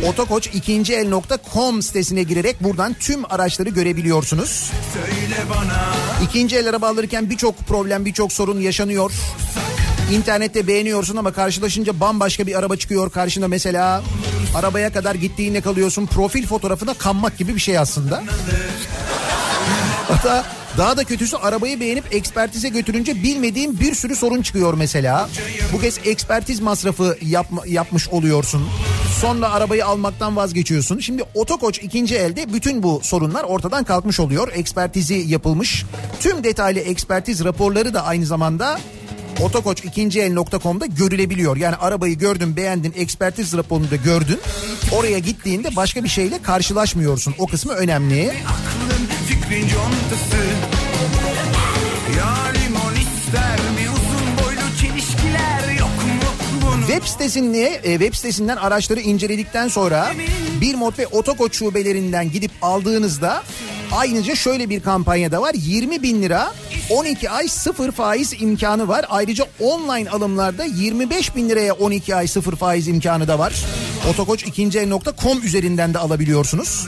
Otokoç 0.05 0.47
ikinci 0.53 0.93
el.com 0.93 1.81
sitesine 1.81 2.23
girerek 2.23 2.63
buradan 2.63 2.93
tüm 2.93 3.31
araçları 3.31 3.69
görebiliyorsunuz. 3.69 4.71
İkinci 6.23 6.57
el 6.57 6.69
araba 6.69 6.87
alırken 6.87 7.29
birçok 7.29 7.57
problem 7.57 8.05
birçok 8.05 8.33
sorun 8.33 8.59
yaşanıyor. 8.59 9.11
İnternette 10.11 10.67
beğeniyorsun 10.67 11.17
ama 11.17 11.31
karşılaşınca 11.31 11.99
bambaşka 11.99 12.47
bir 12.47 12.59
araba 12.59 12.75
çıkıyor 12.75 13.11
karşına 13.11 13.47
mesela. 13.47 14.03
Arabaya 14.55 14.93
kadar 14.93 15.15
gittiğinde 15.15 15.61
kalıyorsun. 15.61 16.05
Profil 16.05 16.47
fotoğrafına 16.47 16.93
kanmak 16.93 17.37
gibi 17.37 17.55
bir 17.55 17.59
şey 17.59 17.77
aslında. 17.77 18.23
Hatta 20.17 20.45
daha 20.77 20.97
da 20.97 21.03
kötüsü 21.03 21.37
arabayı 21.37 21.79
beğenip 21.79 22.15
ekspertize 22.15 22.69
götürünce 22.69 23.23
bilmediğin 23.23 23.79
bir 23.79 23.95
sürü 23.95 24.15
sorun 24.15 24.41
çıkıyor 24.41 24.73
mesela. 24.73 25.29
Bu 25.73 25.79
kez 25.79 25.99
ekspertiz 26.05 26.59
masrafı 26.59 27.17
yapma, 27.21 27.61
yapmış 27.67 28.09
oluyorsun. 28.09 28.69
Sonra 29.21 29.51
arabayı 29.51 29.85
almaktan 29.85 30.35
vazgeçiyorsun. 30.35 30.99
Şimdi 30.99 31.23
Otokoç 31.33 31.79
ikinci 31.83 32.15
elde 32.15 32.53
bütün 32.53 32.83
bu 32.83 32.99
sorunlar 33.03 33.43
ortadan 33.43 33.83
kalkmış 33.83 34.19
oluyor. 34.19 34.51
Ekspertizi 34.53 35.13
yapılmış. 35.13 35.85
Tüm 36.19 36.43
detaylı 36.43 36.79
ekspertiz 36.79 37.43
raporları 37.43 37.93
da 37.93 38.03
aynı 38.03 38.25
zamanda 38.25 38.79
Otokoç 39.41 39.83
ikinci 39.83 40.21
el.com'da 40.21 40.85
görülebiliyor. 40.85 41.57
Yani 41.57 41.75
arabayı 41.75 42.17
gördün 42.17 42.55
beğendin 42.55 42.93
ekspertiz 42.97 43.57
raporunu 43.57 43.91
da 43.91 43.95
gördün. 43.95 44.39
Oraya 44.91 45.19
gittiğinde 45.19 45.75
başka 45.75 46.03
bir 46.03 46.09
şeyle 46.09 46.41
karşılaşmıyorsun. 46.41 47.35
O 47.39 47.47
kısmı 47.47 47.73
önemli. 47.73 48.29
aklın 48.29 49.05
fikrin 49.27 49.67
contası 49.67 50.43
Ya 52.17 52.33
limon 52.53 52.93
ister 52.93 53.59
mi 53.59 53.89
uzun 53.89 54.45
boylu 54.45 54.77
çelişkiler 54.81 55.79
yok 55.79 55.89
mu 55.89 56.29
bunun 56.61 56.81
Web 56.81 57.03
sitesini, 57.03 57.79
e, 57.83 57.99
web 57.99 58.13
sitesinden 58.13 58.57
araçları 58.57 58.99
inceledikten 58.99 59.67
sonra 59.67 60.11
bir 60.61 60.75
mod 60.75 60.99
ve 60.99 61.07
otokoç 61.07 61.55
şubelerinden 61.55 62.31
gidip 62.31 62.51
aldığınızda 62.61 63.43
ayrıca 63.91 64.35
şöyle 64.35 64.69
bir 64.69 64.79
kampanya 64.83 65.31
da 65.31 65.41
var. 65.41 65.51
20 65.53 66.03
bin 66.03 66.21
lira 66.21 66.53
12 66.89 67.29
ay 67.29 67.47
sıfır 67.47 67.91
faiz 67.91 68.33
imkanı 68.41 68.87
var. 68.87 69.05
Ayrıca 69.09 69.45
online 69.59 70.09
alımlarda 70.09 70.63
25 70.65 71.35
bin 71.35 71.49
liraya 71.49 71.73
12 71.73 72.15
ay 72.15 72.27
sıfır 72.27 72.55
faiz 72.55 72.87
imkanı 72.87 73.27
da 73.27 73.39
var. 73.39 73.53
Otokoç 74.09 74.43
ikinci 74.43 74.79
üzerinden 75.43 75.93
de 75.93 75.97
alabiliyorsunuz. 75.99 76.87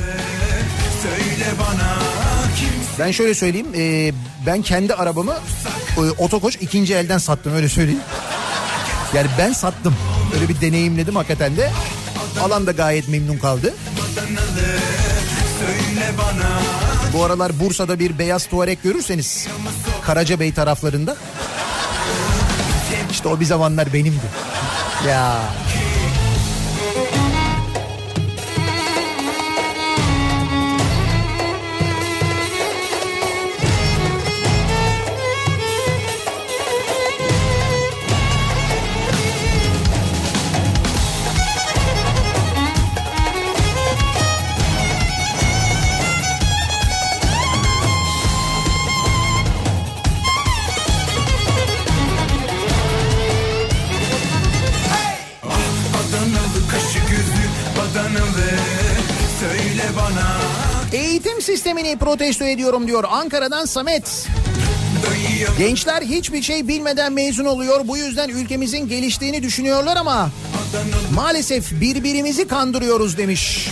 Söyle 1.02 1.52
bana 1.60 2.00
Ben 3.00 3.12
şöyle 3.12 3.34
söyleyeyim. 3.34 3.68
e, 3.78 4.12
ben 4.46 4.62
kendi 4.62 4.94
arabamı 4.94 5.36
e, 5.98 6.02
Otokoç 6.02 6.56
ikinci 6.62 6.94
elden 6.96 7.18
sattım 7.18 7.54
öyle 7.56 7.70
söyleyeyim. 7.70 8.02
Yani 9.14 9.28
ben 9.38 9.54
sattım. 9.54 9.96
Öyle 10.36 10.50
bir 10.50 10.62
deneyimledim 10.62 11.16
hakikaten 11.16 11.58
de. 11.58 11.72
Alan 12.42 12.68
da 12.68 12.72
gayet 12.72 13.08
memnun 13.10 13.38
kaldı. 13.38 13.74
söyle 15.60 16.12
bana 16.18 16.60
Bu 17.14 17.24
aralar 17.24 17.60
Bursa'da 17.60 18.00
bir 18.00 18.20
beyaz 18.20 18.46
tuarek 18.46 18.84
görürseniz 18.84 19.48
Karacabey 20.02 20.54
taraflarında 20.54 21.16
işte 23.12 23.30
o 23.30 23.40
bir 23.40 23.46
zamanlar 23.46 23.94
benimdi. 23.94 24.26
Ya 25.08 25.42
sistemini 61.70 61.98
protesto 61.98 62.46
ediyorum 62.46 62.88
diyor 62.88 63.04
Ankara'dan 63.10 63.66
Samet. 63.66 64.28
Gençler 65.58 66.02
hiçbir 66.02 66.42
şey 66.42 66.68
bilmeden 66.68 67.14
mezun 67.14 67.46
oluyor. 67.46 67.88
Bu 67.88 67.98
yüzden 67.98 68.30
ülkemizin 68.30 68.88
geliştiğini 68.88 69.44
düşünüyorlar 69.44 69.98
ama 69.98 70.30
maalesef 71.14 71.82
birbirimizi 71.82 72.48
kandırıyoruz 72.48 73.18
demiş. 73.18 73.70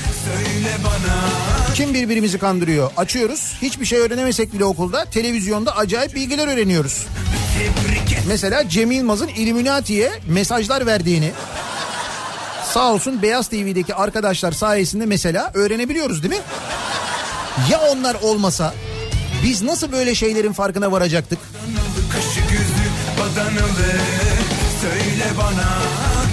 Kim 1.76 1.94
birbirimizi 1.94 2.38
kandırıyor? 2.38 2.91
Açıyoruz. 2.98 3.53
Hiçbir 3.61 3.86
şey 3.86 3.99
öğrenemesek 3.99 4.53
bile 4.53 4.65
okulda 4.65 5.06
televizyonda 5.06 5.78
acayip 5.78 6.15
bilgiler 6.15 6.48
öğreniyoruz. 6.48 7.07
Mesela 8.28 8.69
Cem 8.69 8.91
Yılmaz'ın 8.91 9.28
Illuminati'ye 9.28 10.11
mesajlar 10.28 10.86
verdiğini 10.86 11.32
sağ 12.74 12.94
olsun 12.94 13.22
Beyaz 13.22 13.48
TV'deki 13.48 13.95
arkadaşlar 13.95 14.52
sayesinde 14.52 15.06
mesela 15.06 15.52
öğrenebiliyoruz 15.53 16.24
değil 16.24 16.34
mi? 16.34 16.41
Ya 17.71 17.81
onlar 17.91 18.15
olmasa 18.15 18.73
biz 19.43 19.61
nasıl 19.61 19.91
böyle 19.91 20.15
şeylerin 20.15 20.53
farkına 20.53 20.91
varacaktık? 20.91 21.39
Kaşı 22.13 22.39
gözü 22.39 22.88
badanalı 23.19 23.91
Söyle 24.81 25.25
bana 25.38 25.67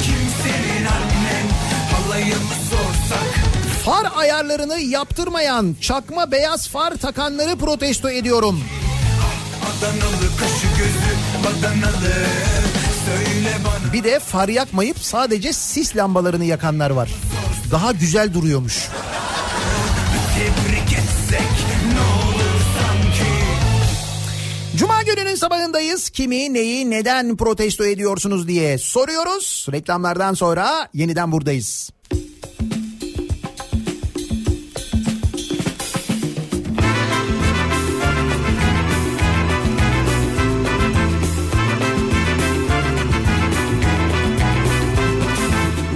kim 0.05 0.18
senin 0.42 0.84
annen 0.86 1.46
Halayı 1.92 2.34
mı 2.34 2.55
sorsak 2.70 3.34
Far 3.84 4.12
ayarlarını 4.16 4.80
yaptırmayan 4.80 5.76
çakma 5.80 6.32
beyaz 6.32 6.68
far 6.68 6.94
takanları 6.96 7.56
protesto 7.56 8.10
ediyorum. 8.10 8.60
Adanalı 9.62 10.36
kaşı 10.40 10.66
gözü 10.78 11.14
badanalı 11.44 12.14
Bir 13.92 14.05
de 14.05 14.18
far 14.18 14.48
yakmayıp 14.48 14.98
sadece 14.98 15.52
sis 15.52 15.96
lambalarını 15.96 16.44
yakanlar 16.44 16.90
var. 16.90 17.10
Daha 17.70 17.92
güzel 17.92 18.34
duruyormuş. 18.34 18.88
Gününün 25.35 25.40
sabahındayız. 25.40 26.11
Kimi, 26.11 26.55
neyi, 26.55 26.90
neden 26.90 27.36
protesto 27.36 27.85
ediyorsunuz 27.85 28.48
diye 28.48 28.78
soruyoruz. 28.78 29.66
Reklamlardan 29.73 30.35
sonra 30.35 30.89
yeniden 30.94 31.32
buradayız. 31.32 31.90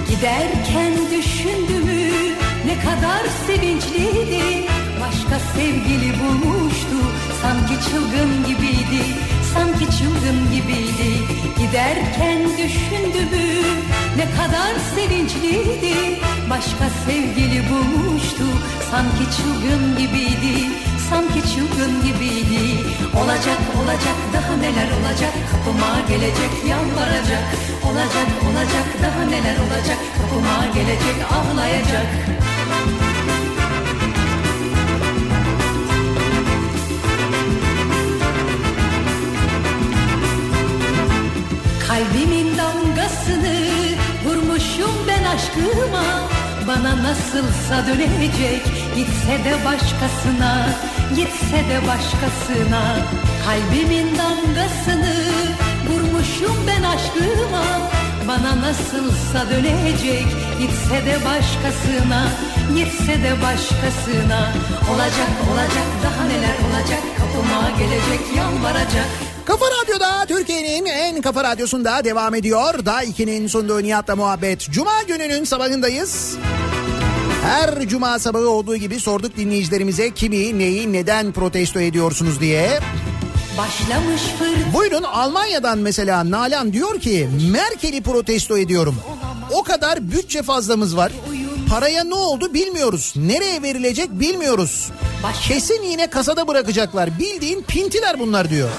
Giderken 0.08 0.92
düşündümü 1.10 2.10
ne 2.66 2.78
kadar 2.80 3.26
sevinçliydi 3.46 4.68
Başka 5.00 5.38
sevgili 5.38 6.12
bulmuştu 6.20 6.96
sanki 7.42 7.74
çılgın 7.90 8.44
gibiydi 8.46 9.27
Sanki 9.54 9.98
çılgın 9.98 10.50
gibiydi. 10.52 11.10
Giderken 11.58 12.40
düşündümü 12.58 13.46
ne 14.16 14.26
kadar 14.36 14.72
sevinçliydi. 14.94 16.20
Başka 16.50 16.84
sevgili 17.06 17.62
bulmuştu 17.70 18.44
sanki 18.90 19.24
çılgın 19.36 19.98
gibiydi. 19.98 20.54
Sanki 21.10 21.40
çılgın 21.54 22.02
gibiydi. 22.02 22.62
Olacak 23.20 23.60
olacak 23.80 24.18
daha 24.34 24.56
neler 24.56 24.88
olacak? 24.98 25.32
Kapıma 25.50 26.00
gelecek 26.08 26.52
yalvaracak. 26.68 27.44
Olacak 27.88 28.28
olacak 28.48 28.86
daha 29.02 29.24
neler 29.24 29.56
olacak? 29.64 29.98
Kapıma 30.18 30.66
gelecek 30.74 31.16
ağlayacak 31.32 32.47
Kalbimin 41.98 42.58
damgasını 42.58 43.56
vurmuşum 44.24 44.94
ben 45.08 45.24
aşkıma. 45.24 46.04
Bana 46.68 47.02
nasılsa 47.02 47.86
dönecek 47.86 48.62
Gitse 48.96 49.44
de 49.44 49.64
başkasına 49.64 50.68
Gitse 51.16 51.56
de 51.56 51.80
başkasına. 51.86 52.96
Kalbimin 53.46 54.08
damgasını 54.18 55.14
vurmuşum 55.88 56.56
ben 56.66 56.82
aşkıma. 56.82 57.64
Bana 58.28 58.60
nasılsa 58.60 59.50
dönecek 59.50 60.26
Gitse 60.58 61.06
de 61.06 61.16
başkasına 61.24 62.28
Gitse 62.76 63.22
de 63.22 63.32
başkasına. 63.42 64.52
Olacak 64.94 65.32
olacak 65.52 65.88
daha 66.04 66.24
neler 66.24 66.56
olacak? 66.68 67.02
Kapıma 67.18 67.70
gelecek 67.78 68.36
yalvaracak 68.36 69.27
Kafa 69.48 69.66
Radyo'da 69.66 70.26
Türkiye'nin 70.26 70.86
en 70.86 71.22
kafa 71.22 71.44
radyosunda 71.44 72.04
devam 72.04 72.34
ediyor. 72.34 72.86
Da 72.86 73.04
2'nin 73.04 73.46
sunduğu 73.46 73.82
Nihat'la 73.82 74.16
muhabbet. 74.16 74.70
Cuma 74.70 75.02
gününün 75.02 75.44
sabahındayız. 75.44 76.36
Her 77.42 77.88
cuma 77.88 78.18
sabahı 78.18 78.48
olduğu 78.48 78.76
gibi 78.76 79.00
sorduk 79.00 79.36
dinleyicilerimize 79.36 80.10
kimi, 80.10 80.58
neyi, 80.58 80.92
neden 80.92 81.32
protesto 81.32 81.80
ediyorsunuz 81.80 82.40
diye. 82.40 82.80
Başlamış 83.58 84.22
fır 84.38 84.74
Buyurun 84.74 85.02
Almanya'dan 85.02 85.78
mesela 85.78 86.30
Nalan 86.30 86.72
diyor 86.72 87.00
ki 87.00 87.28
Merkel'i 87.52 88.02
protesto 88.02 88.58
ediyorum. 88.58 88.96
O 89.52 89.62
kadar 89.62 90.10
bütçe 90.10 90.42
fazlamız 90.42 90.96
var. 90.96 91.12
Paraya 91.70 92.04
ne 92.04 92.14
oldu 92.14 92.54
bilmiyoruz. 92.54 93.14
Nereye 93.16 93.62
verilecek 93.62 94.10
bilmiyoruz. 94.10 94.90
Kesin 95.42 95.82
yine 95.82 96.06
kasada 96.06 96.48
bırakacaklar. 96.48 97.18
Bildiğin 97.18 97.62
pintiler 97.62 98.18
bunlar 98.18 98.50
diyor. 98.50 98.70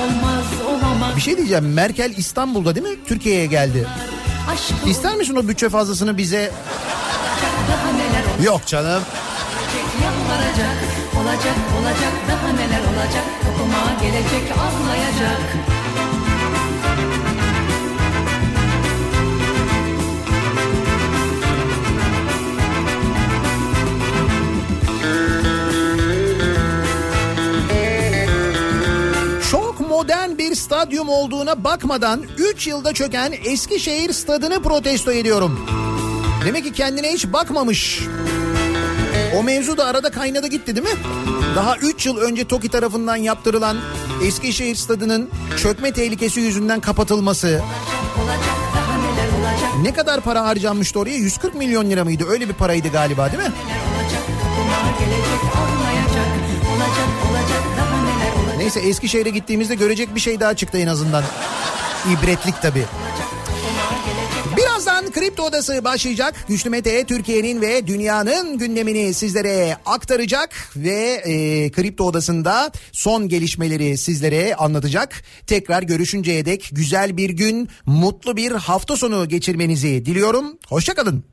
Olmaz 0.00 0.44
olamaz 0.68 1.16
Bir 1.16 1.20
şey 1.20 1.36
diyeceğim 1.36 1.72
Merkel 1.72 2.14
İstanbul'da 2.16 2.74
değil 2.74 2.86
mi? 2.86 2.96
Türkiye'ye 3.06 3.46
geldi. 3.46 3.86
İster 4.86 5.16
misin 5.16 5.36
o 5.36 5.48
bütçe 5.48 5.68
fazlasını 5.68 6.18
bize? 6.18 6.52
Yok 8.44 8.66
canım. 8.66 9.02
Olacak 11.20 11.56
olacak 11.80 12.12
daha 12.28 12.52
neler 12.52 12.80
olacak 12.80 13.24
Kapıma 13.42 14.00
gelecek 14.02 14.52
ağlayacak 14.52 15.77
modern 30.08 30.38
bir 30.38 30.54
stadyum 30.54 31.08
olduğuna 31.08 31.64
bakmadan 31.64 32.22
3 32.38 32.66
yılda 32.66 32.92
çöken 32.92 33.34
Eskişehir 33.44 34.12
stadını 34.12 34.62
protesto 34.62 35.12
ediyorum. 35.12 35.66
Demek 36.44 36.64
ki 36.64 36.72
kendine 36.72 37.12
hiç 37.12 37.26
bakmamış. 37.32 38.02
O 39.36 39.42
mevzu 39.42 39.76
da 39.76 39.84
arada 39.84 40.10
kaynadı 40.10 40.46
gitti 40.46 40.76
değil 40.76 40.86
mi? 40.86 41.00
Daha 41.56 41.76
3 41.76 42.06
yıl 42.06 42.16
önce 42.16 42.44
TOKİ 42.44 42.68
tarafından 42.68 43.16
yaptırılan 43.16 43.76
Eskişehir 44.24 44.74
stadının 44.74 45.30
çökme 45.56 45.92
tehlikesi 45.92 46.40
yüzünden 46.40 46.80
kapatılması. 46.80 47.46
Olacak 47.46 47.62
olacak 48.18 49.70
Ne 49.82 49.92
kadar 49.92 50.20
para 50.20 50.44
harcanmıştı 50.44 50.98
oraya? 50.98 51.16
140 51.16 51.54
milyon 51.54 51.90
lira 51.90 52.04
mıydı? 52.04 52.24
Öyle 52.28 52.48
bir 52.48 52.54
paraydı 52.54 52.88
galiba 52.88 53.32
değil 53.32 53.42
mi? 53.42 53.52
olacak 54.02 55.67
Neyse 58.68 58.88
Eskişehir'e 58.88 59.30
gittiğimizde 59.30 59.74
görecek 59.74 60.14
bir 60.14 60.20
şey 60.20 60.40
daha 60.40 60.56
çıktı 60.56 60.78
en 60.78 60.86
azından. 60.86 61.24
İbretlik 62.12 62.62
tabii. 62.62 62.84
Birazdan 64.56 65.10
Kripto 65.10 65.42
Odası 65.42 65.84
başlayacak. 65.84 66.34
Güçlü 66.48 66.70
Mete 66.70 67.04
Türkiye'nin 67.04 67.60
ve 67.60 67.86
dünyanın 67.86 68.58
gündemini 68.58 69.14
sizlere 69.14 69.76
aktaracak 69.86 70.54
ve 70.76 71.22
e, 71.24 71.70
Kripto 71.70 72.04
Odası'nda 72.04 72.72
son 72.92 73.28
gelişmeleri 73.28 73.98
sizlere 73.98 74.54
anlatacak. 74.54 75.22
Tekrar 75.46 75.82
görüşünceye 75.82 76.44
dek 76.44 76.68
güzel 76.72 77.16
bir 77.16 77.30
gün, 77.30 77.68
mutlu 77.86 78.36
bir 78.36 78.52
hafta 78.52 78.96
sonu 78.96 79.28
geçirmenizi 79.28 80.06
diliyorum. 80.06 80.58
Hoşçakalın. 80.68 81.24